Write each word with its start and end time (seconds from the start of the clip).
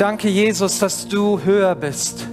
Danke, 0.00 0.30
Jesus, 0.30 0.78
dass 0.78 1.08
du 1.08 1.42
höher 1.42 1.74
bist, 1.74 2.26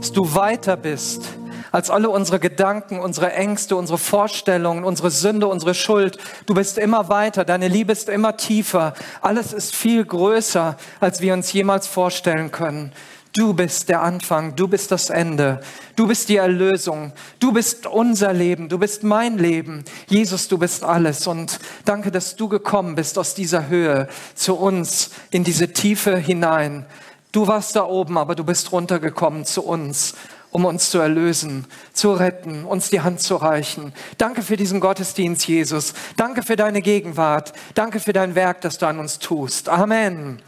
dass 0.00 0.10
du 0.10 0.34
weiter 0.34 0.76
bist 0.76 1.22
als 1.70 1.88
alle 1.88 2.10
unsere 2.10 2.40
Gedanken, 2.40 2.98
unsere 2.98 3.32
Ängste, 3.32 3.76
unsere 3.76 3.96
Vorstellungen, 3.96 4.82
unsere 4.82 5.12
Sünde, 5.12 5.46
unsere 5.46 5.72
Schuld. 5.72 6.18
Du 6.46 6.54
bist 6.54 6.78
immer 6.78 7.08
weiter, 7.10 7.44
deine 7.44 7.68
Liebe 7.68 7.92
ist 7.92 8.08
immer 8.08 8.36
tiefer. 8.36 8.94
Alles 9.20 9.52
ist 9.52 9.72
viel 9.72 10.04
größer, 10.04 10.76
als 10.98 11.20
wir 11.20 11.32
uns 11.32 11.52
jemals 11.52 11.86
vorstellen 11.86 12.50
können. 12.50 12.90
Du 13.34 13.54
bist 13.54 13.88
der 13.88 14.02
Anfang, 14.02 14.56
du 14.56 14.66
bist 14.66 14.90
das 14.90 15.08
Ende, 15.08 15.60
du 15.94 16.08
bist 16.08 16.28
die 16.28 16.38
Erlösung, 16.38 17.12
du 17.38 17.52
bist 17.52 17.86
unser 17.86 18.32
Leben, 18.32 18.68
du 18.68 18.78
bist 18.78 19.04
mein 19.04 19.38
Leben. 19.38 19.84
Jesus, 20.08 20.48
du 20.48 20.58
bist 20.58 20.82
alles 20.82 21.28
und 21.28 21.60
danke, 21.84 22.10
dass 22.10 22.34
du 22.34 22.48
gekommen 22.48 22.96
bist 22.96 23.16
aus 23.16 23.34
dieser 23.34 23.68
Höhe 23.68 24.08
zu 24.34 24.56
uns 24.56 25.12
in 25.30 25.44
diese 25.44 25.72
Tiefe 25.72 26.16
hinein. 26.16 26.84
Du 27.32 27.46
warst 27.46 27.76
da 27.76 27.84
oben, 27.84 28.18
aber 28.18 28.34
du 28.34 28.44
bist 28.44 28.72
runtergekommen 28.72 29.46
zu 29.46 29.64
uns, 29.64 30.14
um 30.50 30.66
uns 30.66 30.90
zu 30.90 30.98
erlösen, 30.98 31.66
zu 31.94 32.12
retten, 32.12 32.66
uns 32.66 32.90
die 32.90 33.00
Hand 33.00 33.20
zu 33.20 33.36
reichen. 33.36 33.94
Danke 34.18 34.42
für 34.42 34.58
diesen 34.58 34.80
Gottesdienst, 34.80 35.48
Jesus. 35.48 35.94
Danke 36.18 36.42
für 36.42 36.56
deine 36.56 36.82
Gegenwart. 36.82 37.54
Danke 37.74 38.00
für 38.00 38.12
dein 38.12 38.34
Werk, 38.34 38.60
das 38.60 38.76
du 38.76 38.86
an 38.86 38.98
uns 38.98 39.18
tust. 39.18 39.70
Amen. 39.70 40.42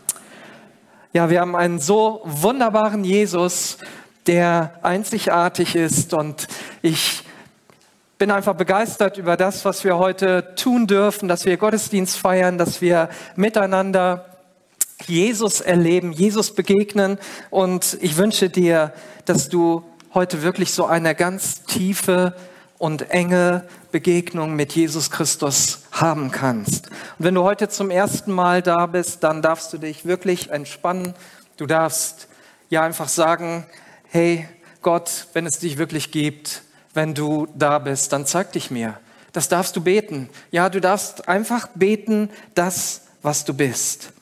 Ja, 1.14 1.30
wir 1.30 1.40
haben 1.40 1.56
einen 1.56 1.80
so 1.80 2.20
wunderbaren 2.24 3.02
Jesus, 3.02 3.78
der 4.26 4.78
einzigartig 4.82 5.76
ist 5.76 6.12
und 6.12 6.48
ich 6.82 7.24
bin 8.18 8.30
einfach 8.30 8.54
begeistert 8.54 9.16
über 9.16 9.38
das, 9.38 9.64
was 9.64 9.84
wir 9.84 9.96
heute 9.96 10.54
tun 10.54 10.86
dürfen, 10.86 11.28
dass 11.28 11.46
wir 11.46 11.56
Gottesdienst 11.56 12.18
feiern, 12.18 12.58
dass 12.58 12.82
wir 12.82 13.08
miteinander 13.36 14.33
Jesus 15.06 15.60
erleben, 15.60 16.12
Jesus 16.12 16.54
begegnen 16.54 17.18
und 17.50 17.98
ich 18.00 18.16
wünsche 18.16 18.50
dir, 18.50 18.92
dass 19.24 19.48
du 19.48 19.84
heute 20.14 20.42
wirklich 20.42 20.72
so 20.72 20.86
eine 20.86 21.14
ganz 21.14 21.64
tiefe 21.64 22.34
und 22.78 23.10
enge 23.10 23.64
Begegnung 23.92 24.54
mit 24.56 24.74
Jesus 24.74 25.10
Christus 25.10 25.80
haben 25.92 26.30
kannst. 26.30 26.88
Und 27.18 27.26
wenn 27.26 27.34
du 27.34 27.42
heute 27.42 27.68
zum 27.68 27.90
ersten 27.90 28.32
Mal 28.32 28.62
da 28.62 28.86
bist, 28.86 29.22
dann 29.22 29.42
darfst 29.42 29.72
du 29.72 29.78
dich 29.78 30.04
wirklich 30.04 30.50
entspannen. 30.50 31.14
Du 31.56 31.66
darfst 31.66 32.28
ja 32.70 32.82
einfach 32.82 33.08
sagen, 33.08 33.66
hey 34.08 34.48
Gott, 34.82 35.28
wenn 35.32 35.46
es 35.46 35.58
dich 35.58 35.78
wirklich 35.78 36.10
gibt, 36.10 36.62
wenn 36.92 37.14
du 37.14 37.46
da 37.54 37.78
bist, 37.78 38.12
dann 38.12 38.26
zeig 38.26 38.52
dich 38.52 38.70
mir. 38.70 38.98
Das 39.32 39.48
darfst 39.48 39.74
du 39.76 39.80
beten. 39.80 40.28
Ja, 40.50 40.68
du 40.68 40.80
darfst 40.80 41.28
einfach 41.28 41.68
beten, 41.74 42.30
das, 42.54 43.02
was 43.22 43.44
du 43.44 43.54
bist. 43.54 44.12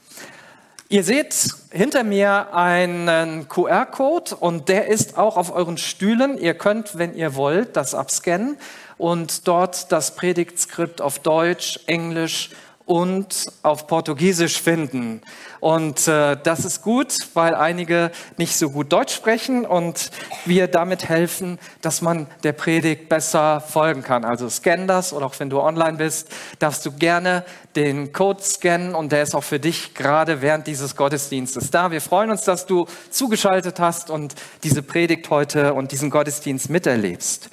Ihr 0.93 1.05
seht 1.05 1.35
hinter 1.71 2.05
mir 2.05 2.53
einen 2.53 3.49
QR-Code 3.49 4.37
und 4.37 4.69
der 4.69 4.89
ist 4.89 5.17
auch 5.17 5.39
auf 5.39 5.51
euren 5.51 5.79
Stühlen. 5.79 6.37
Ihr 6.37 6.53
könnt, 6.53 6.99
wenn 6.99 7.15
ihr 7.15 7.35
wollt, 7.35 7.77
das 7.77 7.95
abscannen 7.95 8.59
und 8.99 9.49
dort 9.49 9.91
das 9.91 10.17
Predigtskript 10.17 11.01
auf 11.01 11.19
Deutsch, 11.19 11.81
Englisch 11.87 12.51
und 12.93 13.51
auf 13.63 13.87
Portugiesisch 13.87 14.61
finden. 14.61 15.23
Und 15.61 16.07
äh, 16.09 16.37
das 16.43 16.67
ist 16.67 16.83
gut, 16.83 17.17
weil 17.33 17.55
einige 17.55 18.11
nicht 18.37 18.55
so 18.55 18.69
gut 18.69 18.93
Deutsch 18.93 19.15
sprechen 19.15 19.65
und 19.65 20.11
wir 20.45 20.69
damit 20.69 21.09
helfen, 21.09 21.59
dass 21.81 22.03
man 22.03 22.27
der 22.43 22.53
Predigt 22.53 23.09
besser 23.09 23.63
folgen 23.63 24.03
kann. 24.03 24.27
Also 24.27 24.51
scan 24.51 24.87
das 24.87 25.15
oder 25.15 25.25
auch 25.25 25.41
wenn 25.41 25.49
du 25.49 25.63
online 25.63 25.97
bist, 25.97 26.29
darfst 26.59 26.85
du 26.85 26.93
gerne 26.93 27.47
den 27.77 28.13
Code 28.13 28.43
scannen 28.43 28.95
und 28.95 29.11
der 29.11 29.23
ist 29.23 29.35
auch 29.35 29.45
für 29.45 29.59
dich 29.59 29.95
gerade 29.95 30.43
während 30.43 30.67
dieses 30.67 30.95
Gottesdienstes 30.95 31.71
da. 31.71 31.91
Wir 31.91 32.03
freuen 32.03 32.31
uns, 32.31 32.43
dass 32.43 32.67
du 32.67 32.87
zugeschaltet 33.09 33.81
hast 33.81 34.11
und 34.11 34.35
diese 34.65 34.83
Predigt 34.83 35.31
heute 35.31 35.73
und 35.73 35.93
diesen 35.93 36.11
Gottesdienst 36.11 36.69
miterlebst. 36.69 37.49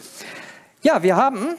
Ja, 0.81 1.01
wir 1.01 1.15
haben 1.15 1.55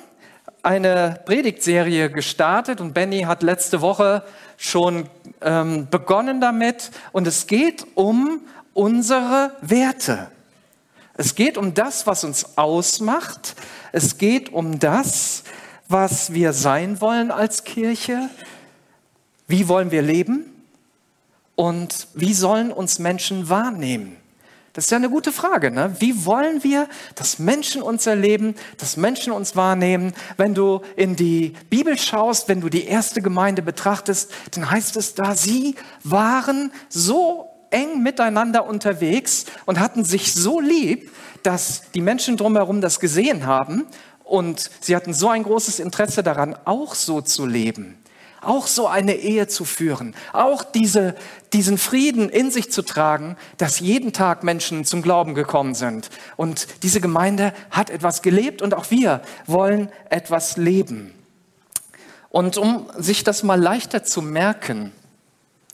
eine 0.63 1.21
Predigtserie 1.25 2.11
gestartet 2.11 2.81
und 2.81 2.95
Benny 2.95 3.23
hat 3.23 3.43
letzte 3.43 3.81
Woche 3.81 4.23
schon 4.57 5.09
ähm, 5.41 5.89
begonnen 5.91 6.41
damit 6.41 6.91
und 7.13 7.27
es 7.27 7.47
geht 7.47 7.87
um 7.95 8.43
unsere 8.75 9.53
Werte. 9.63 10.31
Es 11.15 11.35
geht 11.35 11.59
um 11.59 11.75
das, 11.75 12.07
was 12.07 12.25
uns 12.25 12.57
ausmacht. 12.57 13.55
Es 13.93 14.19
geht 14.19 14.53
um 14.53 14.79
das, 14.79 15.45
was 15.89 16.33
wir 16.33 16.53
sein 16.53 17.01
wollen 17.01 17.31
als 17.31 17.65
Kirche. 17.65 18.31
Wie 19.47 19.69
wollen 19.69 19.91
wir 19.91 20.03
leben? 20.03 20.45
Und 21.57 22.09
wie 22.15 22.33
sollen 22.33 22.73
uns 22.73 22.99
Menschen 22.99 23.49
wahrnehmen? 23.49 24.17
Das 24.73 24.85
ist 24.85 24.91
ja 24.91 24.99
eine 24.99 25.11
gute 25.11 25.33
Frage. 25.33 25.73
Ne? 25.73 25.97
Wie 25.99 26.25
wollen 26.25 26.63
wir, 26.63 26.89
dass 27.17 27.41
Menschen 27.41 27.83
uns 27.83 28.07
erleben, 28.07 28.55
dass 28.79 28.97
Menschen 28.97 29.33
uns 29.33 29.57
wahrnehmen? 29.57 30.13
Wenn 30.37 30.55
du 30.55 30.83
in 30.95 31.17
die 31.17 31.55
Bibel 31.71 31.99
schaust, 31.99 32.49
wenn 32.49 32.61
du 32.61 32.69
die 32.69 32.85
erste 32.85 33.21
Gemeinde 33.21 33.63
betrachtest, 33.63 34.31
dann 34.53 34.71
heißt 34.71 34.97
es 34.97 35.15
da, 35.15 35.35
sie 35.35 35.75
waren 36.05 36.71
so 36.89 37.51
eng 37.71 38.03
miteinander 38.03 38.65
unterwegs 38.65 39.47
und 39.67 39.81
hatten 39.81 40.05
sich 40.05 40.35
so 40.35 40.61
lieb, 40.61 41.11
dass 41.43 41.83
die 41.95 42.01
Menschen 42.01 42.37
drumherum 42.37 42.81
das 42.81 43.01
gesehen 43.01 43.47
haben 43.47 43.87
und 44.23 44.71
sie 44.81 44.95
hatten 44.95 45.15
so 45.15 45.29
ein 45.31 45.43
großes 45.43 45.81
Interesse 45.81 46.23
daran, 46.23 46.57
auch 46.65 46.95
so 46.95 47.21
zu 47.21 47.45
leben 47.45 48.00
auch 48.41 48.67
so 48.67 48.87
eine 48.87 49.15
Ehe 49.15 49.47
zu 49.47 49.65
führen, 49.65 50.15
auch 50.33 50.63
diese, 50.65 51.15
diesen 51.53 51.79
Frieden 51.79 52.29
in 52.29 52.51
sich 52.51 52.71
zu 52.71 52.83
tragen, 52.83 53.37
dass 53.59 53.81
jeden 53.81 54.13
Tag 54.13 54.45
Menschen 54.45 54.85
zum 54.85 55.03
Glauben 55.03 55.35
gekommen 55.35 55.75
sind. 55.75 56.11
Und 56.37 56.67
diese 56.83 57.01
Gemeinde 57.01 57.53
hat 57.71 57.91
etwas 57.91 58.23
gelebt 58.23 58.63
und 58.63 58.75
auch 58.75 58.91
wir 58.91 59.23
wollen 59.47 59.91
etwas 60.09 60.57
leben. 60.57 61.15
Und 62.31 62.57
um 62.57 62.87
sich 62.97 63.25
das 63.25 63.43
mal 63.43 63.61
leichter 63.61 64.05
zu 64.05 64.23
merken, 64.23 64.93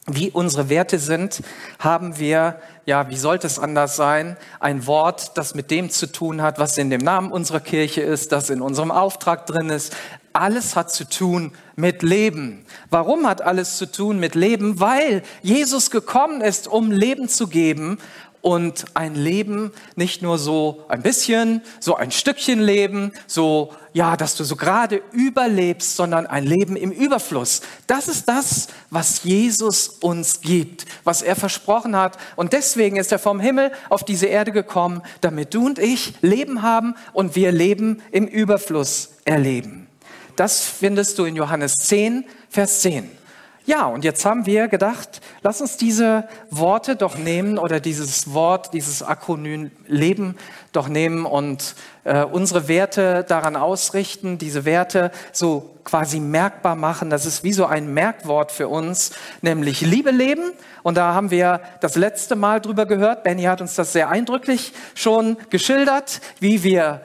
wie 0.07 0.31
unsere 0.31 0.69
Werte 0.69 0.99
sind, 0.99 1.43
haben 1.79 2.19
wir, 2.19 2.61
ja, 2.87 3.11
wie 3.11 3.17
sollte 3.17 3.47
es 3.47 3.59
anders 3.59 3.97
sein, 3.97 4.37
ein 4.61 4.87
Wort, 4.87 5.37
das 5.37 5.55
mit 5.55 5.71
dem 5.71 5.91
zu 5.91 6.11
tun 6.11 6.43
hat, 6.43 6.59
was 6.59 6.79
in 6.79 6.91
dem 6.91 7.01
Namen 7.01 7.33
unserer 7.33 7.61
Kirche 7.61 8.03
ist, 8.03 8.31
das 8.31 8.49
in 8.49 8.63
unserem 8.63 8.93
Auftrag 8.93 9.47
drin 9.47 9.69
ist. 9.69 9.95
Alles 10.37 10.77
hat 10.77 10.93
zu 10.93 11.09
tun 11.09 11.53
mit 11.77 12.03
Leben. 12.03 12.67
Warum 12.91 13.27
hat 13.27 13.41
alles 13.41 13.79
zu 13.79 13.91
tun 13.91 14.21
mit 14.21 14.35
Leben? 14.35 14.81
Weil 14.81 15.23
Jesus 15.43 15.91
gekommen 15.91 16.43
ist, 16.43 16.69
um 16.69 16.91
Leben 16.91 17.31
zu 17.31 17.49
geben 17.49 17.97
und 18.43 18.85
ein 18.93 19.15
Leben 19.15 19.73
nicht 19.95 20.21
nur 20.21 20.37
so 20.37 20.85
ein 20.89 21.01
bisschen, 21.01 21.63
so 21.81 21.97
ein 21.97 22.11
Stückchen 22.11 22.61
Leben, 22.61 23.13
so, 23.27 23.73
ja, 23.95 24.15
dass 24.19 24.37
du 24.37 24.45
so 24.45 24.57
gerade 24.57 25.01
überlebst, 25.11 25.97
sondern 25.97 26.27
ein 26.27 26.45
Leben 26.45 26.77
im 26.77 26.93
Überfluss. 26.93 27.63
Das 27.87 28.07
ist 28.07 28.29
das, 28.29 28.69
was 28.91 29.25
Jesus 29.25 29.89
uns 29.89 30.43
gibt, 30.43 30.85
was 31.03 31.23
er 31.23 31.35
versprochen 31.35 31.97
hat. 31.97 32.19
Und 32.37 32.53
deswegen 32.53 32.99
ist 32.99 33.11
er 33.11 33.19
vom 33.19 33.41
Himmel 33.41 33.73
auf 33.89 34.05
diese 34.05 34.27
Erde 34.27 34.53
gekommen, 34.53 35.01
damit 35.23 35.55
du 35.55 35.65
und 35.65 35.79
ich 35.79 36.13
Leben 36.21 36.61
haben 36.61 36.95
und 37.15 37.37
wir 37.37 37.53
Leben 37.53 38.03
im 38.13 38.27
Überfluss 38.27 39.15
erleben. 39.25 39.86
Das 40.37 40.67
findest 40.67 41.19
du 41.19 41.25
in 41.25 41.35
Johannes 41.35 41.79
10, 41.79 42.25
Vers 42.51 42.83
10. 42.83 43.11
Ja, 43.67 43.87
und 43.87 44.05
jetzt 44.05 44.25
haben 44.25 44.47
wir 44.47 44.69
gedacht, 44.69 45.21
lass 45.43 45.61
uns 45.61 45.77
diese 45.77 46.29
Worte 46.51 46.95
doch 46.95 47.19
nehmen 47.19 47.59
oder 47.59 47.81
dieses 47.81 48.33
Wort, 48.33 48.73
dieses 48.75 49.03
Akronym 49.03 49.73
Leben 49.89 50.37
doch 50.71 50.87
nehmen 50.87 51.27
und 51.27 51.75
äh, 52.05 52.23
unsere 52.23 52.69
Werte 52.69 53.25
daran 53.27 53.57
ausrichten, 53.57 54.39
diese 54.39 54.65
Werte 54.65 55.11
so 55.33 55.75
quasi 55.83 56.21
merkbar 56.21 56.77
machen. 56.77 57.11
Das 57.11 57.27
ist 57.27 57.43
wie 57.43 57.53
so 57.53 57.67
ein 57.67 57.93
Merkwort 57.93 58.53
für 58.53 58.69
uns, 58.69 59.11
nämlich 59.43 59.81
Liebe 59.81 60.13
leben. 60.13 60.53
Und 60.85 60.97
da 60.97 61.13
haben 61.15 61.33
wir 61.33 61.61
das 61.81 61.97
letzte 61.97 62.37
Mal 62.37 62.61
drüber 62.61 62.87
gehört. 62.87 63.25
Benny 63.25 63.43
hat 63.45 63.61
uns 63.61 63.75
das 63.75 63.93
sehr 63.93 64.11
eindrücklich 64.11 64.75
schon 64.95 65.37
geschildert, 65.51 66.21
wie 66.39 66.63
wir 66.63 67.01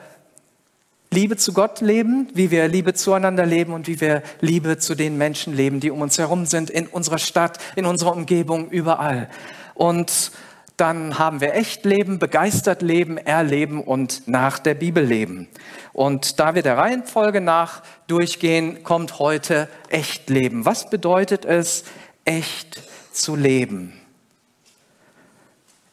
Liebe 1.12 1.36
zu 1.36 1.52
Gott 1.52 1.82
leben, 1.82 2.28
wie 2.32 2.50
wir 2.50 2.68
Liebe 2.68 2.94
zueinander 2.94 3.44
leben 3.44 3.74
und 3.74 3.86
wie 3.86 4.00
wir 4.00 4.22
Liebe 4.40 4.78
zu 4.78 4.94
den 4.94 5.18
Menschen 5.18 5.54
leben, 5.54 5.78
die 5.78 5.90
um 5.90 6.00
uns 6.00 6.16
herum 6.16 6.46
sind, 6.46 6.70
in 6.70 6.86
unserer 6.86 7.18
Stadt, 7.18 7.58
in 7.76 7.84
unserer 7.84 8.14
Umgebung, 8.14 8.70
überall. 8.70 9.28
Und 9.74 10.32
dann 10.78 11.18
haben 11.18 11.42
wir 11.42 11.52
echt 11.52 11.84
Leben, 11.84 12.18
begeistert 12.18 12.80
Leben, 12.80 13.18
erleben 13.18 13.84
und 13.84 14.26
nach 14.26 14.58
der 14.58 14.72
Bibel 14.72 15.04
leben. 15.04 15.48
Und 15.92 16.40
da 16.40 16.54
wir 16.54 16.62
der 16.62 16.78
Reihenfolge 16.78 17.42
nach 17.42 17.82
durchgehen, 18.06 18.82
kommt 18.82 19.18
heute 19.18 19.68
echt 19.90 20.30
Leben. 20.30 20.64
Was 20.64 20.88
bedeutet 20.88 21.44
es, 21.44 21.84
echt 22.24 22.82
zu 23.12 23.36
leben? 23.36 23.92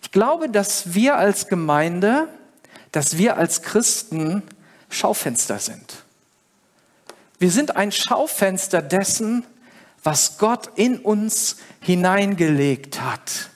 Ich 0.01 0.11
glaube, 0.11 0.49
dass 0.49 0.93
wir 0.93 1.17
als 1.17 1.49
Gemeinde, 1.49 2.29
dass 2.93 3.17
wir 3.17 3.35
als 3.35 3.63
Christen 3.63 4.43
Schaufenster 4.89 5.59
sind. 5.59 6.03
Wir 7.37 7.51
sind 7.51 7.75
ein 7.75 7.91
Schaufenster 7.91 8.81
dessen, 8.81 9.45
was 10.03 10.37
Gott 10.37 10.71
in 10.75 10.99
uns 10.99 11.57
hineingelegt 11.81 13.01
hat. 13.01 13.49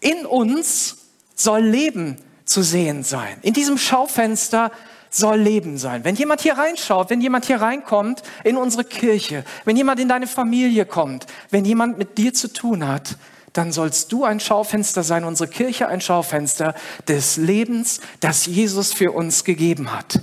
In 0.00 0.26
uns 0.26 0.96
soll 1.34 1.62
Leben 1.62 2.16
zu 2.44 2.62
sehen 2.62 3.04
sein. 3.04 3.38
In 3.42 3.54
diesem 3.54 3.78
Schaufenster 3.78 4.70
soll 5.10 5.38
Leben 5.38 5.76
sein. 5.76 6.04
Wenn 6.04 6.14
jemand 6.14 6.40
hier 6.40 6.54
reinschaut, 6.54 7.10
wenn 7.10 7.20
jemand 7.20 7.46
hier 7.46 7.60
reinkommt 7.60 8.22
in 8.44 8.56
unsere 8.56 8.84
Kirche, 8.84 9.44
wenn 9.64 9.76
jemand 9.76 10.00
in 10.00 10.08
deine 10.08 10.26
Familie 10.26 10.86
kommt, 10.86 11.26
wenn 11.50 11.64
jemand 11.64 11.98
mit 11.98 12.16
dir 12.16 12.32
zu 12.32 12.52
tun 12.52 12.86
hat, 12.86 13.16
dann 13.52 13.72
sollst 13.72 14.12
du 14.12 14.24
ein 14.24 14.40
Schaufenster 14.40 15.02
sein, 15.02 15.24
unsere 15.24 15.48
Kirche 15.48 15.88
ein 15.88 16.00
Schaufenster 16.00 16.74
des 17.08 17.36
Lebens, 17.36 18.00
das 18.20 18.46
Jesus 18.46 18.92
für 18.92 19.12
uns 19.12 19.44
gegeben 19.44 19.92
hat. 19.92 20.20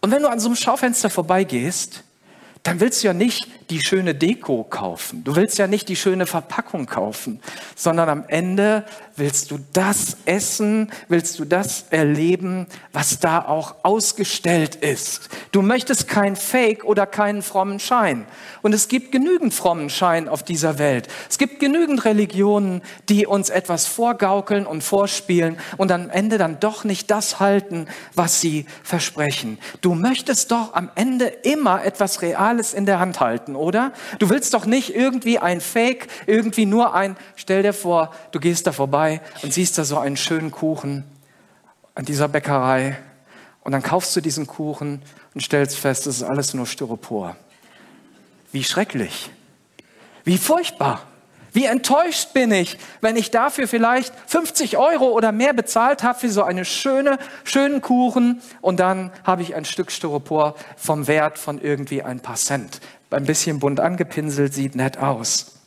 Und 0.00 0.10
wenn 0.10 0.22
du 0.22 0.28
an 0.28 0.40
so 0.40 0.48
einem 0.48 0.56
Schaufenster 0.56 1.10
vorbeigehst, 1.10 2.04
dann 2.62 2.80
willst 2.80 3.02
du 3.02 3.06
ja 3.06 3.14
nicht 3.14 3.48
die 3.70 3.80
schöne 3.80 4.14
Deko 4.14 4.64
kaufen. 4.64 5.24
Du 5.24 5.34
willst 5.36 5.58
ja 5.58 5.66
nicht 5.66 5.88
die 5.88 5.96
schöne 5.96 6.26
Verpackung 6.26 6.86
kaufen, 6.86 7.40
sondern 7.74 8.08
am 8.08 8.24
Ende 8.28 8.84
willst 9.20 9.50
du 9.50 9.58
das 9.72 10.16
essen, 10.24 10.90
willst 11.08 11.38
du 11.38 11.44
das 11.44 11.84
erleben, 11.90 12.66
was 12.92 13.20
da 13.20 13.44
auch 13.44 13.76
ausgestellt 13.84 14.74
ist. 14.74 15.28
Du 15.52 15.62
möchtest 15.62 16.08
kein 16.08 16.34
Fake 16.34 16.84
oder 16.84 17.06
keinen 17.06 17.42
frommen 17.42 17.78
Schein. 17.78 18.26
Und 18.62 18.72
es 18.72 18.88
gibt 18.88 19.12
genügend 19.12 19.54
frommen 19.54 19.90
Schein 19.90 20.28
auf 20.28 20.42
dieser 20.42 20.78
Welt. 20.78 21.06
Es 21.28 21.36
gibt 21.36 21.60
genügend 21.60 22.04
Religionen, 22.04 22.80
die 23.08 23.26
uns 23.26 23.50
etwas 23.50 23.86
vorgaukeln 23.86 24.66
und 24.66 24.82
vorspielen 24.82 25.58
und 25.76 25.92
am 25.92 26.08
Ende 26.08 26.38
dann 26.38 26.58
doch 26.58 26.84
nicht 26.84 27.10
das 27.10 27.38
halten, 27.38 27.86
was 28.14 28.40
sie 28.40 28.64
versprechen. 28.82 29.58
Du 29.82 29.94
möchtest 29.94 30.50
doch 30.50 30.72
am 30.72 30.90
Ende 30.94 31.26
immer 31.26 31.84
etwas 31.84 32.22
Reales 32.22 32.72
in 32.72 32.86
der 32.86 32.98
Hand 32.98 33.20
halten 33.20 33.54
oder? 33.54 33.92
Du 34.18 34.30
willst 34.30 34.54
doch 34.54 34.64
nicht 34.64 34.94
irgendwie 34.96 35.38
ein 35.38 35.60
Fake, 35.60 36.08
irgendwie 36.26 36.64
nur 36.64 36.94
ein, 36.94 37.18
stell 37.36 37.62
dir 37.62 37.74
vor, 37.74 38.14
du 38.32 38.40
gehst 38.40 38.66
da 38.66 38.72
vorbei 38.72 39.09
und 39.42 39.52
siehst 39.52 39.78
da 39.78 39.84
so 39.84 39.98
einen 39.98 40.16
schönen 40.16 40.50
Kuchen 40.50 41.04
an 41.94 42.04
dieser 42.04 42.28
Bäckerei 42.28 42.96
und 43.62 43.72
dann 43.72 43.82
kaufst 43.82 44.14
du 44.14 44.20
diesen 44.20 44.46
Kuchen 44.46 45.02
und 45.34 45.42
stellst 45.42 45.78
fest, 45.78 46.06
es 46.06 46.16
ist 46.16 46.22
alles 46.22 46.54
nur 46.54 46.66
Styropor. 46.66 47.36
Wie 48.52 48.62
schrecklich. 48.62 49.30
Wie 50.24 50.38
furchtbar. 50.38 51.02
Wie 51.52 51.64
enttäuscht 51.64 52.32
bin 52.32 52.52
ich, 52.52 52.78
wenn 53.00 53.16
ich 53.16 53.32
dafür 53.32 53.66
vielleicht 53.66 54.14
50 54.28 54.76
Euro 54.76 55.08
oder 55.08 55.32
mehr 55.32 55.52
bezahlt 55.52 56.04
habe 56.04 56.18
für 56.18 56.30
so 56.30 56.44
einen 56.44 56.64
schöne, 56.64 57.18
schönen 57.42 57.80
Kuchen 57.80 58.40
und 58.60 58.78
dann 58.78 59.10
habe 59.24 59.42
ich 59.42 59.56
ein 59.56 59.64
Stück 59.64 59.90
Styropor 59.90 60.54
vom 60.76 61.08
Wert 61.08 61.38
von 61.38 61.60
irgendwie 61.60 62.02
ein 62.02 62.20
paar 62.20 62.36
Cent 62.36 62.80
ein 63.16 63.24
bisschen 63.24 63.58
bunt 63.58 63.80
angepinselt, 63.80 64.54
sieht 64.54 64.74
nett 64.74 64.98
aus. 64.98 65.59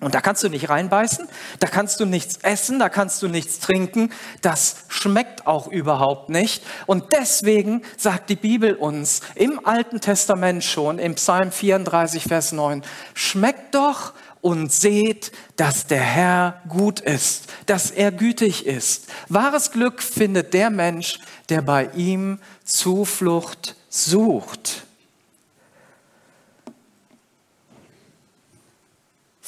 Und 0.00 0.14
da 0.14 0.22
kannst 0.22 0.42
du 0.42 0.48
nicht 0.48 0.70
reinbeißen, 0.70 1.28
da 1.58 1.66
kannst 1.66 2.00
du 2.00 2.06
nichts 2.06 2.38
essen, 2.38 2.78
da 2.78 2.88
kannst 2.88 3.20
du 3.20 3.28
nichts 3.28 3.58
trinken, 3.58 4.10
das 4.40 4.76
schmeckt 4.88 5.46
auch 5.46 5.68
überhaupt 5.68 6.30
nicht. 6.30 6.64
Und 6.86 7.12
deswegen 7.12 7.82
sagt 7.98 8.30
die 8.30 8.36
Bibel 8.36 8.74
uns 8.74 9.20
im 9.34 9.64
Alten 9.66 10.00
Testament 10.00 10.64
schon, 10.64 10.98
im 10.98 11.16
Psalm 11.16 11.52
34, 11.52 12.24
Vers 12.24 12.52
9, 12.52 12.82
schmeckt 13.12 13.74
doch 13.74 14.14
und 14.40 14.72
seht, 14.72 15.32
dass 15.56 15.86
der 15.86 16.00
Herr 16.00 16.62
gut 16.66 17.00
ist, 17.00 17.52
dass 17.66 17.90
er 17.90 18.10
gütig 18.10 18.64
ist. 18.64 19.08
Wahres 19.28 19.70
Glück 19.70 20.02
findet 20.02 20.54
der 20.54 20.70
Mensch, 20.70 21.18
der 21.50 21.60
bei 21.60 21.90
ihm 21.94 22.38
Zuflucht 22.64 23.76
sucht. 23.90 24.86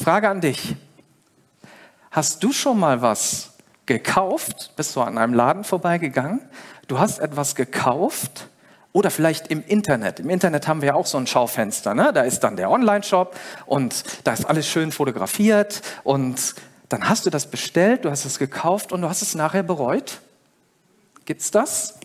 Frage 0.03 0.29
an 0.29 0.41
dich. 0.41 0.75
Hast 2.11 2.43
du 2.43 2.53
schon 2.53 2.81
mal 2.81 3.03
was 3.03 3.53
gekauft? 3.87 4.73
Bist 4.75 4.97
du 4.97 5.01
an 5.01 5.17
einem 5.17 5.33
Laden 5.33 5.63
vorbeigegangen? 5.63 6.41
Du 6.89 6.99
hast 6.99 7.21
etwas 7.21 7.55
gekauft 7.55 8.49
oder 8.91 9.13
vielleicht 9.13 9.47
im 9.47 9.63
Internet. 9.65 10.19
Im 10.19 10.29
Internet 10.29 10.67
haben 10.67 10.81
wir 10.81 10.89
ja 10.89 10.95
auch 10.95 11.07
so 11.07 11.19
ein 11.19 11.29
Schaufenster. 11.29 11.95
Ne? 11.95 12.13
Da 12.13 12.23
ist 12.23 12.41
dann 12.41 12.57
der 12.57 12.69
Online-Shop 12.69 13.37
und 13.67 14.03
da 14.25 14.33
ist 14.33 14.45
alles 14.45 14.67
schön 14.67 14.91
fotografiert 14.91 15.83
und 16.03 16.57
dann 16.89 17.09
hast 17.09 17.25
du 17.25 17.31
das 17.31 17.47
bestellt, 17.47 18.05
du 18.05 18.11
hast 18.11 18.25
es 18.25 18.41
gekauft 18.41 18.91
und 18.91 19.03
du 19.03 19.09
hast 19.09 19.23
es 19.23 19.37
nachher 19.37 19.63
bereut. 19.63 20.21
Gibt's 21.27 21.53
das? 21.53 22.01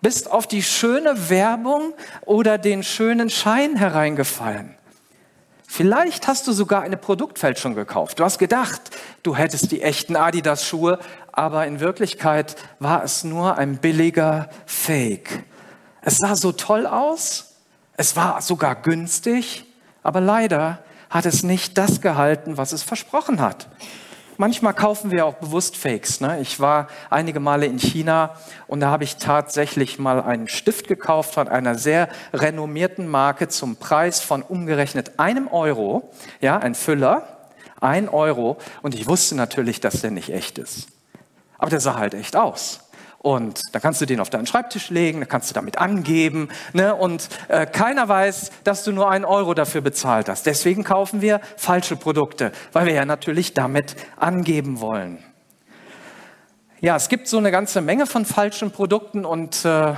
Bist 0.00 0.30
auf 0.30 0.46
die 0.46 0.62
schöne 0.62 1.28
Werbung 1.28 1.94
oder 2.20 2.58
den 2.58 2.84
schönen 2.84 3.28
Schein 3.28 3.74
hereingefallen? 3.74 4.73
Vielleicht 5.76 6.28
hast 6.28 6.46
du 6.46 6.52
sogar 6.52 6.82
eine 6.82 6.96
Produktfälschung 6.96 7.74
gekauft. 7.74 8.20
Du 8.20 8.24
hast 8.24 8.38
gedacht, 8.38 8.80
du 9.24 9.34
hättest 9.34 9.72
die 9.72 9.82
echten 9.82 10.14
Adidas-Schuhe, 10.14 11.00
aber 11.32 11.66
in 11.66 11.80
Wirklichkeit 11.80 12.54
war 12.78 13.02
es 13.02 13.24
nur 13.24 13.58
ein 13.58 13.78
billiger 13.78 14.48
Fake. 14.66 15.42
Es 16.00 16.18
sah 16.18 16.36
so 16.36 16.52
toll 16.52 16.86
aus, 16.86 17.56
es 17.96 18.14
war 18.14 18.40
sogar 18.40 18.76
günstig, 18.76 19.64
aber 20.04 20.20
leider 20.20 20.78
hat 21.10 21.26
es 21.26 21.42
nicht 21.42 21.76
das 21.76 22.00
gehalten, 22.00 22.56
was 22.56 22.70
es 22.70 22.84
versprochen 22.84 23.40
hat. 23.40 23.66
Manchmal 24.36 24.74
kaufen 24.74 25.12
wir 25.12 25.26
auch 25.26 25.34
bewusst 25.34 25.76
Fakes. 25.76 26.20
Ne? 26.20 26.40
Ich 26.40 26.58
war 26.58 26.88
einige 27.08 27.38
Male 27.38 27.66
in 27.66 27.78
China 27.78 28.34
und 28.66 28.80
da 28.80 28.90
habe 28.90 29.04
ich 29.04 29.16
tatsächlich 29.16 29.98
mal 29.98 30.20
einen 30.20 30.48
Stift 30.48 30.88
gekauft 30.88 31.34
von 31.34 31.48
einer 31.48 31.76
sehr 31.76 32.08
renommierten 32.32 33.06
Marke 33.06 33.48
zum 33.48 33.76
Preis 33.76 34.20
von 34.20 34.42
umgerechnet 34.42 35.18
einem 35.18 35.46
Euro. 35.46 36.10
Ja, 36.40 36.58
ein 36.58 36.74
Füller, 36.74 37.48
ein 37.80 38.08
Euro. 38.08 38.56
Und 38.82 38.94
ich 38.94 39.06
wusste 39.06 39.36
natürlich, 39.36 39.80
dass 39.80 40.00
der 40.00 40.10
nicht 40.10 40.30
echt 40.30 40.58
ist. 40.58 40.88
Aber 41.58 41.70
der 41.70 41.80
sah 41.80 41.96
halt 41.96 42.14
echt 42.14 42.34
aus. 42.34 42.80
Und 43.24 43.62
dann 43.72 43.80
kannst 43.80 44.02
du 44.02 44.04
den 44.04 44.20
auf 44.20 44.28
deinen 44.28 44.46
Schreibtisch 44.46 44.90
legen, 44.90 45.20
dann 45.20 45.28
kannst 45.30 45.48
du 45.48 45.54
damit 45.54 45.78
angeben. 45.78 46.50
Ne? 46.74 46.94
Und 46.94 47.30
äh, 47.48 47.64
keiner 47.64 48.06
weiß, 48.06 48.50
dass 48.64 48.84
du 48.84 48.92
nur 48.92 49.10
einen 49.10 49.24
Euro 49.24 49.54
dafür 49.54 49.80
bezahlt 49.80 50.28
hast. 50.28 50.44
Deswegen 50.44 50.84
kaufen 50.84 51.22
wir 51.22 51.40
falsche 51.56 51.96
Produkte, 51.96 52.52
weil 52.74 52.84
wir 52.84 52.92
ja 52.92 53.06
natürlich 53.06 53.54
damit 53.54 53.96
angeben 54.16 54.82
wollen. 54.82 55.24
Ja, 56.82 56.96
es 56.96 57.08
gibt 57.08 57.26
so 57.26 57.38
eine 57.38 57.50
ganze 57.50 57.80
Menge 57.80 58.04
von 58.04 58.26
falschen 58.26 58.72
Produkten 58.72 59.24
und 59.24 59.64
äh, 59.64 59.92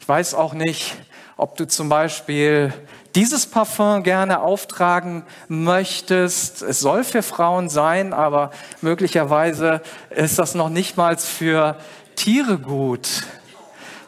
ich 0.00 0.08
weiß 0.08 0.32
auch 0.32 0.54
nicht, 0.54 0.96
ob 1.36 1.58
du 1.58 1.66
zum 1.66 1.90
Beispiel 1.90 2.72
dieses 3.14 3.46
Parfum 3.46 4.02
gerne 4.02 4.40
auftragen 4.40 5.24
möchtest. 5.48 6.62
Es 6.62 6.80
soll 6.80 7.04
für 7.04 7.22
Frauen 7.22 7.68
sein, 7.68 8.14
aber 8.14 8.52
möglicherweise 8.80 9.82
ist 10.08 10.38
das 10.38 10.54
noch 10.54 10.70
nicht 10.70 10.96
mal 10.96 11.18
für 11.18 11.76
Tiere 12.16 12.58
gut. 12.58 13.08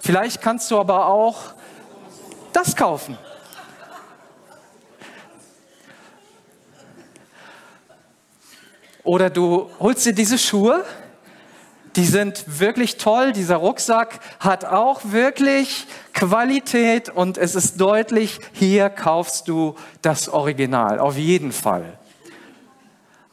Vielleicht 0.01 0.41
kannst 0.41 0.71
du 0.71 0.79
aber 0.79 1.07
auch 1.07 1.55
das 2.53 2.77
kaufen. 2.77 3.19
Oder 9.03 9.31
du 9.31 9.71
holst 9.79 10.05
dir 10.05 10.13
diese 10.13 10.39
Schuhe, 10.39 10.85
die 11.95 12.05
sind 12.05 12.45
wirklich 12.61 12.97
toll. 12.97 13.33
Dieser 13.33 13.57
Rucksack 13.57 14.21
hat 14.41 14.65
auch 14.65 15.01
wirklich 15.05 15.87
Qualität 16.13 17.09
und 17.09 17.39
es 17.39 17.55
ist 17.55 17.81
deutlich, 17.81 18.41
hier 18.53 18.91
kaufst 18.91 19.49
du 19.49 19.77
das 20.03 20.29
Original, 20.29 20.99
auf 20.99 21.17
jeden 21.17 21.53
Fall. 21.53 21.99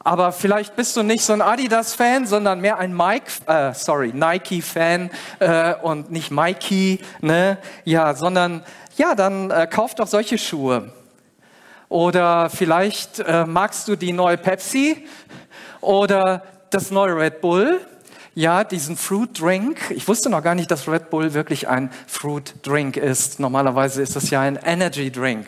Aber 0.06 0.32
vielleicht 0.32 0.76
bist 0.76 0.98
du 0.98 1.02
nicht 1.02 1.24
so 1.24 1.32
ein 1.32 1.40
Adidas-Fan, 1.40 2.26
sondern 2.26 2.60
mehr 2.60 2.76
ein 2.76 2.94
Mike, 2.94 3.32
äh, 3.46 3.72
sorry, 3.72 4.12
Nike-Fan 4.12 5.10
äh, 5.38 5.74
und 5.76 6.10
nicht 6.10 6.30
Mikey, 6.30 7.00
ne? 7.22 7.56
Ja, 7.84 8.14
sondern 8.14 8.62
ja, 8.98 9.14
dann 9.14 9.50
äh, 9.50 9.66
kauf 9.66 9.94
doch 9.94 10.06
solche 10.06 10.36
Schuhe. 10.36 10.92
Oder 11.88 12.50
vielleicht 12.50 13.20
äh, 13.20 13.46
magst 13.46 13.88
du 13.88 13.96
die 13.96 14.12
neue 14.12 14.36
Pepsi 14.36 15.08
oder 15.80 16.42
das 16.68 16.90
neue 16.90 17.16
Red 17.16 17.40
Bull 17.40 17.80
ja, 18.34 18.64
diesen 18.64 18.96
Fruit 18.96 19.40
Drink. 19.40 19.90
Ich 19.90 20.08
wusste 20.08 20.28
noch 20.28 20.42
gar 20.42 20.56
nicht, 20.56 20.70
dass 20.70 20.88
Red 20.88 21.10
Bull 21.10 21.34
wirklich 21.34 21.68
ein 21.68 21.90
Fruit 22.08 22.54
Drink 22.62 22.96
ist. 22.96 23.38
Normalerweise 23.38 24.02
ist 24.02 24.16
es 24.16 24.30
ja 24.30 24.40
ein 24.40 24.56
Energy 24.56 25.12
Drink. 25.12 25.46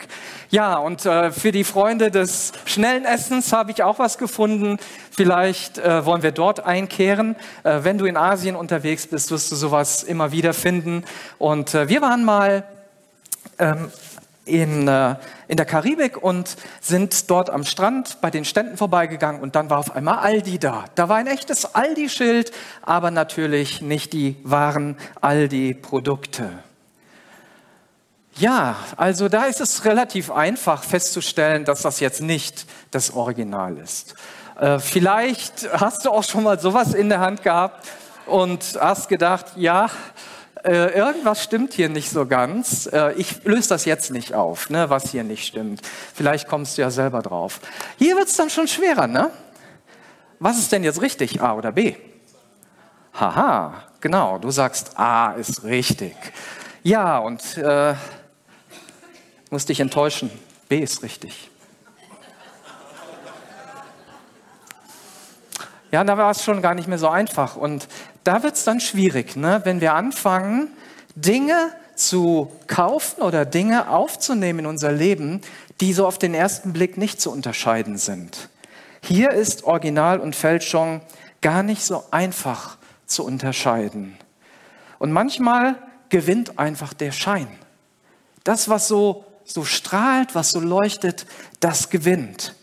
Ja, 0.51 0.77
und 0.77 1.05
äh, 1.05 1.31
für 1.31 1.51
die 1.51 1.65
Freunde 1.65 2.11
des 2.11 2.53
schnellen 2.65 3.03
Essens 3.03 3.51
habe 3.51 3.71
ich 3.71 3.83
auch 3.83 3.99
was 3.99 4.17
gefunden. 4.17 4.77
Vielleicht 5.11 5.77
äh, 5.79 6.05
wollen 6.05 6.23
wir 6.23 6.31
dort 6.31 6.65
einkehren. 6.65 7.35
Äh, 7.63 7.79
wenn 7.83 7.97
du 7.97 8.05
in 8.05 8.15
Asien 8.15 8.55
unterwegs 8.55 9.07
bist, 9.07 9.31
wirst 9.31 9.51
du 9.51 9.57
sowas 9.57 10.03
immer 10.03 10.31
wieder 10.31 10.53
finden. 10.53 11.03
Und 11.37 11.75
äh, 11.75 11.89
wir 11.89 12.01
waren 12.01 12.23
mal 12.23 12.63
ähm, 13.59 13.91
in, 14.47 14.87
äh, 14.87 15.15
in 15.47 15.57
der 15.57 15.65
Karibik 15.65 16.21
und 16.21 16.55
sind 16.81 17.29
dort 17.29 17.49
am 17.49 17.63
Strand 17.63 18.21
bei 18.21 18.31
den 18.31 18.45
Ständen 18.45 18.77
vorbeigegangen 18.77 19.41
und 19.41 19.55
dann 19.55 19.69
war 19.69 19.79
auf 19.79 19.95
einmal 19.95 20.19
Aldi 20.19 20.59
da. 20.59 20.85
Da 20.95 21.09
war 21.09 21.17
ein 21.17 21.27
echtes 21.27 21.75
Aldi-Schild, 21.75 22.51
aber 22.81 23.11
natürlich 23.11 23.81
nicht 23.81 24.13
die 24.13 24.37
wahren 24.43 24.97
Aldi-Produkte. 25.21 26.49
Ja, 28.39 28.75
also 28.97 29.29
da 29.29 29.45
ist 29.45 29.61
es 29.61 29.83
relativ 29.85 30.29
einfach 30.29 30.83
festzustellen, 30.83 31.65
dass 31.65 31.81
das 31.81 31.99
jetzt 31.99 32.21
nicht 32.21 32.67
das 32.91 33.11
Original 33.11 33.77
ist. 33.77 34.13
Äh, 34.59 34.77
vielleicht 34.77 35.67
hast 35.73 36.05
du 36.05 36.11
auch 36.11 36.23
schon 36.23 36.43
mal 36.43 36.59
sowas 36.59 36.93
in 36.93 37.09
der 37.09 37.19
Hand 37.19 37.41
gehabt 37.41 37.87
und 38.27 38.77
hast 38.79 39.09
gedacht, 39.09 39.45
ja, 39.55 39.89
äh, 40.63 40.97
irgendwas 40.97 41.43
stimmt 41.43 41.73
hier 41.73 41.89
nicht 41.89 42.09
so 42.09 42.25
ganz. 42.25 42.87
Äh, 42.91 43.13
ich 43.13 43.43
löse 43.43 43.69
das 43.69 43.85
jetzt 43.85 44.11
nicht 44.11 44.33
auf, 44.33 44.69
ne, 44.69 44.89
was 44.89 45.11
hier 45.11 45.23
nicht 45.23 45.45
stimmt. 45.45 45.81
Vielleicht 46.13 46.47
kommst 46.47 46.77
du 46.77 46.81
ja 46.81 46.89
selber 46.89 47.21
drauf. 47.21 47.59
Hier 47.97 48.15
wird 48.15 48.27
es 48.27 48.35
dann 48.35 48.49
schon 48.49 48.67
schwerer, 48.67 49.07
ne? 49.07 49.31
Was 50.39 50.57
ist 50.57 50.71
denn 50.71 50.83
jetzt 50.83 51.01
richtig, 51.01 51.41
A 51.41 51.55
oder 51.55 51.71
B? 51.71 51.95
Haha, 53.13 53.83
genau, 53.99 54.37
du 54.37 54.51
sagst, 54.51 54.99
A 54.99 55.31
ist 55.31 55.63
richtig. 55.63 56.15
Ja, 56.83 57.17
und 57.17 57.57
äh, 57.57 57.95
muss 59.49 59.65
dich 59.65 59.79
enttäuschen, 59.79 60.29
B 60.69 60.79
ist 60.79 61.01
richtig. 61.01 61.49
Ja, 65.89 66.03
da 66.03 66.17
war 66.17 66.31
es 66.31 66.43
schon 66.43 66.61
gar 66.61 66.75
nicht 66.75 66.87
mehr 66.87 66.97
so 66.97 67.07
einfach. 67.07 67.55
Und 67.55 67.87
da 68.27 68.43
wird 68.43 68.55
es 68.55 68.65
dann 68.65 68.81
schwierig, 68.81 69.37
ne? 69.37 69.61
wenn 69.63 69.79
wir 69.79 69.93
anfangen, 69.93 70.67
Dinge 71.15 71.71
zu 71.95 72.51
kaufen 72.67 73.21
oder 73.21 73.45
Dinge 73.45 73.89
aufzunehmen 73.89 74.59
in 74.59 74.65
unser 74.65 74.91
Leben, 74.91 75.39
die 75.79 75.93
so 75.93 76.05
auf 76.05 76.19
den 76.19 76.33
ersten 76.33 76.73
Blick 76.73 76.97
nicht 76.97 77.21
zu 77.21 77.31
unterscheiden 77.31 77.97
sind. 77.97 78.49
Hier 79.01 79.31
ist 79.31 79.63
Original 79.63 80.19
und 80.19 80.35
Fälschung 80.35 80.99
gar 81.41 81.63
nicht 81.63 81.83
so 81.83 82.03
einfach 82.11 82.77
zu 83.05 83.23
unterscheiden. 83.23 84.17
Und 84.99 85.13
manchmal 85.13 85.75
gewinnt 86.09 86.59
einfach 86.59 86.93
der 86.93 87.13
Schein. 87.13 87.47
Das, 88.43 88.67
was 88.67 88.89
so, 88.89 89.23
so 89.45 89.63
strahlt, 89.63 90.35
was 90.35 90.51
so 90.51 90.59
leuchtet, 90.59 91.27
das 91.61 91.89
gewinnt. 91.89 92.55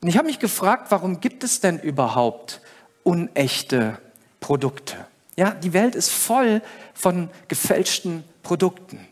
Und 0.00 0.06
ich 0.06 0.16
habe 0.16 0.28
mich 0.28 0.38
gefragt, 0.38 0.92
warum 0.92 1.20
gibt 1.20 1.42
es 1.42 1.58
denn 1.58 1.80
überhaupt 1.80 2.60
unechte 3.04 3.98
Produkte? 4.40 4.96
Ja, 5.36 5.52
die 5.52 5.72
Welt 5.72 5.94
ist 5.94 6.10
voll 6.10 6.62
von 6.94 7.30
gefälschten 7.48 8.24
Produkten. 8.42 9.06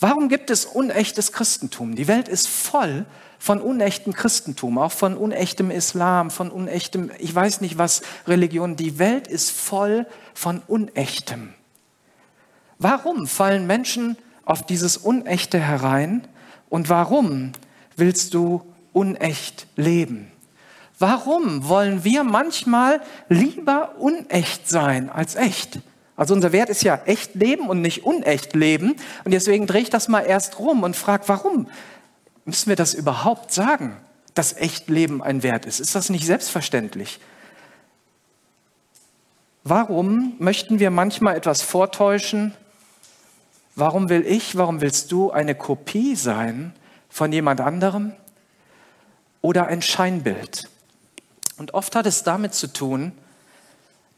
Warum 0.00 0.28
gibt 0.28 0.50
es 0.50 0.64
unechtes 0.64 1.30
Christentum? 1.30 1.94
Die 1.94 2.08
Welt 2.08 2.26
ist 2.26 2.48
voll 2.48 3.06
von 3.38 3.60
unechtem 3.60 4.12
Christentum, 4.12 4.78
auch 4.78 4.90
von 4.90 5.16
unechtem 5.16 5.70
Islam, 5.70 6.32
von 6.32 6.50
unechtem, 6.50 7.12
ich 7.18 7.32
weiß 7.32 7.60
nicht 7.60 7.78
was, 7.78 8.02
Religion. 8.26 8.74
Die 8.74 8.98
Welt 8.98 9.28
ist 9.28 9.52
voll 9.52 10.06
von 10.34 10.60
unechtem. 10.66 11.54
Warum 12.78 13.28
fallen 13.28 13.68
Menschen 13.68 14.16
auf 14.44 14.66
dieses 14.66 14.96
Unechte 14.96 15.60
herein 15.60 16.26
und 16.68 16.88
warum 16.88 17.52
willst 17.96 18.34
du 18.34 18.62
unecht 18.92 19.68
leben? 19.76 20.31
Warum 21.02 21.68
wollen 21.68 22.04
wir 22.04 22.22
manchmal 22.22 23.00
lieber 23.28 23.96
unecht 23.98 24.68
sein 24.68 25.10
als 25.10 25.34
echt? 25.34 25.80
Also 26.14 26.32
unser 26.32 26.52
Wert 26.52 26.68
ist 26.68 26.84
ja 26.84 26.94
echt 27.06 27.34
leben 27.34 27.68
und 27.68 27.80
nicht 27.80 28.04
unecht 28.04 28.54
leben. 28.54 28.94
Und 29.24 29.34
deswegen 29.34 29.66
drehe 29.66 29.82
ich 29.82 29.90
das 29.90 30.06
mal 30.06 30.20
erst 30.20 30.60
rum 30.60 30.84
und 30.84 30.94
frage, 30.94 31.24
warum 31.26 31.66
müssen 32.44 32.68
wir 32.68 32.76
das 32.76 32.94
überhaupt 32.94 33.52
sagen, 33.52 33.96
dass 34.34 34.56
echt 34.56 34.88
Leben 34.90 35.24
ein 35.24 35.42
Wert 35.42 35.66
ist? 35.66 35.80
Ist 35.80 35.96
das 35.96 36.08
nicht 36.08 36.24
selbstverständlich? 36.24 37.18
Warum 39.64 40.36
möchten 40.38 40.78
wir 40.78 40.92
manchmal 40.92 41.34
etwas 41.34 41.62
vortäuschen? 41.62 42.54
Warum 43.74 44.08
will 44.08 44.24
ich, 44.24 44.56
warum 44.56 44.80
willst 44.80 45.10
du 45.10 45.32
eine 45.32 45.56
Kopie 45.56 46.14
sein 46.14 46.72
von 47.08 47.32
jemand 47.32 47.60
anderem? 47.60 48.12
oder 49.42 49.66
ein 49.66 49.82
Scheinbild. 49.82 50.68
Und 51.62 51.74
oft 51.74 51.94
hat 51.94 52.06
es 52.06 52.24
damit 52.24 52.54
zu 52.54 52.72
tun, 52.72 53.12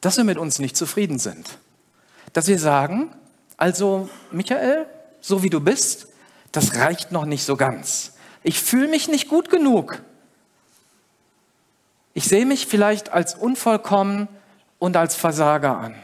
dass 0.01 0.17
wir 0.17 0.25
mit 0.25 0.39
uns 0.39 0.61
nicht 0.61 0.79
zufrieden 0.79 1.19
sind. 1.19 1.59
Dass 2.33 2.47
wir 2.47 2.59
sagen, 2.59 3.15
also 3.59 4.09
Michael, 4.31 4.87
so 5.21 5.43
wie 5.43 5.51
du 5.51 5.61
bist, 5.61 6.07
das 6.53 6.77
reicht 6.77 7.13
noch 7.13 7.27
nicht 7.27 7.45
so 7.45 7.57
ganz. 7.57 8.15
Ich 8.45 8.59
fühle 8.59 8.89
mich 8.89 9.09
nicht 9.09 9.29
gut 9.29 9.51
genug. 9.51 10.01
Ich 12.15 12.25
sehe 12.25 12.47
mich 12.47 12.67
vielleicht 12.67 13.13
als 13.13 13.35
unvollkommen 13.35 14.27
und 14.79 14.97
als 14.97 15.15
Versager 15.15 15.77
an. 15.77 15.95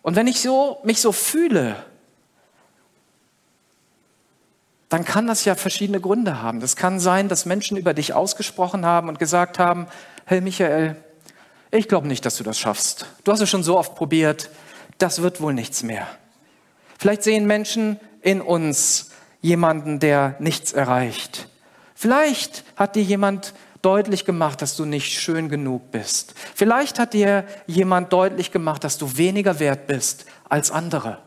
Und 0.00 0.16
wenn 0.16 0.28
ich 0.28 0.40
so, 0.40 0.80
mich 0.82 1.02
so 1.02 1.12
fühle, 1.12 1.76
dann 4.90 5.04
kann 5.04 5.26
das 5.28 5.44
ja 5.44 5.54
verschiedene 5.54 6.00
Gründe 6.00 6.42
haben. 6.42 6.60
Das 6.60 6.76
kann 6.76 7.00
sein, 7.00 7.28
dass 7.28 7.46
Menschen 7.46 7.76
über 7.76 7.94
dich 7.94 8.12
ausgesprochen 8.12 8.84
haben 8.84 9.08
und 9.08 9.18
gesagt 9.18 9.58
haben, 9.58 9.86
hey 10.26 10.40
Michael, 10.40 10.96
ich 11.70 11.88
glaube 11.88 12.08
nicht, 12.08 12.26
dass 12.26 12.36
du 12.36 12.44
das 12.44 12.58
schaffst. 12.58 13.06
Du 13.24 13.30
hast 13.32 13.40
es 13.40 13.48
schon 13.48 13.62
so 13.62 13.78
oft 13.78 13.94
probiert, 13.94 14.50
das 14.98 15.22
wird 15.22 15.40
wohl 15.40 15.54
nichts 15.54 15.84
mehr. 15.84 16.08
Vielleicht 16.98 17.22
sehen 17.22 17.46
Menschen 17.46 18.00
in 18.20 18.42
uns 18.42 19.10
jemanden, 19.40 20.00
der 20.00 20.34
nichts 20.40 20.72
erreicht. 20.72 21.48
Vielleicht 21.94 22.64
hat 22.74 22.96
dir 22.96 23.02
jemand 23.02 23.54
deutlich 23.82 24.24
gemacht, 24.24 24.60
dass 24.60 24.76
du 24.76 24.84
nicht 24.84 25.20
schön 25.20 25.48
genug 25.48 25.92
bist. 25.92 26.34
Vielleicht 26.54 26.98
hat 26.98 27.14
dir 27.14 27.44
jemand 27.66 28.12
deutlich 28.12 28.50
gemacht, 28.50 28.82
dass 28.82 28.98
du 28.98 29.16
weniger 29.16 29.60
wert 29.60 29.86
bist 29.86 30.26
als 30.48 30.72
andere. 30.72 31.18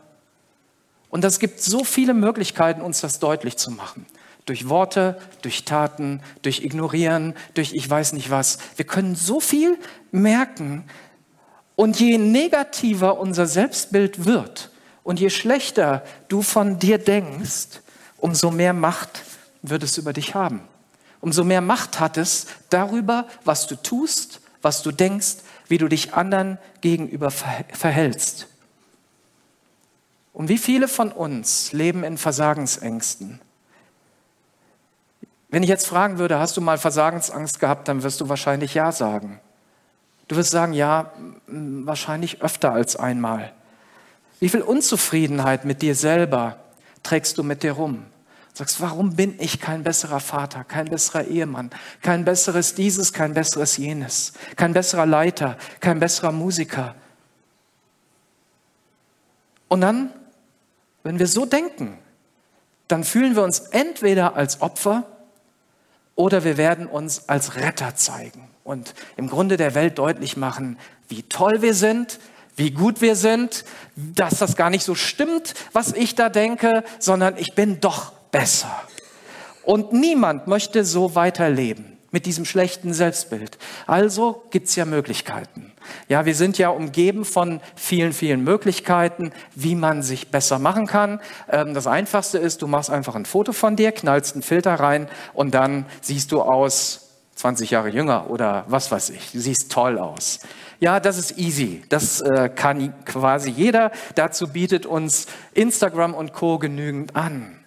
Und 1.14 1.24
es 1.24 1.38
gibt 1.38 1.60
so 1.60 1.84
viele 1.84 2.12
Möglichkeiten, 2.12 2.80
uns 2.80 3.00
das 3.00 3.20
deutlich 3.20 3.56
zu 3.56 3.70
machen. 3.70 4.04
Durch 4.46 4.68
Worte, 4.68 5.16
durch 5.42 5.64
Taten, 5.64 6.20
durch 6.42 6.64
Ignorieren, 6.64 7.34
durch 7.54 7.72
ich 7.72 7.88
weiß 7.88 8.14
nicht 8.14 8.30
was. 8.30 8.58
Wir 8.74 8.84
können 8.84 9.14
so 9.14 9.38
viel 9.38 9.78
merken. 10.10 10.82
Und 11.76 12.00
je 12.00 12.18
negativer 12.18 13.20
unser 13.20 13.46
Selbstbild 13.46 14.24
wird 14.24 14.72
und 15.04 15.20
je 15.20 15.30
schlechter 15.30 16.02
du 16.26 16.42
von 16.42 16.80
dir 16.80 16.98
denkst, 16.98 17.80
umso 18.16 18.50
mehr 18.50 18.72
Macht 18.72 19.22
wird 19.62 19.84
es 19.84 19.96
über 19.98 20.12
dich 20.12 20.34
haben. 20.34 20.62
Umso 21.20 21.44
mehr 21.44 21.60
Macht 21.60 22.00
hat 22.00 22.16
es 22.16 22.48
darüber, 22.70 23.28
was 23.44 23.68
du 23.68 23.76
tust, 23.76 24.40
was 24.62 24.82
du 24.82 24.90
denkst, 24.90 25.36
wie 25.68 25.78
du 25.78 25.86
dich 25.86 26.14
anderen 26.14 26.58
gegenüber 26.80 27.30
verhältst. 27.30 28.48
Und 30.34 30.48
wie 30.48 30.58
viele 30.58 30.88
von 30.88 31.12
uns 31.12 31.72
leben 31.72 32.02
in 32.04 32.18
Versagensängsten? 32.18 33.40
Wenn 35.48 35.62
ich 35.62 35.68
jetzt 35.68 35.86
fragen 35.86 36.18
würde, 36.18 36.40
hast 36.40 36.56
du 36.56 36.60
mal 36.60 36.76
Versagensangst 36.76 37.60
gehabt, 37.60 37.86
dann 37.86 38.02
wirst 38.02 38.20
du 38.20 38.28
wahrscheinlich 38.28 38.74
ja 38.74 38.90
sagen. 38.90 39.40
Du 40.26 40.34
wirst 40.34 40.50
sagen, 40.50 40.72
ja, 40.72 41.12
wahrscheinlich 41.46 42.42
öfter 42.42 42.72
als 42.72 42.96
einmal. 42.96 43.52
Wie 44.40 44.48
viel 44.48 44.62
Unzufriedenheit 44.62 45.64
mit 45.64 45.82
dir 45.82 45.94
selber 45.94 46.56
trägst 47.04 47.38
du 47.38 47.44
mit 47.44 47.62
dir 47.62 47.72
rum? 47.72 48.04
Sagst, 48.54 48.80
warum 48.80 49.14
bin 49.14 49.38
ich 49.38 49.60
kein 49.60 49.84
besserer 49.84 50.18
Vater, 50.18 50.64
kein 50.64 50.86
besserer 50.86 51.24
Ehemann, 51.24 51.70
kein 52.02 52.24
besseres 52.24 52.74
dieses, 52.74 53.12
kein 53.12 53.34
besseres 53.34 53.76
jenes, 53.76 54.32
kein 54.56 54.72
besserer 54.72 55.06
Leiter, 55.06 55.56
kein 55.78 56.00
besserer 56.00 56.32
Musiker? 56.32 56.96
Und 59.68 59.80
dann 59.80 60.10
wenn 61.04 61.18
wir 61.18 61.28
so 61.28 61.46
denken, 61.46 61.98
dann 62.88 63.04
fühlen 63.04 63.36
wir 63.36 63.42
uns 63.42 63.60
entweder 63.60 64.34
als 64.34 64.60
Opfer 64.60 65.04
oder 66.16 66.44
wir 66.44 66.56
werden 66.56 66.86
uns 66.86 67.28
als 67.28 67.56
Retter 67.56 67.94
zeigen 67.94 68.48
und 68.64 68.94
im 69.16 69.28
Grunde 69.28 69.56
der 69.56 69.74
Welt 69.74 69.98
deutlich 69.98 70.36
machen, 70.36 70.78
wie 71.08 71.22
toll 71.22 71.62
wir 71.62 71.74
sind, 71.74 72.18
wie 72.56 72.70
gut 72.70 73.00
wir 73.00 73.16
sind, 73.16 73.64
dass 73.96 74.38
das 74.38 74.56
gar 74.56 74.70
nicht 74.70 74.84
so 74.84 74.94
stimmt, 74.94 75.54
was 75.72 75.92
ich 75.92 76.14
da 76.14 76.28
denke, 76.28 76.84
sondern 76.98 77.36
ich 77.36 77.54
bin 77.54 77.80
doch 77.80 78.12
besser. 78.30 78.82
Und 79.62 79.92
niemand 79.92 80.46
möchte 80.46 80.84
so 80.84 81.14
weiterleben 81.14 81.93
mit 82.14 82.26
diesem 82.26 82.44
schlechten 82.44 82.94
Selbstbild. 82.94 83.58
Also 83.88 84.44
gibt's 84.52 84.76
ja 84.76 84.84
Möglichkeiten. 84.84 85.72
Ja, 86.06 86.24
wir 86.24 86.36
sind 86.36 86.58
ja 86.58 86.68
umgeben 86.68 87.24
von 87.24 87.60
vielen, 87.74 88.12
vielen 88.12 88.44
Möglichkeiten, 88.44 89.32
wie 89.56 89.74
man 89.74 90.00
sich 90.04 90.30
besser 90.30 90.60
machen 90.60 90.86
kann. 90.86 91.20
Ähm, 91.50 91.74
das 91.74 91.88
Einfachste 91.88 92.38
ist, 92.38 92.62
du 92.62 92.68
machst 92.68 92.88
einfach 92.88 93.16
ein 93.16 93.24
Foto 93.26 93.52
von 93.52 93.74
dir, 93.74 93.90
knallst 93.90 94.34
einen 94.34 94.42
Filter 94.42 94.74
rein 94.74 95.08
und 95.32 95.54
dann 95.54 95.86
siehst 96.02 96.30
du 96.30 96.40
aus 96.40 97.10
20 97.34 97.72
Jahre 97.72 97.88
jünger 97.88 98.30
oder 98.30 98.64
was 98.68 98.92
weiß 98.92 99.10
ich. 99.10 99.32
Du 99.32 99.40
siehst 99.40 99.72
toll 99.72 99.98
aus. 99.98 100.38
Ja, 100.78 101.00
das 101.00 101.18
ist 101.18 101.36
easy. 101.36 101.82
Das 101.88 102.20
äh, 102.20 102.48
kann 102.48 102.94
quasi 103.06 103.50
jeder. 103.50 103.90
Dazu 104.14 104.46
bietet 104.46 104.86
uns 104.86 105.26
Instagram 105.52 106.14
und 106.14 106.32
Co. 106.32 106.60
genügend 106.60 107.16
an. 107.16 107.63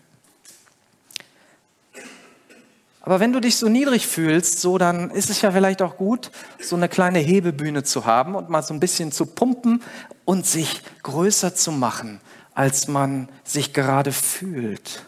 Aber 3.07 3.21
wenn 3.21 3.31
du 3.31 3.39
dich 3.39 3.55
so 3.55 3.69
niedrig 3.69 4.05
fühlst, 4.05 4.59
so 4.59 4.77
dann 4.77 5.11
ist 5.11 5.29
es 5.29 5.41
ja 5.41 5.49
vielleicht 5.53 5.81
auch 5.81 5.95
gut, 5.95 6.29
so 6.59 6.75
eine 6.75 6.89
kleine 6.89 7.19
Hebebühne 7.19 7.83
zu 7.83 8.05
haben 8.05 8.35
und 8.35 8.49
mal 8.49 8.61
so 8.63 8.73
ein 8.73 8.81
bisschen 8.81 9.13
zu 9.13 9.25
pumpen 9.25 9.81
und 10.25 10.45
sich 10.45 10.81
größer 11.03 11.55
zu 11.55 11.71
machen 11.71 12.19
als 12.53 12.89
man 12.89 13.29
sich 13.45 13.71
gerade 13.71 14.11
fühlt. 14.11 15.05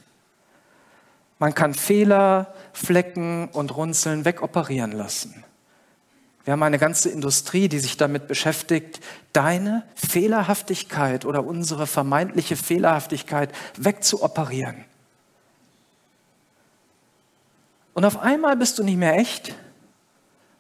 Man 1.39 1.53
kann 1.53 1.73
Fehler, 1.73 2.53
Flecken 2.71 3.49
und 3.49 3.75
Runzeln 3.75 4.23
wegoperieren 4.23 4.93
lassen. 4.93 5.43
Wir 6.45 6.53
haben 6.53 6.63
eine 6.63 6.79
ganze 6.79 7.09
Industrie, 7.09 7.67
die 7.67 7.79
sich 7.79 7.97
damit 7.97 8.29
beschäftigt, 8.29 9.01
deine 9.33 9.83
Fehlerhaftigkeit 9.95 11.25
oder 11.25 11.43
unsere 11.43 11.85
vermeintliche 11.85 12.55
Fehlerhaftigkeit 12.55 13.51
wegzuoperieren. 13.75 14.85
Und 17.99 18.05
auf 18.05 18.21
einmal 18.21 18.55
bist 18.55 18.79
du 18.79 18.83
nicht 18.85 18.95
mehr 18.95 19.17
echt, 19.17 19.53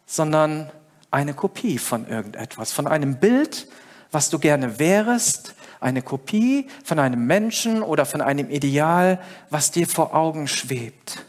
sondern 0.05 0.69
eine 1.09 1.33
Kopie 1.33 1.77
von 1.77 2.05
irgendetwas, 2.05 2.73
von 2.73 2.85
einem 2.85 3.15
Bild, 3.15 3.69
was 4.11 4.29
du 4.29 4.39
gerne 4.39 4.77
wärest, 4.77 5.55
eine 5.79 6.01
Kopie 6.01 6.67
von 6.83 6.99
einem 6.99 7.25
Menschen 7.25 7.81
oder 7.81 8.05
von 8.05 8.19
einem 8.19 8.49
Ideal, 8.49 9.21
was 9.49 9.71
dir 9.71 9.87
vor 9.87 10.13
Augen 10.13 10.49
schwebt. 10.49 11.23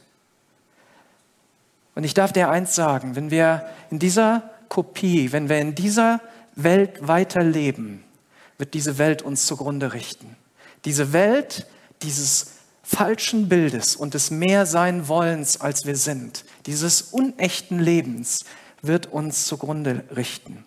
Und 1.94 2.02
ich 2.02 2.14
darf 2.14 2.32
dir 2.32 2.50
eins 2.50 2.74
sagen, 2.74 3.14
wenn 3.14 3.30
wir 3.30 3.64
in 3.92 4.00
dieser 4.00 4.50
Kopie, 4.68 5.30
wenn 5.30 5.48
wir 5.48 5.60
in 5.60 5.76
dieser 5.76 6.20
Welt 6.56 7.06
weiterleben, 7.06 8.02
wird 8.58 8.74
diese 8.74 8.98
Welt 8.98 9.22
uns 9.22 9.46
zugrunde 9.46 9.92
richten. 9.92 10.34
Diese 10.84 11.12
Welt 11.12 11.68
dieses 12.02 12.59
falschen 12.90 13.48
Bildes 13.48 13.94
und 13.94 14.14
des 14.14 14.32
mehr 14.32 14.66
sein 14.66 15.06
Wollens, 15.06 15.60
als 15.60 15.86
wir 15.86 15.94
sind, 15.96 16.44
dieses 16.66 17.02
unechten 17.02 17.78
Lebens, 17.78 18.44
wird 18.82 19.06
uns 19.06 19.46
zugrunde 19.46 20.04
richten. 20.14 20.64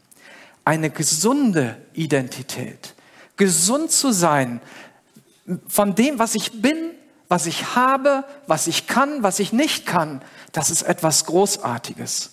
Eine 0.64 0.90
gesunde 0.90 1.76
Identität, 1.94 2.96
gesund 3.36 3.92
zu 3.92 4.14
sein 4.14 4.62
von 5.68 5.96
dem, 5.96 6.18
was 6.18 6.36
ich 6.36 6.62
bin, 6.62 6.92
was 7.28 7.46
ich 7.46 7.76
habe, 7.76 8.24
was 8.48 8.68
ich 8.68 8.88
kann, 8.88 9.24
was 9.24 9.40
ich 9.40 9.52
nicht 9.52 9.86
kann, 9.86 10.22
das 10.54 10.70
ist 10.70 10.84
etwas 10.84 11.26
Großartiges. 11.26 12.32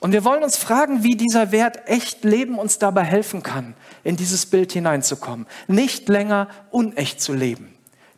Und 0.00 0.12
wir 0.12 0.24
wollen 0.24 0.44
uns 0.44 0.56
fragen, 0.56 1.02
wie 1.02 1.16
dieser 1.16 1.52
Wert 1.52 1.88
echt 1.88 2.24
Leben 2.24 2.58
uns 2.58 2.78
dabei 2.78 3.04
helfen 3.04 3.42
kann, 3.42 3.74
in 4.02 4.16
dieses 4.16 4.46
Bild 4.46 4.72
hineinzukommen, 4.72 5.46
nicht 5.66 6.08
länger 6.08 6.48
unecht 6.70 7.20
zu 7.20 7.34
leben. 7.34 7.73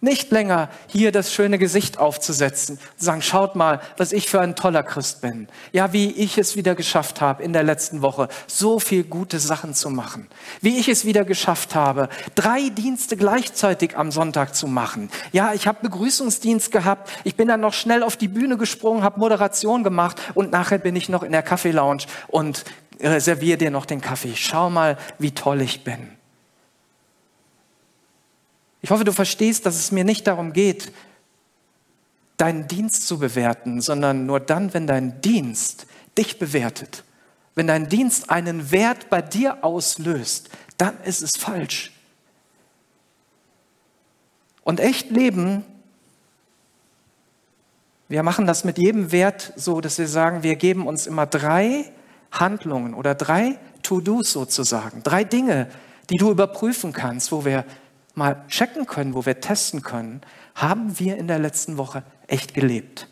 Nicht 0.07 0.31
länger 0.31 0.69
hier 0.87 1.11
das 1.11 1.35
schöne 1.35 1.59
Gesicht 1.59 1.99
aufzusetzen 1.99 2.77
und 2.77 3.05
sagen, 3.05 3.23
schaut 3.23 3.57
mal, 3.57 3.81
was 3.97 4.13
ich 4.13 4.29
für 4.29 4.41
ein 4.41 4.55
toller 4.55 4.85
Christ 4.85 5.21
bin. 5.21 5.49
Ja, 5.73 5.93
wie 5.93 6.13
ich 6.13 6.39
es 6.39 6.55
wieder 6.55 6.77
geschafft 6.77 7.21
habe 7.21 7.43
in 7.43 7.53
der 7.53 7.65
letzten 7.65 8.03
Woche, 8.03 8.29
so 8.47 8.79
viel 8.79 9.03
gute 9.03 9.41
Sachen 9.41 9.75
zu 9.75 9.91
machen. 9.91 10.29
Wie 10.61 10.79
ich 10.79 10.89
es 10.89 11.07
wieder 11.07 11.25
geschafft 11.25 11.75
habe, 11.75 12.09
drei 12.37 12.69
Dienste 12.69 13.17
gleichzeitig 13.17 13.99
am 13.99 14.13
Sonntag 14.13 14.55
zu 14.55 14.69
machen. 14.69 15.11
Ja, 15.33 15.55
ich 15.55 15.67
habe 15.67 15.79
Begrüßungsdienst 15.83 16.71
gehabt, 16.71 17.11
ich 17.25 17.35
bin 17.35 17.49
dann 17.49 17.61
noch 17.61 17.75
schnell 17.75 18.05
auf 18.05 18.17
die 18.17 18.29
Bühne 18.29 18.57
gesprungen, 18.57 19.03
habe 19.03 19.19
Moderation 19.19 19.83
gemacht 19.83 20.23
und 20.35 20.53
nachher 20.53 20.79
bin 20.79 20.95
ich 20.95 21.09
noch 21.09 21.25
in 21.25 21.33
der 21.33 21.43
Kaffeelounge 21.43 22.05
und 22.29 22.63
reserviere 23.01 23.59
dir 23.59 23.73
noch 23.73 23.87
den 23.87 24.01
Kaffee. 24.01 24.35
Schau 24.37 24.71
mal, 24.71 24.99
wie 25.19 25.33
toll 25.33 25.63
ich 25.63 25.83
bin. 25.83 26.16
Ich 28.87 28.93
hoffe, 28.93 29.03
du 29.03 29.13
verstehst, 29.13 29.67
dass 29.67 29.75
es 29.75 29.91
mir 29.91 30.05
nicht 30.05 30.29
darum 30.29 30.53
geht, 30.53 30.93
deinen 32.37 32.69
Dienst 32.69 33.09
zu 33.09 33.19
bewerten, 33.19 33.81
sondern 33.81 34.27
nur 34.27 34.39
dann, 34.39 34.75
wenn 34.75 34.87
dein 34.87 35.21
Dienst 35.23 35.89
dich 36.17 36.39
bewertet. 36.39 37.03
Wenn 37.57 37.67
dein 37.67 37.89
Dienst 37.89 38.31
einen 38.31 38.71
Wert 38.71 39.11
bei 39.11 39.23
dir 39.23 39.65
auslöst, 39.65 40.51
dann 40.79 40.97
ist 41.03 41.21
es 41.21 41.33
falsch. 41.37 41.91
Und 44.63 44.79
echt 44.79 45.11
leben, 45.11 45.65
wir 48.07 48.23
machen 48.23 48.47
das 48.47 48.63
mit 48.63 48.79
jedem 48.79 49.11
Wert 49.11 49.53
so, 49.57 49.81
dass 49.81 49.99
wir 49.99 50.07
sagen, 50.07 50.45
wir 50.45 50.55
geben 50.55 50.87
uns 50.87 51.09
immer 51.09 51.27
drei 51.27 51.91
Handlungen 52.31 52.95
oder 52.95 53.17
drei 53.17 53.59
To-Dos 53.83 54.31
sozusagen, 54.31 55.03
drei 55.03 55.25
Dinge, 55.25 55.69
die 56.09 56.19
du 56.19 56.31
überprüfen 56.31 56.93
kannst, 56.93 57.33
wo 57.33 57.45
wir 57.45 57.65
mal 58.17 58.45
checken 58.49 58.87
können, 58.87 59.15
wo 59.15 59.27
wir 59.27 59.41
testen 59.41 59.83
können, 59.83 60.23
haben 60.55 60.99
wir 60.99 61.17
in 61.17 61.29
der 61.29 61.39
letzten 61.39 61.77
Woche 61.77 62.03
echt 62.27 62.55
gelebt? 62.55 63.09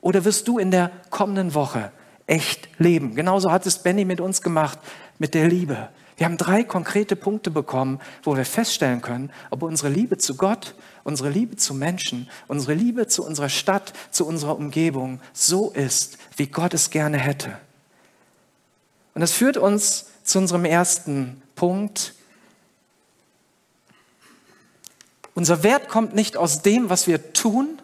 Oder 0.00 0.24
wirst 0.24 0.48
du 0.48 0.58
in 0.58 0.70
der 0.70 0.90
kommenden 1.08 1.54
Woche 1.54 1.90
echt 2.26 2.68
leben? 2.78 3.14
Genauso 3.14 3.50
hat 3.50 3.64
es 3.64 3.78
Benny 3.78 4.04
mit 4.04 4.20
uns 4.20 4.42
gemacht, 4.42 4.78
mit 5.18 5.34
der 5.34 5.48
Liebe. 5.48 5.88
Wir 6.16 6.26
haben 6.26 6.36
drei 6.36 6.62
konkrete 6.62 7.16
Punkte 7.16 7.50
bekommen, 7.50 8.00
wo 8.22 8.36
wir 8.36 8.44
feststellen 8.44 9.00
können, 9.00 9.30
ob 9.50 9.62
unsere 9.62 9.88
Liebe 9.88 10.18
zu 10.18 10.36
Gott, 10.36 10.74
unsere 11.02 11.30
Liebe 11.30 11.56
zu 11.56 11.74
Menschen, 11.74 12.28
unsere 12.46 12.74
Liebe 12.74 13.06
zu 13.06 13.24
unserer 13.24 13.48
Stadt, 13.48 13.92
zu 14.10 14.26
unserer 14.26 14.56
Umgebung 14.56 15.20
so 15.32 15.70
ist, 15.70 16.18
wie 16.36 16.46
Gott 16.46 16.74
es 16.74 16.90
gerne 16.90 17.18
hätte. 17.18 17.56
Und 19.14 19.20
das 19.20 19.32
führt 19.32 19.56
uns 19.56 20.06
zu 20.22 20.38
unserem 20.38 20.64
ersten 20.64 21.42
Punkt, 21.56 22.14
Unser 25.34 25.62
Wert 25.62 25.88
kommt 25.88 26.14
nicht 26.14 26.36
aus 26.36 26.62
dem, 26.62 26.90
was 26.90 27.06
wir 27.06 27.32
tun, 27.32 27.80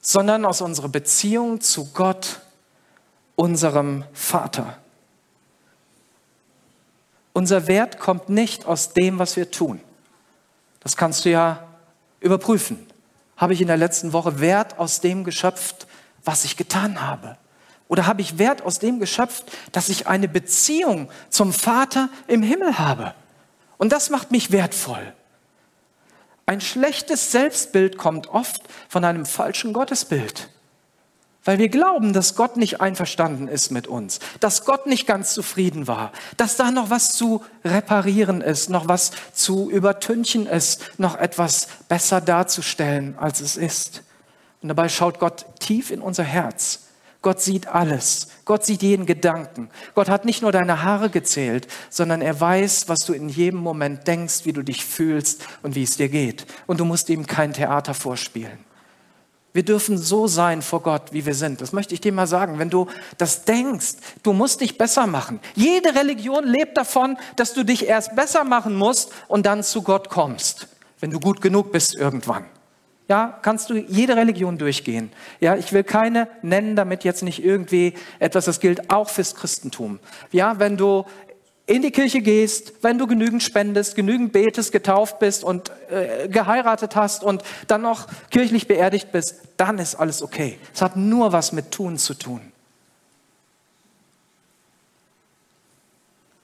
sondern 0.00 0.44
aus 0.44 0.60
unserer 0.60 0.88
Beziehung 0.88 1.60
zu 1.60 1.92
Gott, 1.92 2.40
unserem 3.34 4.04
Vater. 4.12 4.78
Unser 7.32 7.66
Wert 7.66 7.98
kommt 7.98 8.28
nicht 8.28 8.66
aus 8.66 8.92
dem, 8.92 9.18
was 9.18 9.36
wir 9.36 9.50
tun. 9.50 9.80
Das 10.80 10.96
kannst 10.96 11.24
du 11.24 11.30
ja 11.30 11.66
überprüfen. 12.20 12.86
Habe 13.36 13.52
ich 13.52 13.60
in 13.60 13.66
der 13.66 13.76
letzten 13.76 14.12
Woche 14.12 14.40
Wert 14.40 14.78
aus 14.78 15.00
dem 15.00 15.24
geschöpft, 15.24 15.86
was 16.24 16.44
ich 16.44 16.56
getan 16.56 17.02
habe? 17.02 17.36
Oder 17.88 18.06
habe 18.06 18.22
ich 18.22 18.38
Wert 18.38 18.62
aus 18.62 18.78
dem 18.78 18.98
geschöpft, 18.98 19.44
dass 19.72 19.88
ich 19.88 20.06
eine 20.06 20.28
Beziehung 20.28 21.10
zum 21.28 21.52
Vater 21.52 22.08
im 22.26 22.42
Himmel 22.42 22.78
habe? 22.78 23.14
Und 23.78 23.92
das 23.92 24.10
macht 24.10 24.30
mich 24.30 24.50
wertvoll. 24.50 25.12
Ein 26.46 26.60
schlechtes 26.60 27.32
Selbstbild 27.32 27.98
kommt 27.98 28.28
oft 28.28 28.62
von 28.88 29.04
einem 29.04 29.26
falschen 29.26 29.72
Gottesbild. 29.72 30.48
Weil 31.44 31.58
wir 31.58 31.68
glauben, 31.68 32.12
dass 32.12 32.34
Gott 32.34 32.56
nicht 32.56 32.80
einverstanden 32.80 33.46
ist 33.46 33.70
mit 33.70 33.86
uns, 33.86 34.18
dass 34.40 34.64
Gott 34.64 34.86
nicht 34.86 35.06
ganz 35.06 35.32
zufrieden 35.34 35.86
war, 35.86 36.12
dass 36.36 36.56
da 36.56 36.70
noch 36.70 36.90
was 36.90 37.12
zu 37.12 37.44
reparieren 37.64 38.40
ist, 38.40 38.68
noch 38.68 38.88
was 38.88 39.12
zu 39.32 39.70
übertünchen 39.70 40.46
ist, 40.46 40.98
noch 40.98 41.16
etwas 41.16 41.68
besser 41.88 42.20
darzustellen, 42.20 43.16
als 43.18 43.40
es 43.40 43.56
ist. 43.56 44.02
Und 44.60 44.68
dabei 44.68 44.88
schaut 44.88 45.20
Gott 45.20 45.46
tief 45.60 45.90
in 45.90 46.00
unser 46.00 46.24
Herz 46.24 46.85
Gott 47.22 47.40
sieht 47.40 47.66
alles. 47.66 48.28
Gott 48.44 48.64
sieht 48.64 48.82
jeden 48.82 49.06
Gedanken. 49.06 49.70
Gott 49.94 50.08
hat 50.08 50.24
nicht 50.24 50.42
nur 50.42 50.52
deine 50.52 50.82
Haare 50.82 51.10
gezählt, 51.10 51.66
sondern 51.90 52.22
er 52.22 52.40
weiß, 52.40 52.88
was 52.88 53.00
du 53.00 53.12
in 53.12 53.28
jedem 53.28 53.60
Moment 53.60 54.06
denkst, 54.06 54.44
wie 54.44 54.52
du 54.52 54.62
dich 54.62 54.84
fühlst 54.84 55.44
und 55.62 55.74
wie 55.74 55.82
es 55.82 55.96
dir 55.96 56.08
geht. 56.08 56.46
Und 56.66 56.80
du 56.80 56.84
musst 56.84 57.08
ihm 57.08 57.26
kein 57.26 57.52
Theater 57.52 57.94
vorspielen. 57.94 58.58
Wir 59.56 59.64
dürfen 59.64 59.96
so 59.96 60.26
sein 60.26 60.60
vor 60.60 60.82
Gott, 60.82 61.12
wie 61.14 61.24
wir 61.24 61.34
sind. 61.34 61.62
Das 61.62 61.72
möchte 61.72 61.94
ich 61.94 62.02
dir 62.02 62.12
mal 62.12 62.26
sagen. 62.26 62.58
Wenn 62.58 62.68
du 62.68 62.88
das 63.16 63.46
denkst, 63.46 63.94
du 64.22 64.34
musst 64.34 64.60
dich 64.60 64.76
besser 64.76 65.06
machen. 65.06 65.40
Jede 65.54 65.94
Religion 65.94 66.44
lebt 66.44 66.76
davon, 66.76 67.16
dass 67.36 67.54
du 67.54 67.64
dich 67.64 67.86
erst 67.86 68.14
besser 68.14 68.44
machen 68.44 68.74
musst 68.74 69.12
und 69.28 69.46
dann 69.46 69.62
zu 69.62 69.80
Gott 69.80 70.10
kommst, 70.10 70.68
wenn 71.00 71.10
du 71.10 71.18
gut 71.18 71.40
genug 71.40 71.72
bist 71.72 71.94
irgendwann. 71.94 72.44
Ja, 73.08 73.38
kannst 73.42 73.70
du 73.70 73.74
jede 73.74 74.16
Religion 74.16 74.58
durchgehen. 74.58 75.12
Ja, 75.38 75.54
ich 75.54 75.72
will 75.72 75.84
keine 75.84 76.26
nennen, 76.42 76.74
damit 76.74 77.04
jetzt 77.04 77.22
nicht 77.22 77.44
irgendwie 77.44 77.94
etwas, 78.18 78.46
das 78.46 78.58
gilt 78.58 78.90
auch 78.90 79.08
fürs 79.08 79.36
Christentum. 79.36 80.00
Ja, 80.32 80.58
wenn 80.58 80.76
du 80.76 81.04
in 81.66 81.82
die 81.82 81.92
Kirche 81.92 82.20
gehst, 82.20 82.72
wenn 82.82 82.98
du 82.98 83.06
genügend 83.06 83.44
spendest, 83.44 83.94
genügend 83.94 84.32
betest, 84.32 84.72
getauft 84.72 85.20
bist 85.20 85.44
und 85.44 85.70
äh, 85.90 86.28
geheiratet 86.28 86.96
hast 86.96 87.22
und 87.22 87.42
dann 87.68 87.82
noch 87.82 88.08
kirchlich 88.30 88.66
beerdigt 88.66 89.12
bist, 89.12 89.40
dann 89.56 89.78
ist 89.78 89.94
alles 89.94 90.22
okay. 90.22 90.58
Es 90.74 90.82
hat 90.82 90.96
nur 90.96 91.32
was 91.32 91.52
mit 91.52 91.70
Tun 91.70 91.98
zu 91.98 92.14
tun. 92.14 92.40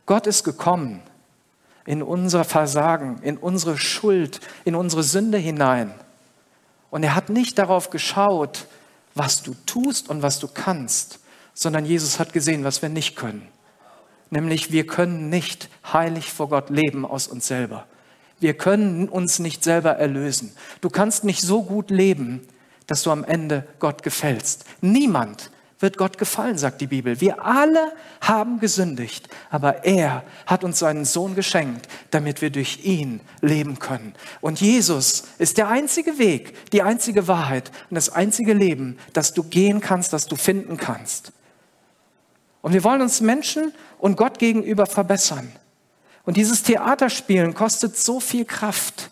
Gott 0.07 0.27
ist 0.29 0.44
gekommen 0.44 1.03
in 1.87 2.03
unser 2.03 2.44
Versagen, 2.44 3.18
in 3.22 3.37
unsere 3.37 3.79
Schuld, 3.79 4.40
in 4.64 4.77
unsere 4.77 5.03
Sünde 5.03 5.38
hinein 5.38 5.94
und 6.92 7.02
er 7.02 7.14
hat 7.14 7.31
nicht 7.31 7.59
darauf 7.59 7.88
geschaut, 7.88 8.66
was 9.14 9.42
du 9.42 9.55
tust 9.64 10.11
und 10.11 10.20
was 10.20 10.38
du 10.38 10.46
kannst, 10.46 11.20
sondern 11.55 11.87
Jesus 11.87 12.18
hat 12.18 12.35
gesehen, 12.35 12.64
was 12.64 12.83
wir 12.83 12.90
nicht 12.90 13.16
können. 13.16 13.48
Nämlich 14.28 14.72
wir 14.72 14.87
können 14.87 15.31
nicht 15.31 15.70
heilig 15.90 16.31
vor 16.31 16.50
Gott 16.50 16.68
leben 16.68 17.07
aus 17.07 17.28
uns 17.28 17.46
selber. 17.46 17.87
Wir 18.40 18.52
können 18.52 19.09
uns 19.09 19.38
nicht 19.38 19.64
selber 19.64 19.92
erlösen. 19.92 20.52
Du 20.83 20.90
kannst 20.90 21.24
nicht 21.24 21.40
so 21.40 21.62
gut 21.62 21.90
leben, 21.90 22.46
dass 22.87 23.02
du 23.05 23.11
am 23.11 23.24
Ende 23.24 23.66
Gott 23.78 24.02
gefällst. 24.02 24.66
Niemand 24.83 25.50
wird 25.83 25.99
Gott 25.99 26.16
gefallen, 26.16 26.57
sagt 26.57 26.81
die 26.81 26.87
Bibel. 26.87 27.21
Wir 27.21 27.45
alle 27.45 27.92
haben 28.21 28.61
gesündigt, 28.61 29.29
aber 29.51 29.85
er 29.85 30.23
hat 30.47 30.64
uns 30.64 30.79
seinen 30.79 31.05
Sohn 31.05 31.35
geschenkt, 31.35 31.88
damit 32.11 32.40
wir 32.40 32.51
durch 32.51 32.85
ihn 32.85 33.21
leben 33.40 33.79
können. 33.79 34.14
Und 34.40 34.61
Jesus 34.61 35.25
ist 35.38 35.59
der 35.59 35.68
einzige 35.68 36.18
Weg, 36.18 36.71
die 36.71 36.83
einzige 36.83 37.29
Wahrheit 37.29 37.71
und 37.90 37.97
das 37.97 38.11
einzige 38.11 38.55
Leben, 38.55 38.99
das 39.12 39.35
du 39.35 39.42
gehen 39.42 39.81
kannst, 39.81 40.12
das 40.12 40.27
du 40.27 40.37
finden 40.37 40.77
kannst. 40.77 41.33
Und 42.62 42.73
wir 42.73 42.85
wollen 42.85 43.03
uns 43.03 43.21
Menschen 43.21 43.75
und 43.99 44.16
Gott 44.16 44.38
gegenüber 44.38 44.87
verbessern. 44.87 45.51
Und 46.25 46.37
dieses 46.37 46.62
Theaterspielen 46.62 47.55
kostet 47.55 47.97
so 47.97 48.21
viel 48.21 48.45
Kraft. 48.45 49.11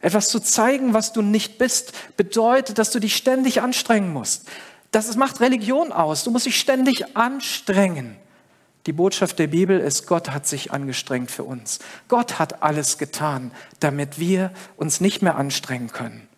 Etwas 0.00 0.28
zu 0.28 0.40
zeigen, 0.40 0.94
was 0.94 1.12
du 1.12 1.22
nicht 1.22 1.58
bist, 1.58 1.92
bedeutet, 2.16 2.78
dass 2.78 2.90
du 2.90 3.00
dich 3.00 3.16
ständig 3.16 3.60
anstrengen 3.60 4.12
musst. 4.12 4.48
Das 4.94 5.16
macht 5.16 5.40
Religion 5.40 5.90
aus. 5.90 6.22
Du 6.22 6.30
musst 6.30 6.46
dich 6.46 6.60
ständig 6.60 7.16
anstrengen. 7.16 8.16
Die 8.86 8.92
Botschaft 8.92 9.40
der 9.40 9.48
Bibel 9.48 9.80
ist, 9.80 10.06
Gott 10.06 10.30
hat 10.30 10.46
sich 10.46 10.70
angestrengt 10.70 11.32
für 11.32 11.42
uns. 11.42 11.80
Gott 12.06 12.38
hat 12.38 12.62
alles 12.62 12.96
getan, 12.96 13.50
damit 13.80 14.20
wir 14.20 14.52
uns 14.76 15.00
nicht 15.00 15.20
mehr 15.20 15.34
anstrengen 15.34 15.90
können. 15.90 16.28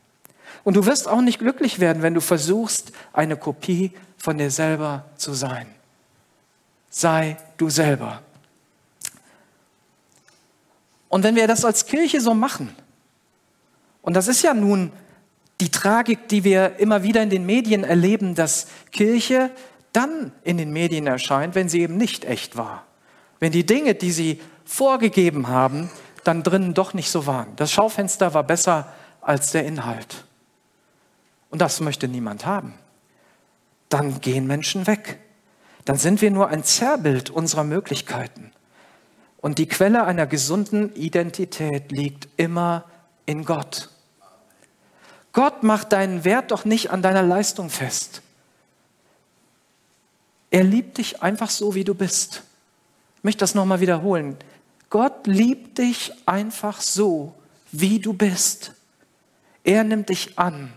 Und 0.65 0.75
du 0.75 0.87
wirst 0.87 1.07
auch 1.07 1.21
nicht 1.21 1.39
glücklich 1.39 1.81
werden, 1.81 2.03
wenn 2.03 2.15
du 2.15 2.23
versuchst, 2.23 2.93
eine 3.13 3.37
Kopie 3.37 3.93
von 4.17 4.39
dir 4.39 4.51
selber 4.51 5.05
zu 5.19 5.35
sein. 5.35 5.67
Sei 6.89 7.37
du 7.59 7.69
selber. 7.69 8.23
Und 11.11 11.25
wenn 11.25 11.37
wir 11.37 11.47
das 11.47 11.63
als 11.63 11.85
Kirche 11.85 12.23
so 12.23 12.33
machen, 12.33 12.75
und 14.01 14.15
das 14.15 14.29
ist 14.29 14.41
ja 14.41 14.55
nun 14.55 14.93
die 15.61 15.71
Tragik, 15.71 16.29
die 16.29 16.45
wir 16.45 16.79
immer 16.79 17.03
wieder 17.03 17.23
in 17.23 17.31
den 17.31 17.47
Medien 17.47 17.85
erleben, 17.85 18.35
dass 18.35 18.67
Kirche 18.93 19.51
dann 19.93 20.33
in 20.45 20.59
den 20.59 20.73
Medien 20.73 21.07
erscheint, 21.07 21.55
wenn 21.55 21.69
sie 21.69 21.81
eben 21.81 21.97
nicht 21.97 22.25
echt 22.25 22.57
war. 22.57 22.85
Wenn 23.41 23.53
die 23.53 23.65
Dinge, 23.65 23.95
die 23.95 24.13
sie 24.13 24.41
vorgegeben 24.65 25.49
haben, 25.49 25.91
dann 26.25 26.43
drinnen 26.43 26.75
doch 26.75 26.93
nicht 26.93 27.11
so 27.11 27.27
waren. 27.27 27.55
Das 27.57 27.73
Schaufenster 27.73 28.35
war 28.35 28.43
besser 28.43 28.93
als 29.21 29.53
der 29.53 29.65
Inhalt. 29.65 30.25
Und 31.51 31.61
das 31.61 31.81
möchte 31.81 32.09
niemand 32.09 32.45
haben. 32.45 32.75
Dann 33.89 34.21
gehen 34.21 34.47
Menschen 34.47 34.87
weg. 34.87 35.19
Dann 35.85 35.97
sind 35.97 36.21
wir 36.21 36.31
nur 36.31 36.49
ein 36.49 36.65
Zerrbild 36.65 37.31
unserer 37.31 37.65
Möglichkeiten. 37.65 38.51
Und 39.39 39.59
die 39.59 39.69
Quelle 39.69 40.05
einer 40.05 40.27
gesunden 40.27 40.93
Identität 40.95 41.93
liegt 41.93 42.29
immer 42.37 42.85
in 43.25 43.45
Gott. 43.45 43.91
Gott 45.37 45.63
macht 45.63 45.93
deinen 45.93 46.25
Wert 46.25 46.51
doch 46.51 46.65
nicht 46.65 46.91
an 46.93 47.03
deiner 47.03 47.23
Leistung 47.23 47.69
fest. 47.69 48.23
Er 50.51 50.65
liebt 50.65 50.97
dich 50.97 51.23
einfach 51.23 51.51
so, 51.51 51.75
wie 51.75 51.85
du 51.85 51.95
bist. 51.95 52.43
Ich 53.19 53.25
möchte 53.25 53.41
das 53.41 53.55
nochmal 53.55 53.81
wiederholen. 53.81 54.39
Gott 54.89 55.27
liebt 55.27 55.77
dich 55.77 56.11
einfach 56.25 56.81
so, 56.81 57.35
wie 57.71 57.99
du 57.99 58.15
bist. 58.15 58.73
Er 59.63 59.85
nimmt 59.85 60.09
dich 60.09 60.39
an 60.39 60.73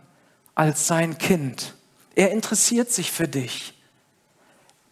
als 0.56 0.88
sein 0.88 1.18
Kind. 1.18 1.74
Er 2.14 2.32
interessiert 2.32 2.92
sich 2.92 3.14
für 3.14 3.30
dich. 3.30 3.82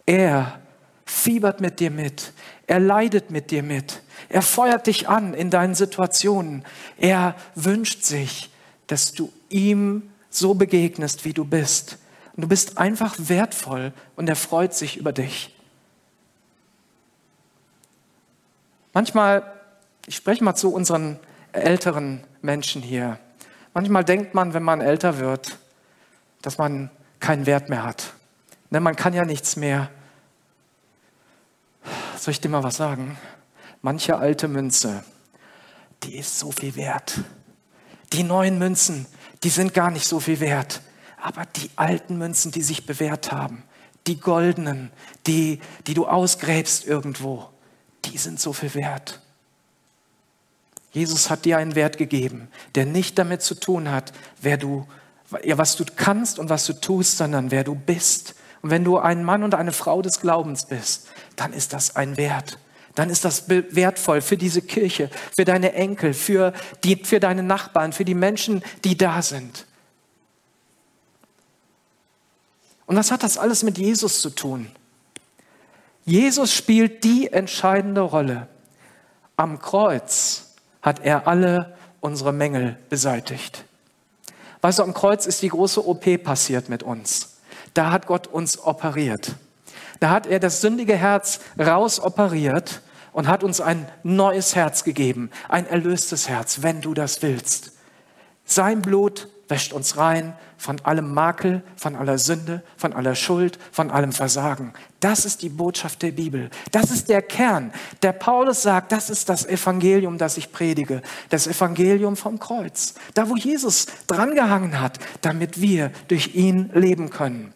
Er 0.06 0.60
fiebert 1.04 1.60
mit 1.60 1.78
dir 1.78 1.90
mit. 1.90 2.32
Er 2.66 2.80
leidet 2.80 3.30
mit 3.30 3.50
dir 3.50 3.62
mit. 3.62 4.00
Er 4.30 4.40
feuert 4.40 4.86
dich 4.86 5.10
an 5.10 5.34
in 5.34 5.50
deinen 5.50 5.74
Situationen. 5.74 6.64
Er 6.96 7.34
wünscht 7.54 8.02
sich, 8.02 8.48
dass 8.88 9.12
du 9.12 9.32
ihm 9.48 10.10
so 10.30 10.54
begegnest, 10.54 11.24
wie 11.24 11.32
du 11.32 11.44
bist. 11.44 11.98
Und 12.34 12.42
du 12.42 12.48
bist 12.48 12.78
einfach 12.78 13.14
wertvoll 13.18 13.92
und 14.16 14.28
er 14.28 14.36
freut 14.36 14.74
sich 14.74 14.96
über 14.96 15.12
dich. 15.12 15.54
Manchmal, 18.92 19.44
ich 20.06 20.16
spreche 20.16 20.42
mal 20.42 20.54
zu 20.54 20.72
unseren 20.72 21.18
älteren 21.52 22.24
Menschen 22.42 22.82
hier. 22.82 23.18
Manchmal 23.74 24.04
denkt 24.04 24.34
man, 24.34 24.54
wenn 24.54 24.62
man 24.62 24.80
älter 24.80 25.18
wird, 25.18 25.58
dass 26.42 26.58
man 26.58 26.90
keinen 27.20 27.46
Wert 27.46 27.68
mehr 27.68 27.84
hat. 27.84 28.12
Denn 28.70 28.82
man 28.82 28.96
kann 28.96 29.14
ja 29.14 29.24
nichts 29.24 29.56
mehr. 29.56 29.90
Soll 32.16 32.32
ich 32.32 32.40
dir 32.40 32.48
mal 32.48 32.62
was 32.62 32.76
sagen? 32.76 33.18
Manche 33.82 34.16
alte 34.16 34.48
Münze, 34.48 35.04
die 36.02 36.16
ist 36.16 36.38
so 36.38 36.50
viel 36.50 36.74
wert. 36.74 37.20
Die 38.12 38.22
neuen 38.22 38.58
Münzen, 38.58 39.06
die 39.42 39.50
sind 39.50 39.74
gar 39.74 39.90
nicht 39.90 40.06
so 40.06 40.20
viel 40.20 40.40
wert. 40.40 40.80
Aber 41.20 41.44
die 41.46 41.70
alten 41.76 42.16
Münzen, 42.16 42.52
die 42.52 42.62
sich 42.62 42.86
bewährt 42.86 43.32
haben, 43.32 43.62
die 44.06 44.18
goldenen, 44.18 44.90
die, 45.26 45.60
die 45.86 45.94
du 45.94 46.06
ausgräbst 46.06 46.86
irgendwo, 46.86 47.48
die 48.04 48.18
sind 48.18 48.40
so 48.40 48.52
viel 48.52 48.74
wert. 48.74 49.20
Jesus 50.92 51.28
hat 51.28 51.44
dir 51.44 51.58
einen 51.58 51.74
Wert 51.74 51.98
gegeben, 51.98 52.48
der 52.74 52.86
nicht 52.86 53.18
damit 53.18 53.42
zu 53.42 53.54
tun 53.54 53.90
hat, 53.90 54.12
wer 54.40 54.56
du, 54.56 54.86
was 55.30 55.76
du 55.76 55.84
kannst 55.84 56.38
und 56.38 56.48
was 56.48 56.64
du 56.64 56.72
tust, 56.72 57.18
sondern 57.18 57.50
wer 57.50 57.64
du 57.64 57.74
bist. 57.74 58.34
Und 58.62 58.70
wenn 58.70 58.84
du 58.84 58.98
ein 58.98 59.22
Mann 59.22 59.42
und 59.42 59.54
eine 59.54 59.72
Frau 59.72 60.00
des 60.00 60.20
Glaubens 60.20 60.66
bist, 60.66 61.08
dann 61.36 61.52
ist 61.52 61.72
das 61.72 61.94
ein 61.96 62.16
Wert 62.16 62.58
dann 62.98 63.10
ist 63.10 63.24
das 63.24 63.48
wertvoll 63.48 64.20
für 64.20 64.36
diese 64.36 64.60
Kirche, 64.60 65.08
für 65.32 65.44
deine 65.44 65.72
Enkel, 65.74 66.12
für, 66.14 66.52
die, 66.82 66.96
für 66.96 67.20
deine 67.20 67.44
Nachbarn, 67.44 67.92
für 67.92 68.04
die 68.04 68.16
Menschen, 68.16 68.60
die 68.82 68.96
da 68.96 69.22
sind. 69.22 69.66
Und 72.86 72.96
was 72.96 73.12
hat 73.12 73.22
das 73.22 73.38
alles 73.38 73.62
mit 73.62 73.78
Jesus 73.78 74.20
zu 74.20 74.30
tun? 74.30 74.68
Jesus 76.06 76.52
spielt 76.52 77.04
die 77.04 77.32
entscheidende 77.32 78.00
Rolle. 78.00 78.48
Am 79.36 79.60
Kreuz 79.60 80.56
hat 80.82 80.98
er 81.04 81.28
alle 81.28 81.76
unsere 82.00 82.32
Mängel 82.32 82.80
beseitigt. 82.88 83.64
Weißt 84.60 84.80
du, 84.80 84.82
am 84.82 84.92
Kreuz 84.92 85.24
ist 85.26 85.40
die 85.42 85.50
große 85.50 85.86
OP 85.86 86.24
passiert 86.24 86.68
mit 86.68 86.82
uns. 86.82 87.36
Da 87.74 87.92
hat 87.92 88.08
Gott 88.08 88.26
uns 88.26 88.58
operiert. 88.58 89.36
Da 90.00 90.10
hat 90.10 90.26
er 90.26 90.40
das 90.40 90.60
sündige 90.60 90.96
Herz 90.96 91.38
rausoperiert 91.60 92.82
und 93.12 93.28
hat 93.28 93.44
uns 93.44 93.60
ein 93.60 93.88
neues 94.02 94.54
Herz 94.54 94.84
gegeben, 94.84 95.30
ein 95.48 95.66
erlöstes 95.66 96.28
Herz, 96.28 96.62
wenn 96.62 96.80
du 96.80 96.94
das 96.94 97.22
willst. 97.22 97.72
Sein 98.44 98.82
Blut 98.82 99.28
wäscht 99.48 99.72
uns 99.72 99.96
rein 99.96 100.34
von 100.56 100.80
allem 100.84 101.14
Makel, 101.14 101.62
von 101.76 101.94
aller 101.94 102.18
Sünde, 102.18 102.62
von 102.76 102.92
aller 102.92 103.14
Schuld, 103.14 103.58
von 103.70 103.90
allem 103.90 104.12
Versagen. 104.12 104.72
Das 105.00 105.24
ist 105.24 105.42
die 105.42 105.48
Botschaft 105.48 106.02
der 106.02 106.10
Bibel. 106.10 106.50
Das 106.72 106.90
ist 106.90 107.08
der 107.08 107.22
Kern. 107.22 107.72
Der 108.02 108.12
Paulus 108.12 108.62
sagt, 108.62 108.90
das 108.90 109.08
ist 109.08 109.28
das 109.28 109.46
Evangelium, 109.46 110.18
das 110.18 110.36
ich 110.36 110.50
predige. 110.50 111.00
Das 111.30 111.46
Evangelium 111.46 112.16
vom 112.16 112.38
Kreuz. 112.38 112.94
Da, 113.14 113.28
wo 113.28 113.36
Jesus 113.36 113.86
drangehangen 114.08 114.80
hat, 114.80 114.98
damit 115.20 115.60
wir 115.60 115.92
durch 116.08 116.34
ihn 116.34 116.70
leben 116.74 117.10
können. 117.10 117.54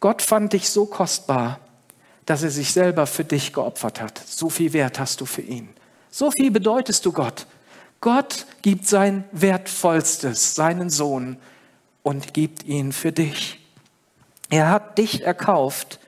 Gott 0.00 0.22
fand 0.22 0.52
dich 0.52 0.68
so 0.68 0.86
kostbar, 0.86 1.60
dass 2.26 2.42
er 2.42 2.50
sich 2.50 2.72
selber 2.72 3.06
für 3.06 3.24
dich 3.24 3.52
geopfert 3.52 4.00
hat. 4.00 4.20
So 4.26 4.50
viel 4.50 4.72
Wert 4.72 4.98
hast 4.98 5.20
du 5.20 5.26
für 5.26 5.42
ihn. 5.42 5.68
So 6.10 6.30
viel 6.30 6.50
bedeutest 6.50 7.06
du 7.06 7.12
Gott. 7.12 7.46
Gott 8.00 8.46
gibt 8.62 8.86
sein 8.86 9.24
Wertvollstes, 9.32 10.54
seinen 10.54 10.90
Sohn, 10.90 11.38
und 12.06 12.34
gibt 12.34 12.62
ihn 12.66 12.92
für 12.92 13.10
dich. 13.10 13.58
Er 14.48 14.70
hat 14.70 14.96
dich 14.96 15.24
erkauft 15.24 15.98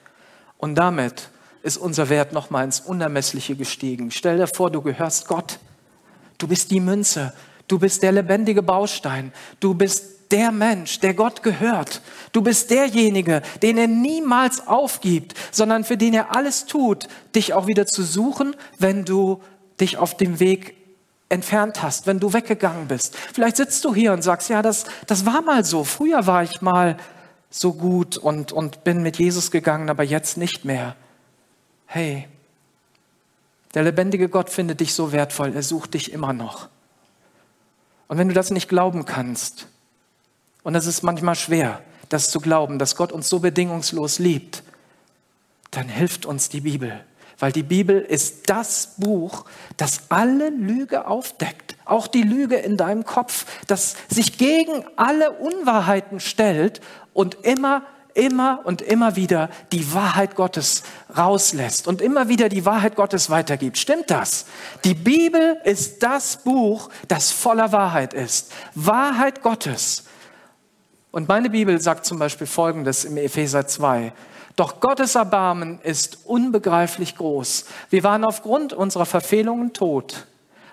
und 0.57 0.77
damit 0.77 1.29
ist 1.65 1.77
unser 1.77 2.09
Wert 2.09 2.33
nochmal 2.33 2.67
ins 2.67 2.79
Unermessliche 2.79 3.57
gestiegen. 3.57 4.13
Stell 4.13 4.37
dir 4.37 4.47
vor, 4.47 4.71
du 4.71 4.81
gehörst 4.81 5.27
Gott. 5.27 5.59
Du 6.39 6.47
bist 6.47 6.71
die 6.71 6.79
Münze. 6.79 7.33
Du 7.67 7.81
bist 7.81 8.05
der 8.05 8.13
lebendige 8.13 8.63
Baustein. 8.63 9.33
Du 9.59 9.75
bist 9.75 10.18
der 10.31 10.53
Mensch, 10.53 11.01
der 11.01 11.15
Gott 11.15 11.43
gehört. 11.43 12.03
Du 12.33 12.43
bist 12.43 12.71
derjenige, 12.71 13.43
den 13.63 13.79
er 13.79 13.87
niemals 13.87 14.67
aufgibt, 14.67 15.35
sondern 15.51 15.85
für 15.85 15.97
den 15.97 16.15
er 16.15 16.35
alles 16.35 16.67
tut, 16.67 17.09
dich 17.35 17.55
auch 17.55 17.67
wieder 17.67 17.87
zu 17.87 18.03
suchen, 18.03 18.55
wenn 18.79 19.05
du 19.05 19.43
dich 19.81 19.97
auf 19.97 20.17
dem 20.17 20.41
Weg 20.41 20.77
entfernt 21.29 21.83
hast, 21.83 22.07
wenn 22.07 22.21
du 22.21 22.33
weggegangen 22.33 22.89
bist. 22.89 23.17
Vielleicht 23.17 23.57
sitzt 23.57 23.85
du 23.85 23.95
hier 23.95 24.13
und 24.13 24.23
sagst, 24.23 24.49
ja, 24.49 24.63
das, 24.63 24.85
das 25.07 25.27
war 25.27 25.43
mal 25.43 25.65
so. 25.65 25.85
Früher 25.85 26.27
war 26.27 26.43
ich 26.43 26.63
mal 26.63 26.97
so 27.51 27.75
gut 27.75 28.17
und, 28.17 28.53
und 28.53 28.85
bin 28.85 29.03
mit 29.03 29.19
Jesus 29.19 29.51
gegangen, 29.51 29.91
aber 29.91 30.03
jetzt 30.03 30.37
nicht 30.37 30.65
mehr. 30.65 30.97
Hey, 31.87 32.29
der 33.75 33.83
lebendige 33.83 34.29
Gott 34.29 34.51
findet 34.51 34.81
dich 34.81 34.95
so 34.95 35.13
wertvoll, 35.13 35.55
er 35.55 35.63
sucht 35.63 35.95
dich 35.95 36.13
immer 36.13 36.33
noch. 36.33 36.69
Und 38.09 38.17
wenn 38.17 38.29
du 38.29 38.35
das 38.35 38.51
nicht 38.51 38.69
glauben 38.69 39.05
kannst, 39.05 39.67
und 40.63 40.75
es 40.75 40.87
ist 40.87 41.03
manchmal 41.03 41.35
schwer, 41.35 41.83
das 42.09 42.31
zu 42.31 42.41
glauben, 42.41 42.79
dass 42.79 42.97
Gott 42.97 43.13
uns 43.13 43.29
so 43.29 43.41
bedingungslos 43.41 44.19
liebt. 44.19 44.63
Dann 45.71 45.89
hilft 45.89 46.27
uns 46.27 46.49
die 46.49 46.61
Bibel. 46.61 47.05
Weil 47.39 47.53
die 47.53 47.63
Bibel 47.63 48.01
ist 48.01 48.51
das 48.51 48.95
Buch, 48.97 49.45
das 49.77 50.03
alle 50.09 50.51
Lüge 50.51 51.07
aufdeckt. 51.07 51.77
Auch 51.85 52.09
die 52.09 52.23
Lüge 52.23 52.57
in 52.57 52.77
deinem 52.77 53.05
Kopf, 53.05 53.47
das 53.69 53.95
sich 54.09 54.39
gegen 54.39 54.85
alle 54.97 55.33
Unwahrheiten 55.33 56.19
stellt 56.19 56.81
und 57.13 57.37
immer 57.45 57.83
immer 58.15 58.63
und 58.65 58.83
immer 58.83 59.15
wieder 59.15 59.49
die 59.71 59.95
Wahrheit 59.95 60.35
Gottes 60.35 60.83
rauslässt 61.17 61.87
und 61.87 62.03
immer 62.03 62.29
wieder 62.29 62.49
die 62.49 62.65
Wahrheit 62.65 62.97
Gottes 62.97 63.31
weitergibt. 63.31 63.79
Stimmt 63.79 64.11
das? 64.11 64.47
Die 64.85 64.95
Bibel 64.95 65.59
ist 65.63 66.03
das 66.03 66.39
Buch, 66.39 66.91
das 67.07 67.31
voller 67.31 67.71
Wahrheit 67.71 68.15
ist. 68.15 68.53
Wahrheit 68.75 69.43
Gottes. 69.43 70.05
Und 71.11 71.29
meine 71.29 71.51
Bibel 71.51 71.81
sagt 71.81 72.05
zum 72.05 72.19
Beispiel 72.19 72.47
Folgendes 72.47 73.05
im 73.05 73.17
Epheser 73.17 73.67
2. 73.67 74.13
Doch 74.57 74.81
Gottes 74.81 75.15
Erbarmen 75.15 75.81
ist 75.83 76.27
unbegreiflich 76.27 77.17
groß. 77.17 77.67
Wir 77.91 78.03
waren 78.03 78.25
aufgrund 78.25 78.73
unserer 78.73 79.07
Verfehlungen 79.07 79.73
tot, 79.73 80.27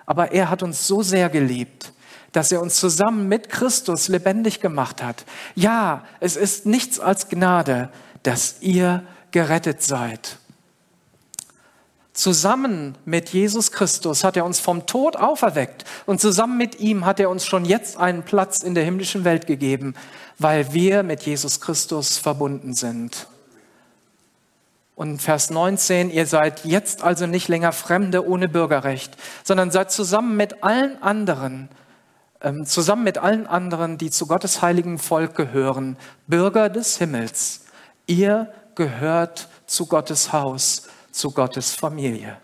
aber 0.06 0.32
er 0.32 0.50
hat 0.50 0.62
uns 0.62 0.86
so 0.86 1.02
sehr 1.02 1.28
geliebt, 1.28 1.92
dass 2.32 2.52
er 2.52 2.60
uns 2.60 2.80
zusammen 2.80 3.28
mit 3.28 3.48
Christus 3.48 4.08
lebendig 4.08 4.60
gemacht 4.60 5.02
hat. 5.02 5.24
Ja, 5.54 6.04
es 6.20 6.36
ist 6.36 6.66
nichts 6.66 6.98
als 7.00 7.28
Gnade, 7.28 7.90
dass 8.24 8.56
ihr 8.60 9.04
gerettet 9.30 9.82
seid. 9.82 10.38
Zusammen 12.16 12.96
mit 13.04 13.28
Jesus 13.28 13.72
Christus 13.72 14.24
hat 14.24 14.38
er 14.38 14.46
uns 14.46 14.58
vom 14.58 14.86
Tod 14.86 15.16
auferweckt 15.16 15.84
und 16.06 16.18
zusammen 16.18 16.56
mit 16.56 16.80
ihm 16.80 17.04
hat 17.04 17.20
er 17.20 17.28
uns 17.28 17.44
schon 17.44 17.66
jetzt 17.66 17.98
einen 17.98 18.22
Platz 18.22 18.62
in 18.62 18.74
der 18.74 18.84
himmlischen 18.84 19.24
Welt 19.24 19.46
gegeben, 19.46 19.94
weil 20.38 20.72
wir 20.72 21.02
mit 21.02 21.24
Jesus 21.24 21.60
Christus 21.60 22.16
verbunden 22.16 22.72
sind. 22.72 23.26
Und 24.94 25.20
Vers 25.20 25.50
19, 25.50 26.10
ihr 26.10 26.24
seid 26.24 26.64
jetzt 26.64 27.02
also 27.02 27.26
nicht 27.26 27.48
länger 27.48 27.72
Fremde 27.72 28.26
ohne 28.26 28.48
Bürgerrecht, 28.48 29.14
sondern 29.44 29.70
seid 29.70 29.92
zusammen 29.92 30.38
mit 30.38 30.64
allen 30.64 31.02
anderen, 31.02 31.68
ähm, 32.40 32.64
zusammen 32.64 33.04
mit 33.04 33.18
allen 33.18 33.46
anderen, 33.46 33.98
die 33.98 34.08
zu 34.10 34.26
Gottes 34.26 34.62
heiligen 34.62 34.98
Volk 34.98 35.34
gehören, 35.34 35.98
Bürger 36.26 36.70
des 36.70 36.96
Himmels. 36.96 37.66
Ihr 38.06 38.50
gehört 38.74 39.50
zu 39.66 39.84
Gottes 39.84 40.32
Haus, 40.32 40.85
zu 41.16 41.30
Gottes 41.30 41.74
Familie. 41.74 42.36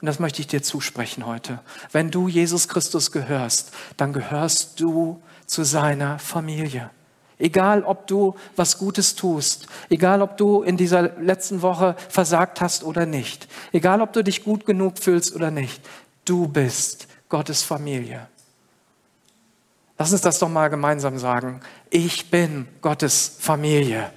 Und 0.00 0.06
das 0.06 0.18
möchte 0.18 0.40
ich 0.40 0.46
dir 0.46 0.62
zusprechen 0.62 1.26
heute. 1.26 1.60
Wenn 1.92 2.10
du 2.10 2.28
Jesus 2.28 2.68
Christus 2.68 3.12
gehörst, 3.12 3.72
dann 3.96 4.12
gehörst 4.12 4.80
du 4.80 5.22
zu 5.46 5.64
seiner 5.64 6.18
Familie. 6.18 6.90
Egal, 7.38 7.82
ob 7.82 8.06
du 8.06 8.34
was 8.56 8.78
Gutes 8.78 9.14
tust, 9.14 9.66
egal, 9.90 10.22
ob 10.22 10.36
du 10.38 10.62
in 10.62 10.76
dieser 10.76 11.02
letzten 11.18 11.60
Woche 11.60 11.94
versagt 12.08 12.60
hast 12.60 12.82
oder 12.82 13.04
nicht, 13.04 13.46
egal, 13.72 14.00
ob 14.00 14.12
du 14.14 14.24
dich 14.24 14.42
gut 14.42 14.64
genug 14.64 14.98
fühlst 14.98 15.34
oder 15.34 15.50
nicht, 15.50 15.82
du 16.24 16.48
bist 16.48 17.08
Gottes 17.28 17.62
Familie. 17.62 18.26
Lass 19.98 20.12
uns 20.12 20.22
das 20.22 20.38
doch 20.38 20.48
mal 20.48 20.68
gemeinsam 20.68 21.18
sagen. 21.18 21.60
Ich 21.90 22.30
bin 22.30 22.68
Gottes 22.80 23.36
Familie. 23.38 24.10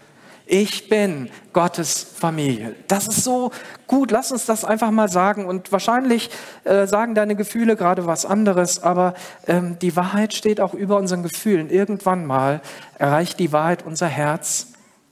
Ich 0.51 0.89
bin 0.89 1.29
Gottes 1.53 2.03
Familie. 2.03 2.75
Das 2.87 3.07
ist 3.07 3.23
so 3.23 3.51
gut. 3.85 4.09
Lass 4.09 4.31
uns 4.31 4.47
das 4.47 4.65
einfach 4.65 4.89
mal 4.89 5.07
sagen. 5.07 5.45
Und 5.45 5.71
wahrscheinlich 5.71 6.31
äh, 6.63 6.87
sagen 6.87 7.13
deine 7.13 7.35
Gefühle 7.35 7.75
gerade 7.75 8.07
was 8.07 8.25
anderes, 8.25 8.81
aber 8.81 9.13
ähm, 9.45 9.77
die 9.77 9.95
Wahrheit 9.95 10.33
steht 10.33 10.59
auch 10.59 10.73
über 10.73 10.97
unseren 10.97 11.21
Gefühlen. 11.21 11.69
Irgendwann 11.69 12.25
mal 12.25 12.61
erreicht 12.97 13.37
die 13.37 13.51
Wahrheit 13.51 13.85
unser 13.85 14.07
Herz. 14.07 14.69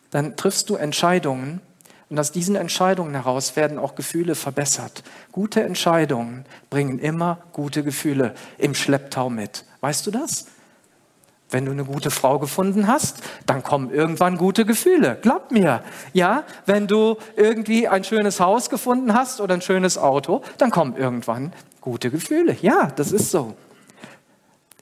Dann 0.09 0.37
triffst 0.37 0.71
du 0.71 0.75
Entscheidungen. 0.75 1.61
Und 2.09 2.17
aus 2.17 2.31
diesen 2.31 2.55
Entscheidungen 2.55 3.13
heraus 3.13 3.55
werden 3.55 3.77
auch 3.77 3.93
Gefühle 3.93 4.33
verbessert. 4.33 5.03
Gute 5.31 5.61
Entscheidungen 5.61 6.45
bringen 6.71 6.97
immer 6.97 7.43
gute 7.53 7.83
Gefühle 7.83 8.33
im 8.57 8.73
Schlepptau 8.73 9.29
mit. 9.29 9.65
Weißt 9.81 10.07
du 10.07 10.09
das? 10.09 10.47
Wenn 11.49 11.65
du 11.65 11.71
eine 11.71 11.85
gute 11.85 12.11
Frau 12.11 12.39
gefunden 12.39 12.87
hast, 12.87 13.17
dann 13.45 13.63
kommen 13.63 13.89
irgendwann 13.89 14.37
gute 14.37 14.65
Gefühle. 14.65 15.17
Glaub 15.21 15.51
mir. 15.51 15.81
Ja, 16.11 16.43
wenn 16.65 16.87
du 16.87 17.17
irgendwie 17.37 17.87
ein 17.87 18.03
schönes 18.03 18.39
Haus 18.41 18.69
gefunden 18.69 19.13
hast 19.13 19.39
oder 19.39 19.53
ein 19.53 19.61
schönes 19.61 19.97
Auto, 19.97 20.41
dann 20.57 20.71
kommen 20.71 20.97
irgendwann 20.97 21.53
gute 21.79 22.11
Gefühle. 22.11 22.57
Ja, 22.61 22.91
das 22.95 23.13
ist 23.13 23.31
so. 23.31 23.55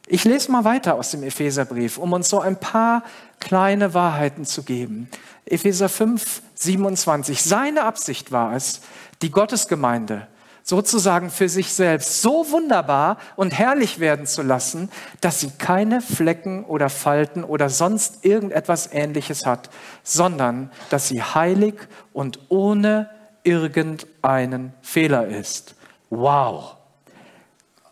Ich 0.07 0.23
lese 0.23 0.51
mal 0.51 0.63
weiter 0.63 0.95
aus 0.95 1.11
dem 1.11 1.23
Epheserbrief, 1.23 1.97
um 1.97 2.13
uns 2.13 2.29
so 2.29 2.39
ein 2.39 2.59
paar 2.59 3.03
kleine 3.39 3.93
Wahrheiten 3.93 4.45
zu 4.45 4.63
geben. 4.63 5.09
Epheser 5.45 5.89
5, 5.89 6.41
27. 6.55 7.43
Seine 7.43 7.83
Absicht 7.83 8.31
war 8.31 8.53
es, 8.55 8.81
die 9.21 9.29
Gottesgemeinde 9.29 10.27
sozusagen 10.67 11.29
für 11.29 11.47
sich 11.47 11.71
selbst 11.71 12.23
so 12.23 12.51
wunderbar 12.51 13.17
und 13.35 13.57
herrlich 13.57 13.99
werden 13.99 14.25
zu 14.25 14.41
lassen, 14.41 14.89
dass 15.21 15.39
sie 15.39 15.51
keine 15.51 16.01
Flecken 16.01 16.65
oder 16.65 16.89
Falten 16.89 17.43
oder 17.43 17.69
sonst 17.69 18.25
irgendetwas 18.25 18.91
Ähnliches 18.91 19.45
hat, 19.45 19.69
sondern 20.03 20.71
dass 20.89 21.07
sie 21.07 21.21
heilig 21.21 21.75
und 22.13 22.39
ohne 22.49 23.11
irgendeinen 23.43 24.73
Fehler 24.81 25.27
ist. 25.27 25.75
Wow. 26.09 26.77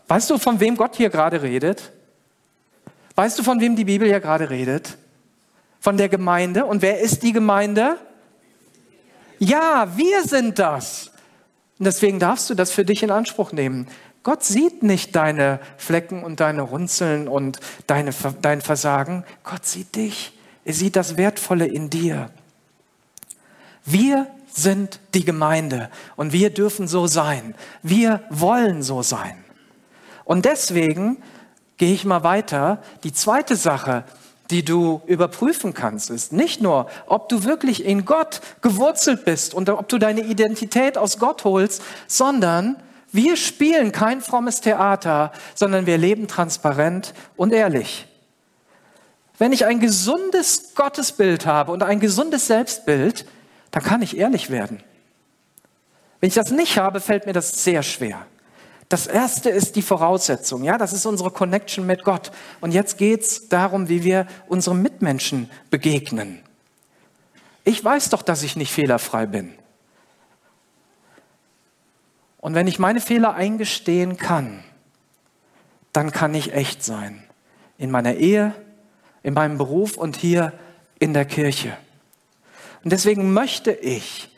Weißt 0.08 0.32
du, 0.32 0.40
von 0.40 0.60
wem 0.60 0.76
Gott 0.76 0.96
hier 0.96 1.12
gerade 1.12 1.44
redet? 1.44 1.92
Weißt 3.14 3.38
du, 3.38 3.44
von 3.44 3.62
wem 3.62 3.76
die 3.76 3.86
Bibel 3.86 4.08
hier 4.08 4.20
gerade 4.20 4.50
redet? 4.50 4.98
Von 5.80 5.98
der 5.98 6.10
Gemeinde. 6.10 6.66
Und 6.66 6.82
wer 6.82 7.00
ist 7.02 7.22
die 7.22 7.34
Gemeinde? 7.34 7.98
Ja, 9.38 9.88
wir 9.96 10.24
sind 10.24 10.58
das. 10.58 11.13
Und 11.84 11.88
deswegen 11.88 12.18
darfst 12.18 12.50
du 12.50 12.54
das 12.54 12.72
für 12.72 12.86
dich 12.86 13.04
in 13.04 13.12
Anspruch 13.12 13.52
nehmen. 13.52 13.90
Gott 14.24 14.42
sieht 14.42 14.84
nicht 14.84 15.18
deine 15.18 15.60
Flecken 15.76 16.24
und 16.24 16.40
deine 16.40 16.62
Runzeln 16.62 17.28
und 17.28 17.60
deine, 17.88 18.12
dein 18.42 18.62
Versagen. 18.62 19.26
Gott 19.44 19.66
sieht 19.66 19.98
dich. 19.98 20.32
Er 20.64 20.74
sieht 20.74 20.96
das 20.96 21.18
Wertvolle 21.18 21.66
in 21.66 21.90
dir. 21.90 22.30
Wir 23.84 24.28
sind 24.48 25.02
die 25.14 25.26
Gemeinde 25.26 25.90
und 26.16 26.32
wir 26.32 26.52
dürfen 26.52 26.88
so 26.88 27.06
sein. 27.06 27.54
Wir 27.82 28.24
wollen 28.30 28.82
so 28.82 29.04
sein. 29.04 29.44
Und 30.24 30.46
deswegen 30.46 31.22
gehe 31.76 31.94
ich 31.94 32.06
mal 32.06 32.24
weiter. 32.24 32.82
Die 33.04 33.12
zweite 33.12 33.58
Sache, 33.58 34.06
die 34.54 34.64
du 34.64 35.02
überprüfen 35.08 35.74
kannst, 35.74 36.12
ist 36.12 36.32
nicht 36.32 36.62
nur, 36.62 36.88
ob 37.08 37.28
du 37.28 37.44
wirklich 37.44 37.84
in 37.84 38.06
Gott 38.06 38.40
gewurzelt 38.62 39.26
bist 39.26 39.56
und 39.56 39.68
ob 39.68 39.90
du 39.90 39.98
deine 39.98 40.22
Identität 40.22 40.96
aus 40.96 41.18
Gott 41.18 41.44
holst, 41.44 41.82
sondern 42.06 42.76
wir 43.12 43.36
spielen 43.36 43.92
kein 43.92 44.22
frommes 44.22 44.62
Theater, 44.62 45.32
sondern 45.56 45.88
wir 45.88 45.98
leben 45.98 46.28
transparent 46.28 47.16
und 47.36 47.52
ehrlich. 47.52 48.06
Wenn 49.40 49.54
ich 49.54 49.66
ein 49.66 49.80
gesundes 49.80 50.76
Gottesbild 50.76 51.48
habe 51.48 51.72
und 51.72 51.82
ein 51.82 52.00
gesundes 52.00 52.46
Selbstbild, 52.46 53.26
dann 53.72 53.82
kann 53.82 54.04
ich 54.04 54.18
ehrlich 54.18 54.52
werden. 54.52 54.84
Wenn 56.20 56.28
ich 56.28 56.36
das 56.36 56.52
nicht 56.52 56.78
habe, 56.78 57.02
fällt 57.02 57.26
mir 57.26 57.34
das 57.34 57.64
sehr 57.64 57.82
schwer. 57.82 58.28
Das 58.94 59.08
erste 59.08 59.50
ist 59.50 59.76
die 59.76 59.82
Voraussetzung, 59.82 60.64
ja, 60.64 60.78
das 60.78 60.94
ist 60.94 61.08
unsere 61.08 61.32
Connection 61.32 61.88
mit 61.88 62.04
Gott. 62.04 62.32
Und 62.62 62.76
jetzt 62.76 63.00
geht 63.00 63.22
es 63.22 63.50
darum, 63.50 63.90
wie 63.90 64.04
wir 64.04 64.28
unseren 64.46 64.84
Mitmenschen 64.84 65.50
begegnen. 65.72 66.44
Ich 67.64 67.84
weiß 67.84 68.12
doch, 68.12 68.22
dass 68.22 68.44
ich 68.44 68.56
nicht 68.56 68.72
fehlerfrei 68.72 69.26
bin. 69.26 69.56
Und 72.38 72.54
wenn 72.54 72.68
ich 72.68 72.78
meine 72.78 73.02
Fehler 73.02 73.34
eingestehen 73.34 74.18
kann, 74.18 74.64
dann 75.92 76.12
kann 76.12 76.36
ich 76.36 76.54
echt 76.54 76.84
sein. 76.84 77.24
In 77.80 77.90
meiner 77.90 78.14
Ehe, 78.14 78.54
in 79.24 79.34
meinem 79.34 79.58
Beruf 79.58 79.98
und 79.98 80.18
hier 80.18 80.54
in 81.00 81.16
der 81.16 81.26
Kirche. 81.26 81.76
Und 82.84 82.92
deswegen 82.92 83.34
möchte 83.34 83.72
ich 83.72 84.30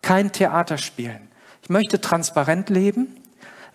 kein 0.00 0.30
Theater 0.30 0.78
spielen. 0.78 1.26
Ich 1.64 1.70
möchte 1.70 2.00
transparent 2.00 2.70
leben. 2.70 3.20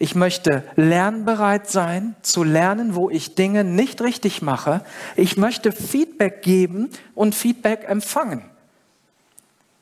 Ich 0.02 0.16
möchte 0.16 0.64
lernbereit 0.78 1.70
sein, 1.70 2.16
zu 2.24 2.44
lernen, 2.44 2.96
wo 2.96 3.12
ich 3.12 3.36
Dinge 3.36 3.64
nicht 3.64 4.02
richtig 4.02 4.42
mache. 4.42 4.84
Ich 5.16 5.38
möchte 5.38 5.72
Feedback 5.72 6.42
geben 6.42 6.90
und 7.14 7.36
Feedback 7.36 7.88
empfangen. 7.88 8.42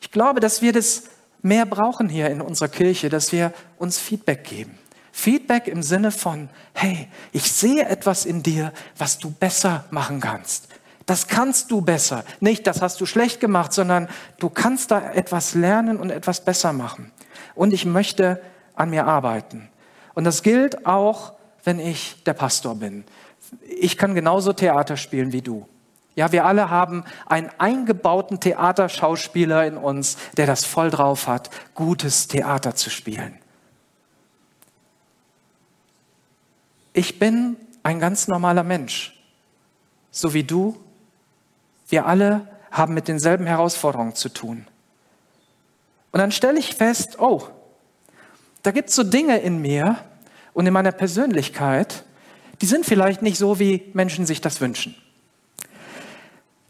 Ich 0.02 0.12
glaube, 0.12 0.42
dass 0.42 0.62
wir 0.62 0.74
das 0.74 1.04
mehr 1.42 1.66
brauchen 1.66 2.10
hier 2.10 2.30
in 2.30 2.42
unserer 2.42 2.68
Kirche, 2.68 3.08
dass 3.08 3.32
wir 3.32 3.54
uns 3.78 3.98
Feedback 3.98 4.44
geben. 4.44 4.78
Feedback 5.14 5.70
im 5.70 5.82
Sinne 5.82 6.12
von, 6.12 6.50
hey, 6.74 7.08
ich 7.32 7.50
sehe 7.50 7.88
etwas 7.88 8.26
in 8.26 8.44
dir, 8.44 8.74
was 8.98 9.20
du 9.20 9.32
besser 9.32 9.86
machen 9.90 10.20
kannst. 10.20 10.68
Das 11.06 11.28
kannst 11.28 11.72
du 11.72 11.80
besser. 11.80 12.26
Nicht, 12.42 12.68
das 12.68 12.82
hast 12.82 13.00
du 13.00 13.06
schlecht 13.06 13.40
gemacht, 13.40 13.72
sondern 13.72 14.10
du 14.38 14.50
kannst 14.50 14.92
da 14.92 15.14
etwas 15.14 15.56
lernen 15.56 15.96
und 15.96 16.10
etwas 16.10 16.44
besser 16.44 16.74
machen. 16.74 17.14
Und 17.56 17.72
ich 17.72 17.86
möchte 17.86 18.42
an 18.76 18.90
mir 18.90 19.08
arbeiten. 19.08 19.70
Und 20.14 20.24
das 20.24 20.44
gilt 20.44 20.86
auch, 20.86 21.34
wenn 21.64 21.80
ich 21.80 22.24
der 22.24 22.34
Pastor 22.34 22.76
bin. 22.76 23.04
Ich 23.68 23.98
kann 23.98 24.16
genauso 24.16 24.54
Theater 24.54 24.98
spielen 24.98 25.32
wie 25.32 25.42
du. 25.42 25.68
Ja, 26.16 26.32
wir 26.32 26.46
alle 26.46 26.70
haben 26.70 27.06
einen 27.28 27.50
eingebauten 27.60 28.40
Theaterschauspieler 28.40 29.66
in 29.66 29.78
uns, 29.78 30.18
der 30.36 30.48
das 30.48 30.66
voll 30.66 30.90
drauf 30.90 31.28
hat, 31.28 31.50
gutes 31.76 32.28
Theater 32.28 32.76
zu 32.76 32.90
spielen. 32.90 33.38
Ich 36.94 37.20
bin 37.20 37.56
ein 37.84 38.00
ganz 38.00 38.28
normaler 38.28 38.64
Mensch, 38.64 39.18
so 40.12 40.34
wie 40.34 40.44
du. 40.44 40.78
Wir 41.88 42.06
alle 42.06 42.48
haben 42.72 42.94
mit 42.94 43.08
denselben 43.08 43.46
Herausforderungen 43.46 44.16
zu 44.16 44.30
tun. 44.30 44.68
Und 46.12 46.20
dann 46.20 46.32
stelle 46.32 46.60
ich 46.60 46.76
fest, 46.76 47.20
oh, 47.20 47.48
da 48.64 48.72
gibt 48.72 48.90
es 48.90 48.96
so 48.96 49.04
Dinge 49.04 49.40
in 49.40 49.62
mir 49.62 49.98
und 50.54 50.66
in 50.66 50.74
meiner 50.74 50.92
Persönlichkeit, 50.92 52.04
die 52.62 52.66
sind 52.66 52.86
vielleicht 52.86 53.22
nicht 53.22 53.38
so, 53.38 53.60
wie 53.60 53.90
Menschen 53.94 54.26
sich 54.26 54.42
das 54.42 54.60
wünschen. 54.60 54.96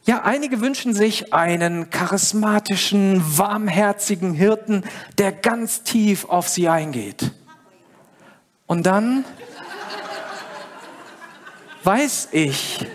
Ja, 0.05 0.23
einige 0.23 0.61
wünschen 0.61 0.93
sich 0.93 1.33
einen 1.33 1.89
charismatischen, 1.89 3.21
warmherzigen 3.37 4.33
Hirten, 4.33 4.83
der 5.17 5.31
ganz 5.31 5.83
tief 5.83 6.25
auf 6.25 6.47
sie 6.47 6.67
eingeht. 6.67 7.31
Und 8.65 8.85
dann 8.85 9.25
weiß 11.83 12.29
ich, 12.31 12.85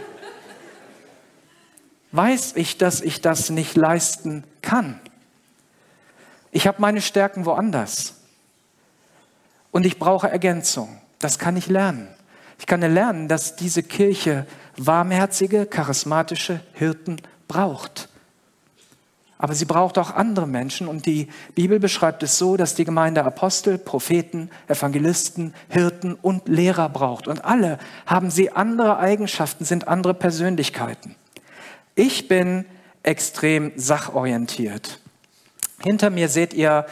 weiß 2.12 2.54
ich, 2.57 2.78
dass 2.78 3.00
ich 3.00 3.20
das 3.20 3.50
nicht 3.50 3.76
leisten 3.76 4.44
kann. 4.62 5.00
Ich 6.52 6.66
habe 6.66 6.80
meine 6.80 7.00
Stärken 7.00 7.44
woanders. 7.44 8.23
Und 9.74 9.84
ich 9.84 9.98
brauche 9.98 10.30
Ergänzung. 10.30 11.00
Das 11.18 11.40
kann 11.40 11.56
ich 11.56 11.66
lernen. 11.66 12.06
Ich 12.60 12.66
kann 12.66 12.80
lernen, 12.80 13.26
dass 13.26 13.56
diese 13.56 13.82
Kirche 13.82 14.46
warmherzige, 14.76 15.66
charismatische 15.66 16.60
Hirten 16.74 17.16
braucht. 17.48 18.08
Aber 19.37 19.56
sie 19.56 19.64
braucht 19.64 19.98
auch 19.98 20.12
andere 20.12 20.46
Menschen 20.46 20.87
und 20.87 21.06
die 21.06 21.26
Bibel 21.56 21.80
beschreibt 21.80 22.22
es 22.22 22.38
so, 22.38 22.56
dass 22.56 22.76
die 22.76 22.84
Gemeinde 22.84 23.24
Apostel, 23.24 23.76
Propheten, 23.78 24.48
Evangelisten, 24.68 25.54
Hirten 25.68 26.14
und 26.14 26.46
Lehrer 26.46 26.88
braucht. 26.88 27.26
Und 27.26 27.44
alle 27.44 27.80
haben 28.06 28.30
sie 28.30 28.52
andere 28.52 28.98
Eigenschaften, 28.98 29.64
sind 29.64 29.88
andere 29.88 30.14
Persönlichkeiten. 30.14 31.16
Ich 31.96 32.28
bin 32.28 32.64
extrem 33.02 33.72
sachorientiert. 33.74 35.00
Hinter 35.82 36.10
mir 36.10 36.28
seht 36.28 36.54
ihr 36.54 36.87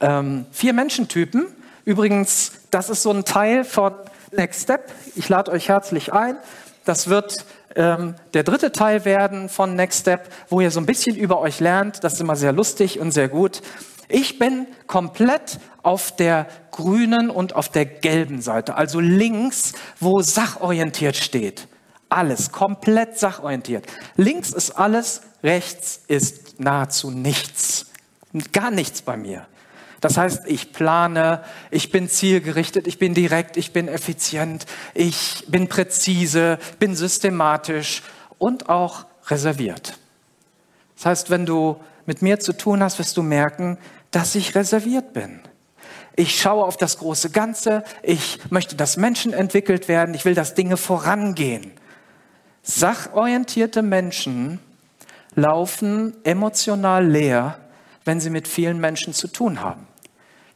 ähm, 0.00 0.44
vier 0.52 0.74
Menschentypen. 0.74 1.46
Übrigens, 1.86 2.50
das 2.72 2.90
ist 2.90 3.02
so 3.02 3.12
ein 3.12 3.24
Teil 3.24 3.62
von 3.64 3.94
Next 4.32 4.64
Step. 4.64 4.92
Ich 5.14 5.28
lade 5.28 5.52
euch 5.52 5.68
herzlich 5.68 6.12
ein. 6.12 6.36
Das 6.84 7.06
wird 7.06 7.46
ähm, 7.76 8.16
der 8.34 8.42
dritte 8.42 8.72
Teil 8.72 9.04
werden 9.04 9.48
von 9.48 9.76
Next 9.76 10.00
Step, 10.00 10.28
wo 10.48 10.60
ihr 10.60 10.72
so 10.72 10.80
ein 10.80 10.86
bisschen 10.86 11.14
über 11.14 11.38
euch 11.38 11.60
lernt. 11.60 12.02
Das 12.02 12.14
ist 12.14 12.20
immer 12.20 12.34
sehr 12.34 12.50
lustig 12.50 12.98
und 12.98 13.12
sehr 13.12 13.28
gut. 13.28 13.62
Ich 14.08 14.40
bin 14.40 14.66
komplett 14.88 15.60
auf 15.84 16.10
der 16.16 16.48
grünen 16.72 17.30
und 17.30 17.54
auf 17.54 17.68
der 17.68 17.86
gelben 17.86 18.42
Seite, 18.42 18.74
also 18.74 18.98
links, 18.98 19.72
wo 20.00 20.20
sachorientiert 20.22 21.14
steht. 21.14 21.68
Alles, 22.08 22.50
komplett 22.50 23.16
sachorientiert. 23.16 23.86
Links 24.16 24.52
ist 24.52 24.72
alles, 24.72 25.22
rechts 25.44 26.00
ist 26.08 26.58
nahezu 26.58 27.12
nichts. 27.12 27.86
Gar 28.52 28.72
nichts 28.72 29.02
bei 29.02 29.16
mir. 29.16 29.46
Das 30.00 30.18
heißt, 30.18 30.46
ich 30.46 30.72
plane, 30.72 31.42
ich 31.70 31.90
bin 31.90 32.08
zielgerichtet, 32.08 32.86
ich 32.86 32.98
bin 32.98 33.14
direkt, 33.14 33.56
ich 33.56 33.72
bin 33.72 33.88
effizient, 33.88 34.66
ich 34.94 35.44
bin 35.48 35.68
präzise, 35.68 36.58
bin 36.78 36.94
systematisch 36.94 38.02
und 38.38 38.68
auch 38.68 39.06
reserviert. 39.28 39.98
Das 40.96 41.06
heißt, 41.06 41.30
wenn 41.30 41.46
du 41.46 41.76
mit 42.04 42.22
mir 42.22 42.38
zu 42.40 42.52
tun 42.52 42.82
hast, 42.82 42.98
wirst 42.98 43.16
du 43.16 43.22
merken, 43.22 43.78
dass 44.10 44.34
ich 44.34 44.54
reserviert 44.54 45.12
bin. 45.12 45.40
Ich 46.14 46.40
schaue 46.40 46.64
auf 46.64 46.76
das 46.76 46.98
große 46.98 47.30
Ganze, 47.30 47.84
ich 48.02 48.38
möchte, 48.50 48.76
dass 48.76 48.96
Menschen 48.96 49.32
entwickelt 49.32 49.88
werden, 49.88 50.14
ich 50.14 50.24
will, 50.24 50.34
dass 50.34 50.54
Dinge 50.54 50.76
vorangehen. 50.76 51.72
Sachorientierte 52.62 53.82
Menschen 53.82 54.60
laufen 55.34 56.14
emotional 56.24 57.06
leer 57.06 57.58
wenn 58.06 58.20
sie 58.20 58.30
mit 58.30 58.48
vielen 58.48 58.80
Menschen 58.80 59.12
zu 59.12 59.28
tun 59.28 59.60
haben. 59.60 59.86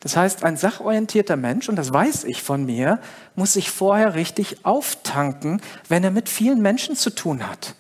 Das 0.00 0.16
heißt, 0.16 0.44
ein 0.44 0.56
sachorientierter 0.56 1.36
Mensch, 1.36 1.68
und 1.68 1.76
das 1.76 1.92
weiß 1.92 2.24
ich 2.24 2.42
von 2.42 2.64
mir, 2.64 3.00
muss 3.34 3.52
sich 3.52 3.70
vorher 3.70 4.14
richtig 4.14 4.64
auftanken, 4.64 5.60
wenn 5.88 6.02
er 6.02 6.10
mit 6.10 6.30
vielen 6.30 6.62
Menschen 6.62 6.96
zu 6.96 7.10
tun 7.10 7.46
hat. 7.46 7.74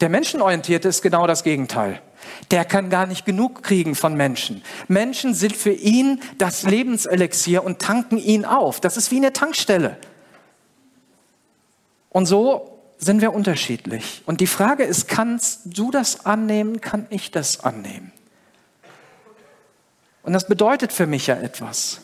Der 0.00 0.08
Menschenorientierte 0.08 0.88
ist 0.88 1.02
genau 1.02 1.28
das 1.28 1.44
Gegenteil. 1.44 2.02
Der 2.50 2.64
kann 2.64 2.90
gar 2.90 3.06
nicht 3.06 3.24
genug 3.24 3.62
kriegen 3.62 3.94
von 3.94 4.14
Menschen. 4.14 4.62
Menschen 4.88 5.34
sind 5.34 5.54
für 5.54 5.72
ihn 5.72 6.20
das 6.38 6.64
Lebenselixier 6.64 7.62
und 7.62 7.78
tanken 7.78 8.18
ihn 8.18 8.44
auf. 8.44 8.80
Das 8.80 8.96
ist 8.96 9.10
wie 9.12 9.16
eine 9.16 9.32
Tankstelle. 9.32 9.96
Und 12.08 12.26
so 12.26 12.78
sind 12.98 13.20
wir 13.20 13.32
unterschiedlich. 13.32 14.22
Und 14.26 14.40
die 14.40 14.46
Frage 14.46 14.82
ist, 14.82 15.06
kannst 15.06 15.78
du 15.78 15.90
das 15.90 16.26
annehmen, 16.26 16.80
kann 16.80 17.06
ich 17.10 17.30
das 17.30 17.60
annehmen? 17.60 18.12
Und 20.22 20.32
das 20.32 20.46
bedeutet 20.46 20.92
für 20.92 21.06
mich 21.06 21.26
ja 21.26 21.36
etwas. 21.36 22.00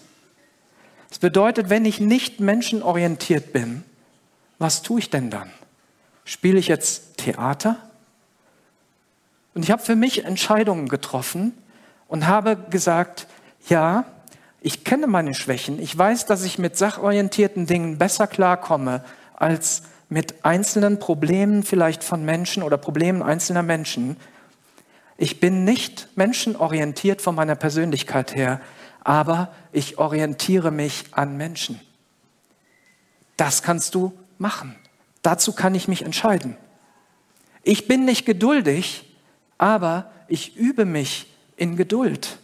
Es 1.11 1.18
bedeutet, 1.18 1.70
wenn 1.70 1.85
ich 1.85 2.00
nicht 2.00 2.40
menschenorientiert 2.40 3.52
bin, 3.52 3.85
was 4.59 4.83
tue 4.83 5.00
ich 5.00 5.11
denn 5.11 5.31
dann? 5.31 5.50
Spiele 6.24 6.59
ich 6.59 6.68
jetzt 6.68 7.18
Theater? 7.18 7.76
Und 9.55 9.62
ich 9.62 9.70
habe 9.70 9.83
für 9.83 9.96
mich 9.96 10.24
Entscheidungen 10.24 10.88
getroffen 10.88 11.52
und 12.09 12.26
habe 12.26 12.57
gesagt, 12.70 13.26
ja, 13.68 14.05
ich 14.61 14.85
kenne 14.85 15.07
meine 15.07 15.35
Schwächen. 15.35 15.81
Ich 15.81 15.96
weiß, 15.96 16.26
dass 16.26 16.42
ich 16.42 16.59
mit 16.59 16.76
sachorientierten 16.76 17.66
Dingen 17.66 17.98
besser 17.98 18.26
klarkomme 18.26 19.05
als 19.35 19.83
mit 20.09 20.44
einzelnen 20.44 20.98
Problemen 20.98 21.62
vielleicht 21.62 22.05
von 22.05 22.24
Menschen 22.24 22.62
oder 22.62 22.76
Problemen 22.76 23.22
einzelner 23.22 23.62
Menschen. 23.62 24.16
Ich 25.18 25.40
bin 25.40 25.64
nicht 25.64 26.09
menschenorientiert 26.16 27.22
von 27.22 27.35
meiner 27.35 27.55
Persönlichkeit 27.55 28.35
her, 28.35 28.61
aber 29.02 29.55
ich 29.72 29.98
orientiere 29.98 30.70
mich 30.70 31.05
an 31.12 31.37
Menschen. 31.37 31.81
Das 33.37 33.62
kannst 33.62 33.94
du 33.94 34.12
machen. 34.38 34.76
Dazu 35.22 35.52
kann 35.52 35.74
ich 35.74 35.88
mich 35.88 36.02
entscheiden. 36.02 36.57
Ich 37.62 37.88
bin 37.88 38.05
nicht 38.05 38.26
geduldig, 38.26 39.16
aber 39.59 40.11
ich 40.29 40.57
übe 40.57 40.85
mich 40.85 41.33
in 41.57 41.76
Geduld. 41.76 42.38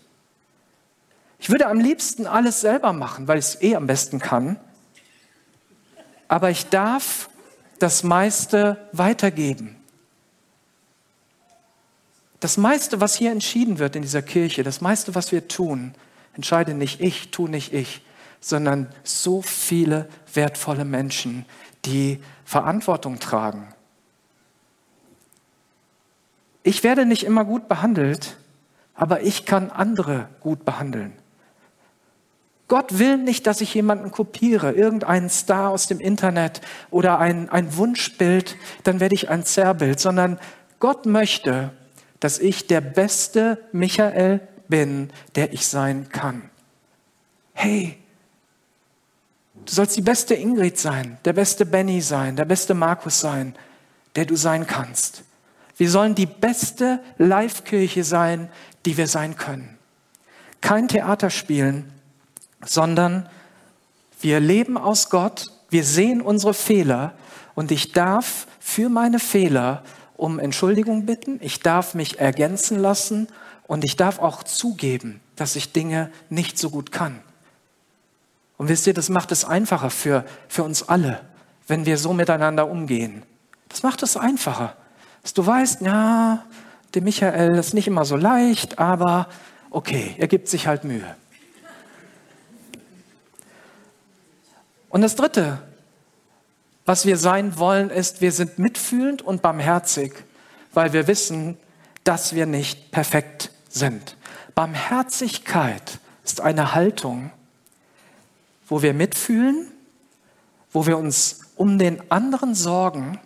Ich 1.38 1.50
würde 1.50 1.66
am 1.66 1.80
liebsten 1.80 2.26
alles 2.26 2.60
selber 2.60 2.92
machen, 2.92 3.28
weil 3.28 3.38
ich 3.38 3.46
es 3.46 3.62
eh 3.62 3.76
am 3.76 3.86
besten 3.86 4.18
kann. 4.18 4.58
Aber 6.28 6.50
ich 6.50 6.68
darf 6.68 7.28
das 7.78 8.04
meiste 8.04 8.88
weitergeben. 8.92 9.81
Das 12.42 12.56
meiste, 12.56 13.00
was 13.00 13.14
hier 13.14 13.30
entschieden 13.30 13.78
wird 13.78 13.94
in 13.94 14.02
dieser 14.02 14.20
Kirche, 14.20 14.64
das 14.64 14.80
meiste, 14.80 15.14
was 15.14 15.30
wir 15.30 15.46
tun, 15.46 15.94
entscheide 16.34 16.74
nicht 16.74 17.00
ich, 17.00 17.30
tu 17.30 17.46
nicht 17.46 17.72
ich, 17.72 18.02
sondern 18.40 18.92
so 19.04 19.42
viele 19.42 20.08
wertvolle 20.34 20.84
Menschen, 20.84 21.46
die 21.84 22.20
Verantwortung 22.44 23.20
tragen. 23.20 23.72
Ich 26.64 26.82
werde 26.82 27.06
nicht 27.06 27.22
immer 27.22 27.44
gut 27.44 27.68
behandelt, 27.68 28.36
aber 28.96 29.22
ich 29.22 29.46
kann 29.46 29.70
andere 29.70 30.28
gut 30.40 30.64
behandeln. 30.64 31.12
Gott 32.66 32.98
will 32.98 33.18
nicht, 33.18 33.46
dass 33.46 33.60
ich 33.60 33.72
jemanden 33.72 34.10
kopiere, 34.10 34.72
irgendeinen 34.72 35.30
Star 35.30 35.70
aus 35.70 35.86
dem 35.86 36.00
Internet 36.00 36.60
oder 36.90 37.20
ein, 37.20 37.48
ein 37.50 37.76
Wunschbild, 37.76 38.56
dann 38.82 38.98
werde 38.98 39.14
ich 39.14 39.30
ein 39.30 39.44
Zerrbild, 39.44 40.00
sondern 40.00 40.40
Gott 40.80 41.06
möchte, 41.06 41.70
dass 42.22 42.38
ich 42.38 42.68
der 42.68 42.80
beste 42.80 43.58
Michael 43.72 44.40
bin, 44.68 45.10
der 45.34 45.52
ich 45.52 45.66
sein 45.66 46.08
kann. 46.08 46.48
Hey, 47.52 47.98
du 49.66 49.72
sollst 49.72 49.96
die 49.96 50.02
beste 50.02 50.36
Ingrid 50.36 50.78
sein, 50.78 51.18
der 51.24 51.32
beste 51.32 51.66
Benny 51.66 52.00
sein, 52.00 52.36
der 52.36 52.44
beste 52.44 52.74
Markus 52.74 53.18
sein, 53.18 53.56
der 54.14 54.24
du 54.24 54.36
sein 54.36 54.68
kannst. 54.68 55.24
Wir 55.76 55.90
sollen 55.90 56.14
die 56.14 56.26
beste 56.26 57.00
Live-Kirche 57.18 58.04
sein, 58.04 58.48
die 58.86 58.96
wir 58.96 59.08
sein 59.08 59.36
können. 59.36 59.76
Kein 60.60 60.86
Theater 60.86 61.28
spielen, 61.28 61.92
sondern 62.64 63.28
wir 64.20 64.38
leben 64.38 64.78
aus 64.78 65.10
Gott, 65.10 65.50
wir 65.70 65.82
sehen 65.82 66.20
unsere 66.20 66.54
Fehler 66.54 67.14
und 67.56 67.72
ich 67.72 67.90
darf 67.90 68.46
für 68.60 68.88
meine 68.88 69.18
Fehler 69.18 69.82
um 70.22 70.38
Entschuldigung 70.38 71.04
bitten, 71.04 71.40
ich 71.42 71.58
darf 71.58 71.94
mich 71.94 72.20
ergänzen 72.20 72.78
lassen 72.78 73.26
und 73.66 73.82
ich 73.82 73.96
darf 73.96 74.20
auch 74.20 74.44
zugeben, 74.44 75.20
dass 75.34 75.56
ich 75.56 75.72
Dinge 75.72 76.12
nicht 76.30 76.58
so 76.58 76.70
gut 76.70 76.92
kann. 76.92 77.18
Und 78.56 78.68
wisst 78.68 78.86
ihr, 78.86 78.94
das 78.94 79.08
macht 79.08 79.32
es 79.32 79.44
einfacher 79.44 79.90
für, 79.90 80.24
für 80.46 80.62
uns 80.62 80.88
alle, 80.88 81.22
wenn 81.66 81.86
wir 81.86 81.98
so 81.98 82.12
miteinander 82.12 82.70
umgehen. 82.70 83.24
Das 83.68 83.82
macht 83.82 84.04
es 84.04 84.16
einfacher. 84.16 84.76
Dass 85.22 85.34
du 85.34 85.44
weißt, 85.44 85.80
ja, 85.80 86.44
dem 86.94 87.02
Michael 87.02 87.56
ist 87.56 87.74
nicht 87.74 87.88
immer 87.88 88.04
so 88.04 88.14
leicht, 88.14 88.78
aber 88.78 89.26
okay, 89.70 90.14
er 90.18 90.28
gibt 90.28 90.46
sich 90.46 90.68
halt 90.68 90.84
Mühe. 90.84 91.16
Und 94.88 95.02
das 95.02 95.16
Dritte, 95.16 95.58
was 96.84 97.06
wir 97.06 97.16
sein 97.16 97.58
wollen, 97.58 97.90
ist, 97.90 98.20
wir 98.20 98.32
sind 98.32 98.58
mitfühlend 98.58 99.22
und 99.22 99.42
barmherzig, 99.42 100.12
weil 100.74 100.92
wir 100.92 101.06
wissen, 101.06 101.56
dass 102.04 102.34
wir 102.34 102.46
nicht 102.46 102.90
perfekt 102.90 103.50
sind. 103.68 104.16
Barmherzigkeit 104.54 106.00
ist 106.24 106.40
eine 106.40 106.74
Haltung, 106.74 107.30
wo 108.66 108.82
wir 108.82 108.94
mitfühlen, 108.94 109.68
wo 110.72 110.86
wir 110.86 110.98
uns 110.98 111.40
um 111.56 111.78
den 111.78 112.10
anderen 112.10 112.54
sorgen. 112.54 113.20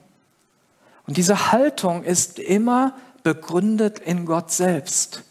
Und 1.06 1.16
diese 1.16 1.52
Haltung 1.52 2.04
ist 2.04 2.38
immer 2.38 2.94
begründet 3.22 3.98
in 3.98 4.26
Gott 4.26 4.50
selbst, 4.50 5.24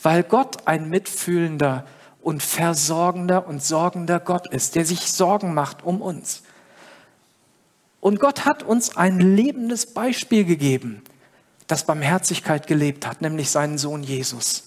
weil 0.00 0.22
Gott 0.22 0.68
ein 0.68 0.88
mitfühlender 0.88 1.84
und 2.22 2.42
versorgender 2.42 3.46
und 3.46 3.62
sorgender 3.62 4.20
Gott 4.20 4.46
ist, 4.46 4.76
der 4.76 4.86
sich 4.86 5.12
Sorgen 5.12 5.52
macht 5.54 5.82
um 5.82 6.00
uns. 6.00 6.43
Und 8.04 8.20
Gott 8.20 8.44
hat 8.44 8.62
uns 8.62 8.98
ein 8.98 9.18
lebendes 9.18 9.86
Beispiel 9.86 10.44
gegeben, 10.44 11.00
das 11.66 11.86
Barmherzigkeit 11.86 12.66
gelebt 12.66 13.06
hat, 13.06 13.22
nämlich 13.22 13.48
seinen 13.48 13.78
Sohn 13.78 14.02
Jesus. 14.02 14.64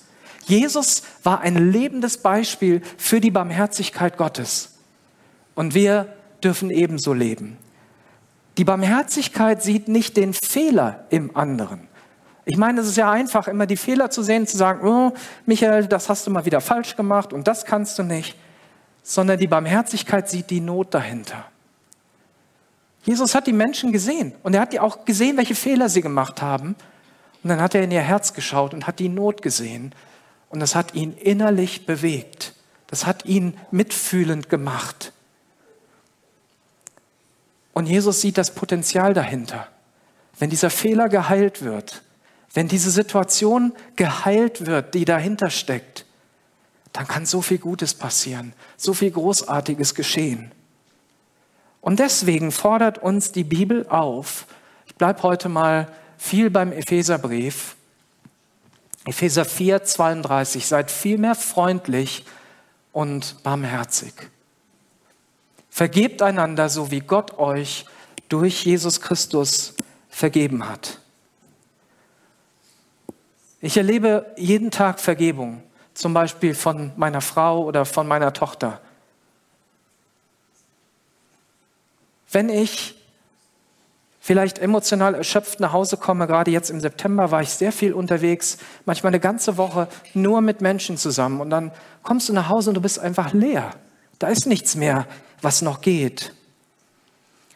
Jesus 0.48 1.04
war 1.22 1.42
ein 1.42 1.72
lebendes 1.72 2.18
Beispiel 2.18 2.82
für 2.98 3.22
die 3.22 3.30
Barmherzigkeit 3.30 4.18
Gottes. 4.18 4.80
Und 5.54 5.76
wir 5.76 6.12
dürfen 6.44 6.72
ebenso 6.72 7.14
leben. 7.14 7.58
Die 8.58 8.64
Barmherzigkeit 8.64 9.62
sieht 9.62 9.88
nicht 9.88 10.18
den 10.18 10.34
Fehler 10.34 11.06
im 11.12 11.38
anderen. 11.38 11.88
Ich 12.44 12.58
meine, 12.58 12.82
es 12.82 12.88
ist 12.88 12.98
ja 12.98 13.12
einfach, 13.12 13.48
immer 13.48 13.68
die 13.68 13.78
Fehler 13.78 14.10
zu 14.10 14.24
sehen, 14.24 14.48
zu 14.48 14.58
sagen, 14.58 14.84
oh, 14.84 15.14
Michael, 15.46 15.86
das 15.86 16.10
hast 16.10 16.26
du 16.26 16.32
mal 16.32 16.46
wieder 16.46 16.60
falsch 16.60 16.96
gemacht 16.96 17.34
und 17.34 17.48
das 17.48 17.66
kannst 17.66 18.00
du 18.00 18.04
nicht, 18.04 18.36
sondern 19.04 19.38
die 19.38 19.46
Barmherzigkeit 19.46 20.28
sieht 20.28 20.50
die 20.50 20.60
Not 20.60 20.96
dahinter. 20.96 21.46
Jesus 23.08 23.34
hat 23.34 23.48
die 23.48 23.54
Menschen 23.54 23.94
gesehen 23.94 24.34
und 24.44 24.54
er 24.54 24.62
hat 24.62 24.74
die 24.74 24.82
auch 24.82 25.06
gesehen, 25.06 25.38
welche 25.38 25.56
Fehler 25.56 25.88
sie 25.88 26.02
gemacht 26.02 26.42
haben. 26.42 26.76
Und 27.42 27.50
dann 27.50 27.62
hat 27.62 27.74
er 27.74 27.82
in 27.82 27.92
ihr 27.92 28.02
Herz 28.02 28.34
geschaut 28.34 28.74
und 28.74 28.86
hat 28.86 29.00
die 29.00 29.08
Not 29.08 29.42
gesehen. 29.42 29.96
Und 30.50 30.60
das 30.60 30.76
hat 30.76 30.94
ihn 30.94 31.14
innerlich 31.14 31.86
bewegt. 31.86 32.54
Das 32.88 33.06
hat 33.06 33.24
ihn 33.24 33.58
mitfühlend 33.72 34.50
gemacht. 34.50 35.14
Und 37.72 37.86
Jesus 37.86 38.20
sieht 38.20 38.38
das 38.38 38.54
Potenzial 38.54 39.14
dahinter. 39.14 39.70
Wenn 40.38 40.50
dieser 40.50 40.70
Fehler 40.70 41.08
geheilt 41.08 41.62
wird, 41.62 42.02
wenn 42.54 42.68
diese 42.68 42.92
Situation 42.92 43.72
geheilt 43.96 44.66
wird, 44.66 44.94
die 44.96 45.06
dahinter 45.06 45.50
steckt, 45.50 46.06
dann 46.92 47.08
kann 47.08 47.26
so 47.26 47.42
viel 47.42 47.60
Gutes 47.60 47.94
passieren, 47.94 48.52
so 48.76 48.94
viel 48.94 49.12
Großartiges 49.12 49.96
geschehen. 49.96 50.52
Und 51.88 52.00
deswegen 52.00 52.52
fordert 52.52 52.98
uns 52.98 53.32
die 53.32 53.46
Bibel 53.46 53.88
auf, 53.88 54.46
ich 54.88 54.96
bleibe 54.96 55.24
heute 55.24 55.48
mal 55.48 55.88
viel 56.18 56.50
beim 56.50 56.74
Epheserbrief, 56.74 57.78
Epheser 59.06 59.46
4, 59.46 59.86
32, 59.86 60.68
seid 60.68 60.92
vielmehr 60.92 61.34
freundlich 61.34 62.26
und 62.92 63.42
barmherzig. 63.42 64.14
Vergebt 65.70 66.22
einander, 66.22 66.68
so 66.68 66.92
wie 66.92 67.00
Gott 67.00 67.40
euch 67.40 67.86
durch 68.28 68.66
Jesus 68.66 69.00
Christus 69.00 69.74
vergeben 70.10 70.68
hat. 70.68 71.00
Ich 73.62 73.78
erlebe 73.78 74.34
jeden 74.36 74.72
Tag 74.72 75.00
Vergebung, 75.00 75.64
zum 75.94 76.14
Beispiel 76.14 76.54
von 76.54 76.92
meiner 76.98 77.22
Frau 77.22 77.64
oder 77.64 77.86
von 77.86 78.10
meiner 78.10 78.34
Tochter. 78.34 78.82
Wenn 82.32 82.50
ich 82.50 82.96
vielleicht 84.20 84.60
emotional 84.60 85.16
erschöpft 85.16 85.60
nach 85.60 85.72
Hause 85.72 85.98
komme, 85.98 86.28
gerade 86.28 86.52
jetzt 86.52 86.70
im 86.70 86.82
September 86.82 87.32
war 87.32 87.42
ich 87.42 87.50
sehr 87.50 87.72
viel 87.72 87.94
unterwegs, 87.94 88.58
manchmal 88.86 89.12
eine 89.12 89.20
ganze 89.20 89.58
Woche 89.58 89.88
nur 90.14 90.42
mit 90.42 90.60
Menschen 90.62 90.98
zusammen 90.98 91.40
und 91.40 91.50
dann 91.50 91.72
kommst 92.04 92.28
du 92.28 92.34
nach 92.34 92.50
Hause 92.50 92.70
und 92.70 92.76
du 92.76 92.82
bist 92.82 93.00
einfach 93.00 93.34
leer. 93.34 93.72
Da 94.20 94.28
ist 94.28 94.46
nichts 94.46 94.76
mehr, 94.76 95.08
was 95.42 95.62
noch 95.62 95.82
geht. 95.82 96.34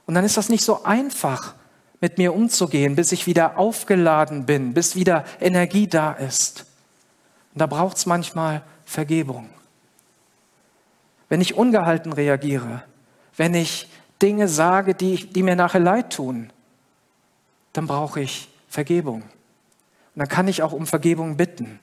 Und 0.05 0.15
dann 0.15 0.23
ist 0.23 0.37
das 0.37 0.49
nicht 0.49 0.63
so 0.63 0.83
einfach, 0.83 1.55
mit 2.01 2.17
mir 2.17 2.33
umzugehen, 2.33 2.95
bis 2.95 3.11
ich 3.11 3.27
wieder 3.27 3.57
aufgeladen 3.57 4.45
bin, 4.45 4.73
bis 4.73 4.95
wieder 4.95 5.23
Energie 5.39 5.87
da 5.87 6.11
ist. 6.11 6.65
Und 7.53 7.61
da 7.61 7.67
braucht 7.67 7.97
es 7.97 8.07
manchmal 8.07 8.63
Vergebung. 8.85 9.49
Wenn 11.29 11.41
ich 11.41 11.55
ungehalten 11.55 12.11
reagiere, 12.11 12.83
wenn 13.37 13.53
ich 13.53 13.87
Dinge 14.21 14.47
sage, 14.47 14.93
die, 14.93 15.27
die 15.27 15.43
mir 15.43 15.55
nachher 15.55 15.79
leid 15.79 16.13
tun, 16.13 16.51
dann 17.73 17.87
brauche 17.87 18.21
ich 18.21 18.49
Vergebung. 18.67 19.21
Und 19.21 20.19
dann 20.19 20.27
kann 20.27 20.47
ich 20.47 20.63
auch 20.63 20.73
um 20.73 20.85
Vergebung 20.87 21.37
bitten. 21.37 21.79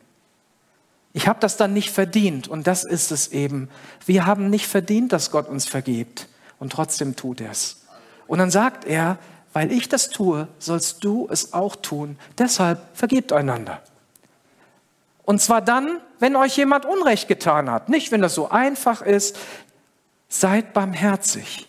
Ich 1.13 1.27
habe 1.27 1.41
das 1.41 1.57
dann 1.57 1.73
nicht 1.73 1.91
verdient 1.91 2.49
und 2.49 2.67
das 2.67 2.85
ist 2.85 3.11
es 3.11 3.29
eben. 3.29 3.69
Wir 4.05 4.27
haben 4.27 4.51
nicht 4.51 4.67
verdient, 4.67 5.13
dass 5.13 5.31
Gott 5.31 5.49
uns 5.49 5.67
vergibt 5.67 6.29
und 6.59 6.73
trotzdem 6.73 7.17
tut 7.17 7.41
er 7.41 7.51
es. 7.51 7.85
Und 8.27 8.39
dann 8.39 8.51
sagt 8.51 8.85
er, 8.85 9.19
weil 9.53 9.73
ich 9.73 9.89
das 9.89 10.11
tue, 10.11 10.49
sollst 10.59 11.03
du 11.05 11.27
es 11.31 11.53
auch 11.55 11.77
tun. 11.77 12.19
Deshalb 12.37 12.81
vergebt 12.95 13.33
einander. 13.33 13.83
Und 15.25 15.41
zwar 15.41 15.61
dann, 15.61 16.01
wenn 16.21 16.37
euch 16.37 16.57
jemand 16.57 16.85
Unrecht 16.85 17.29
getan 17.29 17.71
hat, 17.71 17.89
nicht 17.89 18.13
wenn 18.13 18.23
das 18.23 18.35
so 18.35 18.51
einfach 18.51 19.03
ist. 19.03 19.39
Seid 20.29 20.75
barmherzig. 20.75 21.68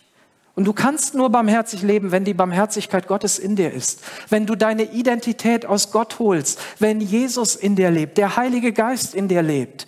Und 0.60 0.66
du 0.66 0.74
kannst 0.74 1.16
nur 1.16 1.30
barmherzig 1.30 1.84
leben, 1.84 2.12
wenn 2.12 2.26
die 2.26 2.34
Barmherzigkeit 2.34 3.08
Gottes 3.08 3.40
in 3.40 3.56
dir 3.56 3.72
ist. 3.72 4.04
Wenn 4.28 4.46
du 4.46 4.56
deine 4.56 4.92
Identität 4.92 5.66
aus 5.66 5.90
Gott 5.90 6.20
holst. 6.20 6.60
Wenn 6.80 7.00
Jesus 7.00 7.56
in 7.56 7.78
dir 7.78 7.90
lebt, 7.90 8.18
der 8.18 8.36
Heilige 8.36 8.74
Geist 8.74 9.16
in 9.16 9.30
dir 9.30 9.42
lebt. 9.42 9.88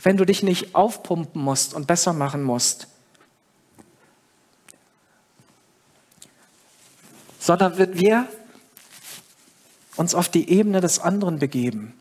Wenn 0.00 0.16
du 0.16 0.24
dich 0.24 0.44
nicht 0.44 0.76
aufpumpen 0.76 1.42
musst 1.42 1.74
und 1.74 1.88
besser 1.88 2.12
machen 2.12 2.44
musst. 2.44 2.86
Sondern 7.40 7.76
wenn 7.76 7.98
wir 7.98 8.28
uns 9.96 10.14
auf 10.14 10.28
die 10.28 10.48
Ebene 10.48 10.80
des 10.80 11.00
anderen 11.00 11.40
begeben 11.40 11.92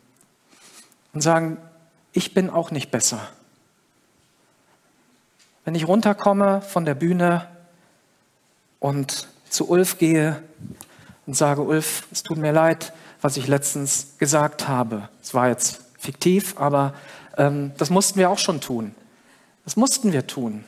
und 1.14 1.22
sagen, 1.22 1.58
ich 2.14 2.36
bin 2.36 2.52
auch 2.52 2.70
nicht 2.70 2.92
besser. 2.92 3.28
Wenn 5.66 5.74
ich 5.74 5.88
runterkomme 5.88 6.62
von 6.62 6.86
der 6.86 6.94
Bühne 6.94 7.57
und 8.80 9.28
zu 9.50 9.70
Ulf 9.70 9.98
gehe 9.98 10.42
und 11.26 11.36
sage, 11.36 11.62
Ulf, 11.62 12.08
es 12.12 12.24
tut 12.24 12.38
mir 12.38 12.52
leid, 12.52 12.94
was 13.22 13.38
ich 13.38 13.48
letztens 13.48 14.16
gesagt 14.18 14.68
habe. 14.68 15.10
Es 15.22 15.34
war 15.34 15.50
jetzt 15.50 15.82
fiktiv, 15.98 16.56
aber 16.58 16.94
ähm, 17.38 17.72
das 17.78 17.90
mussten 17.90 18.20
wir 18.20 18.30
auch 18.30 18.38
schon 18.38 18.62
tun. 18.62 18.96
Das 19.64 19.76
mussten 19.76 20.14
wir 20.14 20.28
tun. 20.28 20.64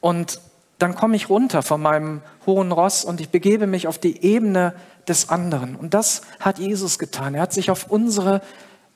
Und 0.00 0.40
dann 0.78 0.94
komme 0.94 1.16
ich 1.16 1.28
runter 1.28 1.62
von 1.62 1.80
meinem 1.80 2.20
hohen 2.46 2.72
Ross 2.72 3.04
und 3.04 3.20
ich 3.20 3.30
begebe 3.30 3.66
mich 3.66 3.88
auf 3.88 3.98
die 3.98 4.22
Ebene 4.22 4.74
des 5.08 5.28
anderen. 5.28 5.76
Und 5.76 5.94
das 5.94 6.22
hat 6.40 6.58
Jesus 6.58 6.98
getan. 6.98 7.34
Er 7.34 7.42
hat 7.42 7.52
sich 7.52 7.70
auf 7.70 7.90
unsere 7.90 8.42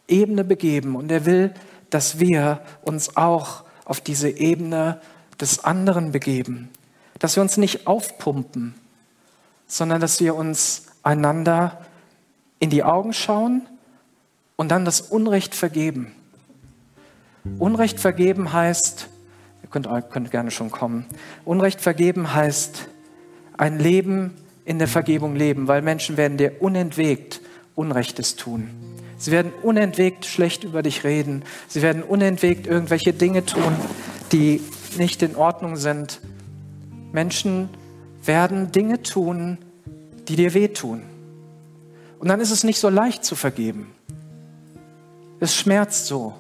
Ebene 0.07 0.45
begeben 0.45 0.97
und 0.97 1.11
er 1.11 1.25
will, 1.25 1.55
dass 1.91 2.19
wir 2.19 2.61
uns 2.83 3.17
auch 3.17 3.65
auf 3.85 4.01
diese 4.01 4.29
Ebene 4.29 5.01
des 5.41 5.65
anderen 5.65 6.13
begeben 6.13 6.71
dass 7.19 7.37
wir 7.37 7.43
uns 7.43 7.57
nicht 7.57 7.87
aufpumpen, 7.87 8.75
sondern 9.67 10.01
dass 10.01 10.21
wir 10.21 10.35
uns 10.35 10.87
einander 11.03 11.85
in 12.59 12.71
die 12.71 12.85
Augen 12.85 13.13
schauen 13.13 13.67
und 14.57 14.71
dann 14.71 14.85
das 14.85 15.01
Unrecht 15.01 15.55
vergeben. 15.55 16.13
Unrecht 17.59 18.01
vergeben 18.01 18.53
heißt, 18.53 19.09
ihr 19.63 19.69
könnt, 19.71 19.89
könnt 20.11 20.31
gerne 20.31 20.51
schon 20.51 20.71
kommen, 20.71 21.07
Unrecht 21.45 21.81
vergeben 21.81 22.35
heißt 22.35 22.89
ein 23.57 23.79
Leben 23.79 24.35
in 24.65 24.79
der 24.79 24.89
Vergebung 24.89 25.35
leben, 25.35 25.67
weil 25.67 25.83
Menschen 25.83 26.17
werden 26.17 26.37
dir 26.37 26.61
unentwegt 26.61 27.41
Unrechtes 27.75 28.37
tun. 28.37 28.69
Sie 29.19 29.33
werden 29.33 29.53
unentwegt 29.63 30.27
schlecht 30.27 30.63
über 30.63 30.83
dich 30.83 31.05
reden. 31.05 31.43
Sie 31.67 31.83
werden 31.83 32.03
unentwegt 32.03 32.67
irgendwelche 32.67 33.13
Dinge 33.13 33.45
tun, 33.45 33.75
die 34.31 34.63
nicht 34.97 35.23
in 35.23 35.35
Ordnung 35.35 35.77
sind. 35.77 36.21
Menschen 37.13 37.69
werden 38.25 38.73
Dinge 38.73 39.03
tun, 39.03 39.59
die 40.29 40.37
dir 40.37 40.55
wehtun. 40.55 41.03
Und 42.19 42.29
dann 42.29 42.41
ist 42.41 42.51
es 42.51 42.65
nicht 42.65 42.79
so 42.79 42.89
leicht 42.89 43.25
zu 43.25 43.37
vergeben. 43.37 43.93
Es 45.41 45.57
schmerzt 45.57 46.07
so. 46.07 46.35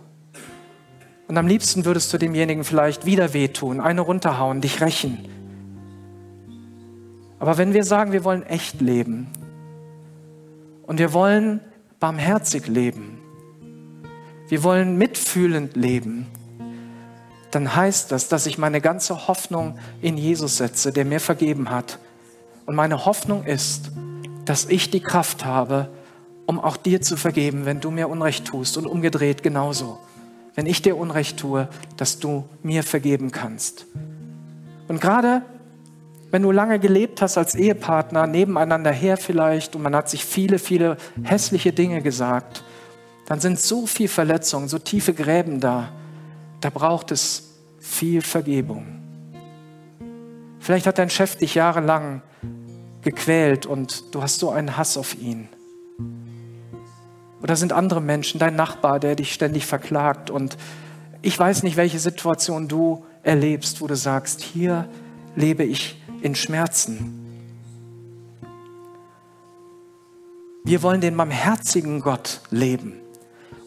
Und 1.28 1.36
am 1.36 1.46
liebsten 1.46 1.84
würdest 1.84 2.12
du 2.12 2.18
demjenigen 2.18 2.64
vielleicht 2.64 3.06
wieder 3.06 3.32
wehtun, 3.32 3.80
eine 3.80 4.00
runterhauen, 4.00 4.60
dich 4.60 4.80
rächen. 4.80 5.18
Aber 7.38 7.58
wenn 7.58 7.74
wir 7.74 7.84
sagen, 7.84 8.12
wir 8.12 8.24
wollen 8.24 8.42
echt 8.42 8.80
leben 8.80 9.28
und 10.86 10.98
wir 10.98 11.12
wollen 11.12 11.60
barmherzig 12.00 12.66
leben, 12.66 13.18
wir 14.48 14.64
wollen 14.64 14.96
mitfühlend 14.96 15.76
leben, 15.76 16.26
dann 17.50 17.74
heißt 17.74 18.12
das, 18.12 18.28
dass 18.28 18.46
ich 18.46 18.58
meine 18.58 18.80
ganze 18.80 19.28
Hoffnung 19.28 19.78
in 20.02 20.16
Jesus 20.16 20.58
setze, 20.58 20.92
der 20.92 21.04
mir 21.04 21.20
vergeben 21.20 21.70
hat. 21.70 21.98
Und 22.66 22.74
meine 22.74 23.06
Hoffnung 23.06 23.44
ist, 23.44 23.90
dass 24.44 24.66
ich 24.66 24.90
die 24.90 25.00
Kraft 25.00 25.44
habe, 25.44 25.88
um 26.46 26.60
auch 26.60 26.76
dir 26.76 27.00
zu 27.00 27.16
vergeben, 27.16 27.66
wenn 27.66 27.80
du 27.80 27.90
mir 27.90 28.08
Unrecht 28.08 28.46
tust 28.46 28.76
und 28.76 28.86
umgedreht 28.86 29.42
genauso. 29.42 29.98
Wenn 30.54 30.66
ich 30.66 30.82
dir 30.82 30.96
Unrecht 30.96 31.38
tue, 31.38 31.68
dass 31.96 32.18
du 32.18 32.44
mir 32.62 32.82
vergeben 32.82 33.30
kannst. 33.30 33.86
Und 34.88 35.00
gerade 35.00 35.42
wenn 36.30 36.42
du 36.42 36.50
lange 36.50 36.78
gelebt 36.78 37.22
hast 37.22 37.38
als 37.38 37.54
Ehepartner, 37.54 38.26
nebeneinander 38.26 38.92
her 38.92 39.16
vielleicht, 39.16 39.74
und 39.74 39.82
man 39.82 39.96
hat 39.96 40.10
sich 40.10 40.24
viele, 40.24 40.58
viele 40.58 40.98
hässliche 41.22 41.72
Dinge 41.72 42.02
gesagt, 42.02 42.62
dann 43.26 43.40
sind 43.40 43.58
so 43.58 43.86
viele 43.86 44.08
Verletzungen, 44.08 44.68
so 44.68 44.78
tiefe 44.78 45.14
Gräben 45.14 45.60
da. 45.60 45.90
Da 46.60 46.70
braucht 46.70 47.12
es 47.12 47.54
viel 47.78 48.22
Vergebung. 48.22 48.86
Vielleicht 50.58 50.86
hat 50.86 50.98
dein 50.98 51.10
Chef 51.10 51.36
dich 51.36 51.54
jahrelang 51.54 52.22
gequält 53.02 53.64
und 53.64 54.14
du 54.14 54.22
hast 54.22 54.40
so 54.40 54.50
einen 54.50 54.76
Hass 54.76 54.96
auf 54.96 55.16
ihn. 55.16 55.48
Oder 57.40 57.56
sind 57.56 57.72
andere 57.72 58.00
Menschen, 58.00 58.40
dein 58.40 58.56
Nachbar, 58.56 58.98
der 58.98 59.14
dich 59.14 59.32
ständig 59.32 59.64
verklagt 59.66 60.30
und 60.30 60.56
ich 61.22 61.38
weiß 61.38 61.62
nicht, 61.62 61.76
welche 61.76 61.98
Situation 61.98 62.68
du 62.68 63.04
erlebst, 63.22 63.80
wo 63.80 63.86
du 63.86 63.96
sagst, 63.96 64.40
hier 64.40 64.88
lebe 65.34 65.64
ich 65.64 66.00
in 66.22 66.34
Schmerzen. 66.34 67.14
Wir 70.64 70.82
wollen 70.82 71.00
den 71.00 71.16
barmherzigen 71.16 72.00
Gott 72.00 72.40
leben 72.50 72.94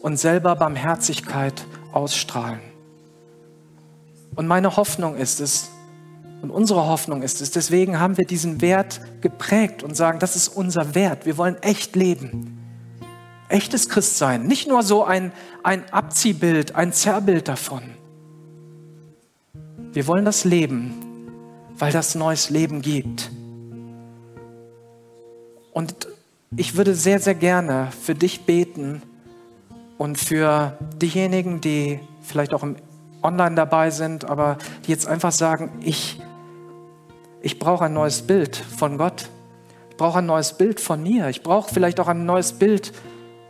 und 0.00 0.18
selber 0.18 0.56
Barmherzigkeit 0.56 1.66
ausstrahlen. 1.92 2.71
Und 4.34 4.46
meine 4.46 4.76
Hoffnung 4.76 5.16
ist 5.16 5.40
es, 5.40 5.70
und 6.40 6.50
unsere 6.50 6.86
Hoffnung 6.86 7.22
ist 7.22 7.40
es, 7.40 7.50
deswegen 7.52 8.00
haben 8.00 8.16
wir 8.16 8.26
diesen 8.26 8.60
Wert 8.60 9.00
geprägt 9.20 9.82
und 9.82 9.96
sagen, 9.96 10.18
das 10.18 10.34
ist 10.34 10.48
unser 10.48 10.94
Wert. 10.94 11.24
Wir 11.24 11.38
wollen 11.38 11.56
echt 11.62 11.94
leben. 11.94 12.58
Echtes 13.48 13.88
Christsein, 13.88 14.46
nicht 14.46 14.66
nur 14.66 14.82
so 14.82 15.04
ein, 15.04 15.32
ein 15.62 15.84
Abziehbild, 15.92 16.74
ein 16.74 16.92
Zerrbild 16.92 17.48
davon. 17.48 17.82
Wir 19.92 20.06
wollen 20.06 20.24
das 20.24 20.44
leben, 20.44 20.94
weil 21.78 21.92
das 21.92 22.14
neues 22.14 22.48
Leben 22.48 22.80
gibt. 22.80 23.30
Und 25.72 26.08
ich 26.56 26.76
würde 26.76 26.94
sehr, 26.94 27.20
sehr 27.20 27.34
gerne 27.34 27.88
für 28.00 28.14
dich 28.14 28.46
beten 28.46 29.02
und 29.98 30.18
für 30.18 30.78
diejenigen, 30.96 31.60
die 31.60 32.00
vielleicht 32.22 32.54
auch 32.54 32.62
im 32.62 32.76
Online 33.22 33.54
dabei 33.54 33.90
sind, 33.90 34.24
aber 34.24 34.58
die 34.86 34.90
jetzt 34.90 35.06
einfach 35.06 35.32
sagen, 35.32 35.70
ich, 35.80 36.20
ich 37.40 37.58
brauche 37.58 37.84
ein 37.84 37.92
neues 37.92 38.22
Bild 38.22 38.56
von 38.56 38.98
Gott. 38.98 39.28
Ich 39.90 39.96
brauche 39.96 40.18
ein 40.18 40.26
neues 40.26 40.54
Bild 40.54 40.80
von 40.80 41.02
mir. 41.02 41.28
Ich 41.28 41.42
brauche 41.42 41.72
vielleicht 41.72 42.00
auch 42.00 42.08
ein 42.08 42.26
neues 42.26 42.52
Bild 42.54 42.92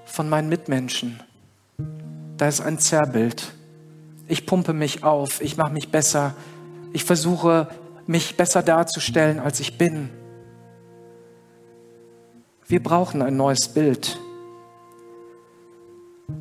von 0.04 0.28
meinen 0.28 0.48
Mitmenschen. 0.48 1.20
Da 2.36 2.48
ist 2.48 2.60
ein 2.60 2.78
Zerrbild. 2.78 3.52
Ich 4.28 4.46
pumpe 4.46 4.72
mich 4.72 5.04
auf, 5.04 5.40
ich 5.40 5.56
mache 5.56 5.72
mich 5.72 5.90
besser, 5.90 6.34
ich 6.92 7.04
versuche 7.04 7.68
mich 8.06 8.36
besser 8.36 8.62
darzustellen, 8.62 9.38
als 9.38 9.60
ich 9.60 9.78
bin. 9.78 10.10
Wir 12.66 12.82
brauchen 12.82 13.22
ein 13.22 13.36
neues 13.36 13.68
Bild. 13.68 14.18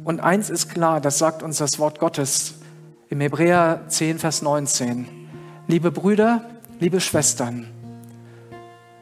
Und 0.04 0.20
eins 0.22 0.50
ist 0.50 0.70
klar, 0.70 1.02
das 1.02 1.18
sagt 1.18 1.44
uns 1.44 1.58
das 1.58 1.80
Wort 1.80 2.00
Gottes 2.00 2.61
im 3.12 3.20
Hebräer 3.20 3.84
10, 3.90 4.20
Vers 4.20 4.42
19. 4.42 5.06
Liebe 5.68 5.92
Brüder, 5.92 6.50
liebe 6.80 7.02
Schwestern, 7.02 7.68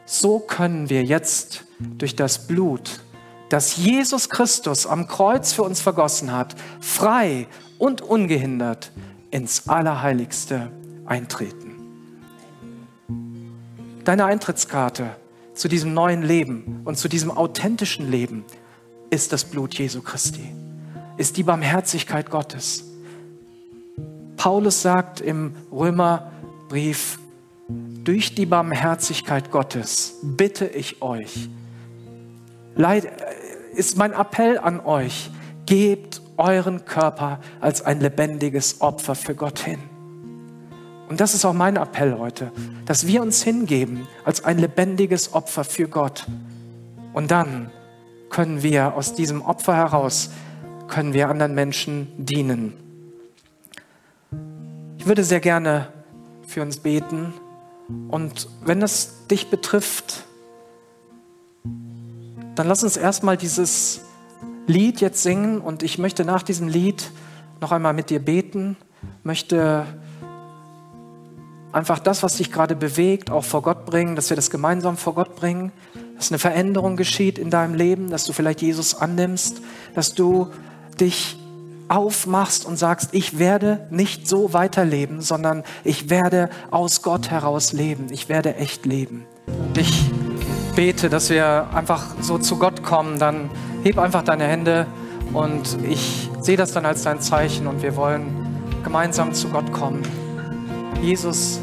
so 0.04 0.40
können 0.40 0.90
wir 0.90 1.04
jetzt 1.04 1.64
durch 1.78 2.16
das 2.16 2.48
Blut, 2.48 3.02
das 3.50 3.76
Jesus 3.76 4.28
Christus 4.28 4.84
am 4.84 5.06
Kreuz 5.06 5.52
für 5.52 5.62
uns 5.62 5.80
vergossen 5.80 6.32
hat, 6.32 6.56
frei 6.80 7.46
und 7.78 8.02
ungehindert 8.02 8.90
ins 9.30 9.68
Allerheiligste 9.68 10.72
eintreten. 11.06 11.76
Deine 14.04 14.24
Eintrittskarte 14.24 15.10
zu 15.54 15.68
diesem 15.68 15.94
neuen 15.94 16.22
Leben 16.22 16.80
und 16.84 16.98
zu 16.98 17.06
diesem 17.06 17.30
authentischen 17.30 18.10
Leben 18.10 18.44
ist 19.10 19.32
das 19.32 19.44
Blut 19.44 19.74
Jesu 19.74 20.02
Christi, 20.02 20.52
ist 21.16 21.36
die 21.36 21.44
Barmherzigkeit 21.44 22.28
Gottes. 22.28 22.89
Paulus 24.40 24.80
sagt 24.80 25.20
im 25.20 25.54
Römerbrief, 25.70 27.18
durch 27.68 28.34
die 28.34 28.46
Barmherzigkeit 28.46 29.50
Gottes 29.50 30.14
bitte 30.22 30.66
ich 30.66 31.02
euch, 31.02 31.50
ist 33.74 33.98
mein 33.98 34.14
Appell 34.14 34.56
an 34.56 34.80
euch, 34.80 35.30
gebt 35.66 36.22
euren 36.38 36.86
Körper 36.86 37.40
als 37.60 37.82
ein 37.82 38.00
lebendiges 38.00 38.80
Opfer 38.80 39.14
für 39.14 39.34
Gott 39.34 39.58
hin. 39.58 39.78
Und 41.10 41.20
das 41.20 41.34
ist 41.34 41.44
auch 41.44 41.52
mein 41.52 41.76
Appell 41.76 42.16
heute, 42.18 42.50
dass 42.86 43.06
wir 43.06 43.20
uns 43.20 43.42
hingeben 43.42 44.08
als 44.24 44.42
ein 44.42 44.56
lebendiges 44.56 45.34
Opfer 45.34 45.64
für 45.64 45.86
Gott. 45.86 46.26
Und 47.12 47.30
dann 47.30 47.70
können 48.30 48.62
wir 48.62 48.94
aus 48.94 49.14
diesem 49.14 49.42
Opfer 49.42 49.76
heraus, 49.76 50.30
können 50.88 51.12
wir 51.12 51.28
anderen 51.28 51.54
Menschen 51.54 52.08
dienen. 52.16 52.89
Ich 55.00 55.06
würde 55.06 55.24
sehr 55.24 55.40
gerne 55.40 55.88
für 56.46 56.60
uns 56.60 56.76
beten. 56.76 57.32
Und 58.08 58.50
wenn 58.66 58.82
es 58.82 59.26
dich 59.28 59.48
betrifft, 59.48 60.26
dann 62.54 62.68
lass 62.68 62.84
uns 62.84 62.98
erstmal 62.98 63.38
dieses 63.38 64.02
Lied 64.66 65.00
jetzt 65.00 65.22
singen. 65.22 65.62
Und 65.62 65.82
ich 65.82 65.96
möchte 65.96 66.26
nach 66.26 66.42
diesem 66.42 66.68
Lied 66.68 67.12
noch 67.62 67.72
einmal 67.72 67.94
mit 67.94 68.10
dir 68.10 68.22
beten, 68.22 68.76
möchte 69.22 69.86
einfach 71.72 71.98
das, 71.98 72.22
was 72.22 72.36
dich 72.36 72.52
gerade 72.52 72.76
bewegt, 72.76 73.30
auch 73.30 73.44
vor 73.44 73.62
Gott 73.62 73.86
bringen, 73.86 74.16
dass 74.16 74.28
wir 74.28 74.36
das 74.36 74.50
gemeinsam 74.50 74.98
vor 74.98 75.14
Gott 75.14 75.34
bringen, 75.34 75.72
dass 76.16 76.30
eine 76.30 76.38
Veränderung 76.38 76.96
geschieht 76.96 77.38
in 77.38 77.48
deinem 77.48 77.72
Leben, 77.72 78.10
dass 78.10 78.26
du 78.26 78.34
vielleicht 78.34 78.60
Jesus 78.60 78.94
annimmst, 78.94 79.62
dass 79.94 80.12
du 80.12 80.48
dich 81.00 81.39
aufmachst 81.90 82.64
und 82.64 82.76
sagst, 82.76 83.10
ich 83.12 83.38
werde 83.38 83.86
nicht 83.90 84.28
so 84.28 84.52
weiterleben, 84.52 85.20
sondern 85.20 85.64
ich 85.82 86.08
werde 86.08 86.48
aus 86.70 87.02
Gott 87.02 87.30
heraus 87.30 87.72
leben. 87.72 88.06
Ich 88.10 88.28
werde 88.28 88.54
echt 88.54 88.86
leben. 88.86 89.26
Ich 89.76 90.04
bete, 90.76 91.10
dass 91.10 91.30
wir 91.30 91.66
einfach 91.74 92.06
so 92.20 92.38
zu 92.38 92.56
Gott 92.56 92.84
kommen, 92.84 93.18
dann 93.18 93.50
heb 93.82 93.98
einfach 93.98 94.22
deine 94.22 94.44
Hände 94.44 94.86
und 95.32 95.78
ich 95.82 96.30
sehe 96.40 96.56
das 96.56 96.72
dann 96.72 96.86
als 96.86 97.02
dein 97.02 97.20
Zeichen 97.20 97.66
und 97.66 97.82
wir 97.82 97.96
wollen 97.96 98.46
gemeinsam 98.84 99.34
zu 99.34 99.48
Gott 99.48 99.72
kommen. 99.72 100.02
Jesus, 101.02 101.58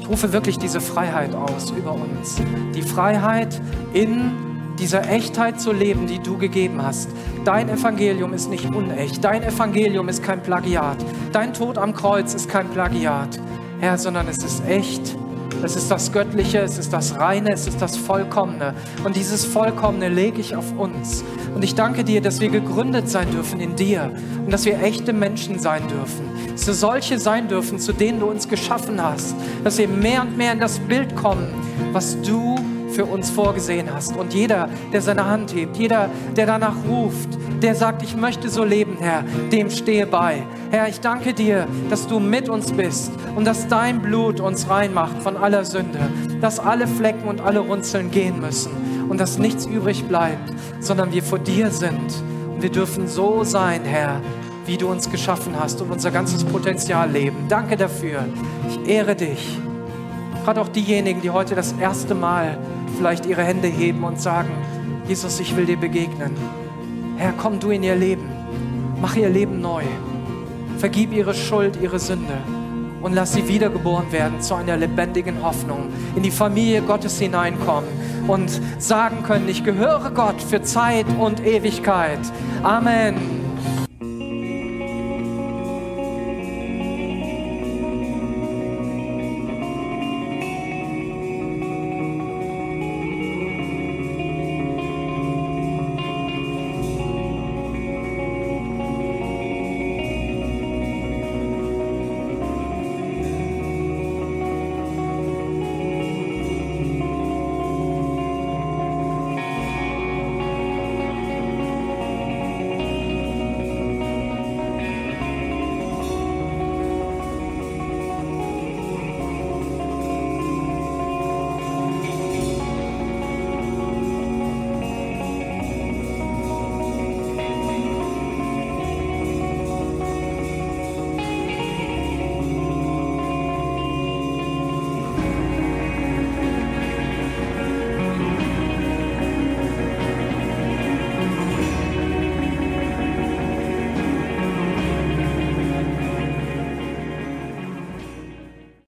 ich 0.00 0.08
rufe 0.08 0.32
wirklich 0.32 0.58
diese 0.58 0.80
Freiheit 0.80 1.34
aus 1.34 1.72
über 1.72 1.94
uns. 1.94 2.36
Die 2.74 2.82
Freiheit 2.82 3.60
in 3.92 4.43
dieser 4.78 5.08
Echtheit 5.08 5.60
zu 5.60 5.72
leben, 5.72 6.06
die 6.06 6.18
du 6.18 6.36
gegeben 6.38 6.82
hast. 6.82 7.08
Dein 7.44 7.68
Evangelium 7.68 8.32
ist 8.32 8.50
nicht 8.50 8.66
unecht. 8.66 9.22
Dein 9.22 9.42
Evangelium 9.42 10.08
ist 10.08 10.22
kein 10.22 10.42
Plagiat. 10.42 10.98
Dein 11.32 11.52
Tod 11.54 11.78
am 11.78 11.94
Kreuz 11.94 12.34
ist 12.34 12.48
kein 12.48 12.68
Plagiat, 12.70 13.40
Herr, 13.80 13.98
sondern 13.98 14.28
es 14.28 14.38
ist 14.38 14.66
echt. 14.66 15.16
Es 15.62 15.76
ist 15.76 15.90
das 15.90 16.12
Göttliche, 16.12 16.58
es 16.58 16.76
ist 16.76 16.92
das 16.92 17.18
Reine, 17.18 17.52
es 17.52 17.66
ist 17.66 17.80
das 17.80 17.96
Vollkommene. 17.96 18.74
Und 19.02 19.16
dieses 19.16 19.46
Vollkommene 19.46 20.10
lege 20.10 20.40
ich 20.40 20.54
auf 20.54 20.76
uns. 20.76 21.24
Und 21.54 21.64
ich 21.64 21.74
danke 21.74 22.04
dir, 22.04 22.20
dass 22.20 22.40
wir 22.40 22.50
gegründet 22.50 23.08
sein 23.08 23.30
dürfen 23.30 23.60
in 23.60 23.74
dir 23.74 24.12
und 24.44 24.52
dass 24.52 24.66
wir 24.66 24.82
echte 24.82 25.14
Menschen 25.14 25.58
sein 25.58 25.82
dürfen. 25.88 26.28
Dass 26.52 26.66
wir 26.66 26.74
solche 26.74 27.18
sein 27.18 27.48
dürfen, 27.48 27.78
zu 27.78 27.92
denen 27.92 28.20
du 28.20 28.26
uns 28.26 28.48
geschaffen 28.48 29.02
hast. 29.02 29.34
Dass 29.62 29.78
wir 29.78 29.88
mehr 29.88 30.20
und 30.22 30.36
mehr 30.36 30.52
in 30.52 30.60
das 30.60 30.80
Bild 30.80 31.16
kommen, 31.16 31.48
was 31.92 32.20
du 32.20 32.56
für 32.94 33.04
uns 33.04 33.30
vorgesehen 33.30 33.92
hast. 33.92 34.16
Und 34.16 34.32
jeder, 34.32 34.68
der 34.92 35.02
seine 35.02 35.26
Hand 35.26 35.54
hebt, 35.54 35.76
jeder, 35.76 36.08
der 36.36 36.46
danach 36.46 36.76
ruft, 36.88 37.28
der 37.62 37.74
sagt, 37.74 38.02
ich 38.02 38.16
möchte 38.16 38.48
so 38.48 38.64
leben, 38.64 38.96
Herr, 39.00 39.24
dem 39.50 39.70
stehe 39.70 40.06
bei. 40.06 40.42
Herr, 40.70 40.88
ich 40.88 41.00
danke 41.00 41.34
dir, 41.34 41.66
dass 41.90 42.06
du 42.06 42.20
mit 42.20 42.48
uns 42.48 42.72
bist 42.72 43.12
und 43.36 43.46
dass 43.46 43.68
dein 43.68 44.00
Blut 44.00 44.40
uns 44.40 44.68
reinmacht 44.68 45.22
von 45.22 45.36
aller 45.36 45.64
Sünde, 45.64 46.00
dass 46.40 46.60
alle 46.60 46.86
Flecken 46.86 47.28
und 47.28 47.40
alle 47.40 47.60
Runzeln 47.60 48.10
gehen 48.10 48.40
müssen 48.40 48.70
und 49.08 49.18
dass 49.20 49.38
nichts 49.38 49.66
übrig 49.66 50.04
bleibt, 50.04 50.52
sondern 50.80 51.12
wir 51.12 51.22
vor 51.22 51.38
dir 51.38 51.70
sind. 51.70 52.22
Und 52.54 52.62
wir 52.62 52.70
dürfen 52.70 53.08
so 53.08 53.44
sein, 53.44 53.84
Herr, 53.84 54.20
wie 54.66 54.76
du 54.76 54.88
uns 54.88 55.10
geschaffen 55.10 55.54
hast 55.58 55.80
und 55.82 55.90
unser 55.90 56.10
ganzes 56.10 56.44
Potenzial 56.44 57.10
leben. 57.10 57.36
Danke 57.48 57.76
dafür. 57.76 58.24
Ich 58.68 58.88
ehre 58.88 59.14
dich. 59.14 59.58
Gerade 60.44 60.60
auch 60.60 60.68
diejenigen, 60.68 61.22
die 61.22 61.30
heute 61.30 61.54
das 61.54 61.72
erste 61.80 62.14
Mal 62.14 62.58
vielleicht 62.98 63.24
ihre 63.24 63.42
Hände 63.42 63.66
heben 63.66 64.04
und 64.04 64.20
sagen, 64.20 64.50
Jesus, 65.08 65.40
ich 65.40 65.56
will 65.56 65.64
dir 65.64 65.78
begegnen. 65.78 66.36
Herr, 67.16 67.32
komm 67.32 67.60
du 67.60 67.70
in 67.70 67.82
ihr 67.82 67.96
Leben. 67.96 68.28
Mach 69.00 69.16
ihr 69.16 69.30
Leben 69.30 69.62
neu. 69.62 69.82
Vergib 70.76 71.12
ihre 71.12 71.32
Schuld, 71.32 71.78
ihre 71.80 71.98
Sünde 71.98 72.34
und 73.04 73.14
lass 73.14 73.34
sie 73.34 73.46
wiedergeboren 73.48 74.12
werden 74.12 74.40
zu 74.40 74.54
einer 74.54 74.78
lebendigen 74.78 75.42
Hoffnung, 75.42 75.90
in 76.16 76.22
die 76.22 76.30
Familie 76.30 76.80
Gottes 76.80 77.18
hineinkommen 77.18 77.88
und 78.26 78.60
sagen 78.78 79.22
können, 79.22 79.48
ich 79.48 79.62
gehöre 79.62 80.10
Gott 80.10 80.40
für 80.40 80.62
Zeit 80.62 81.06
und 81.18 81.44
Ewigkeit. 81.44 82.20
Amen. 82.62 83.43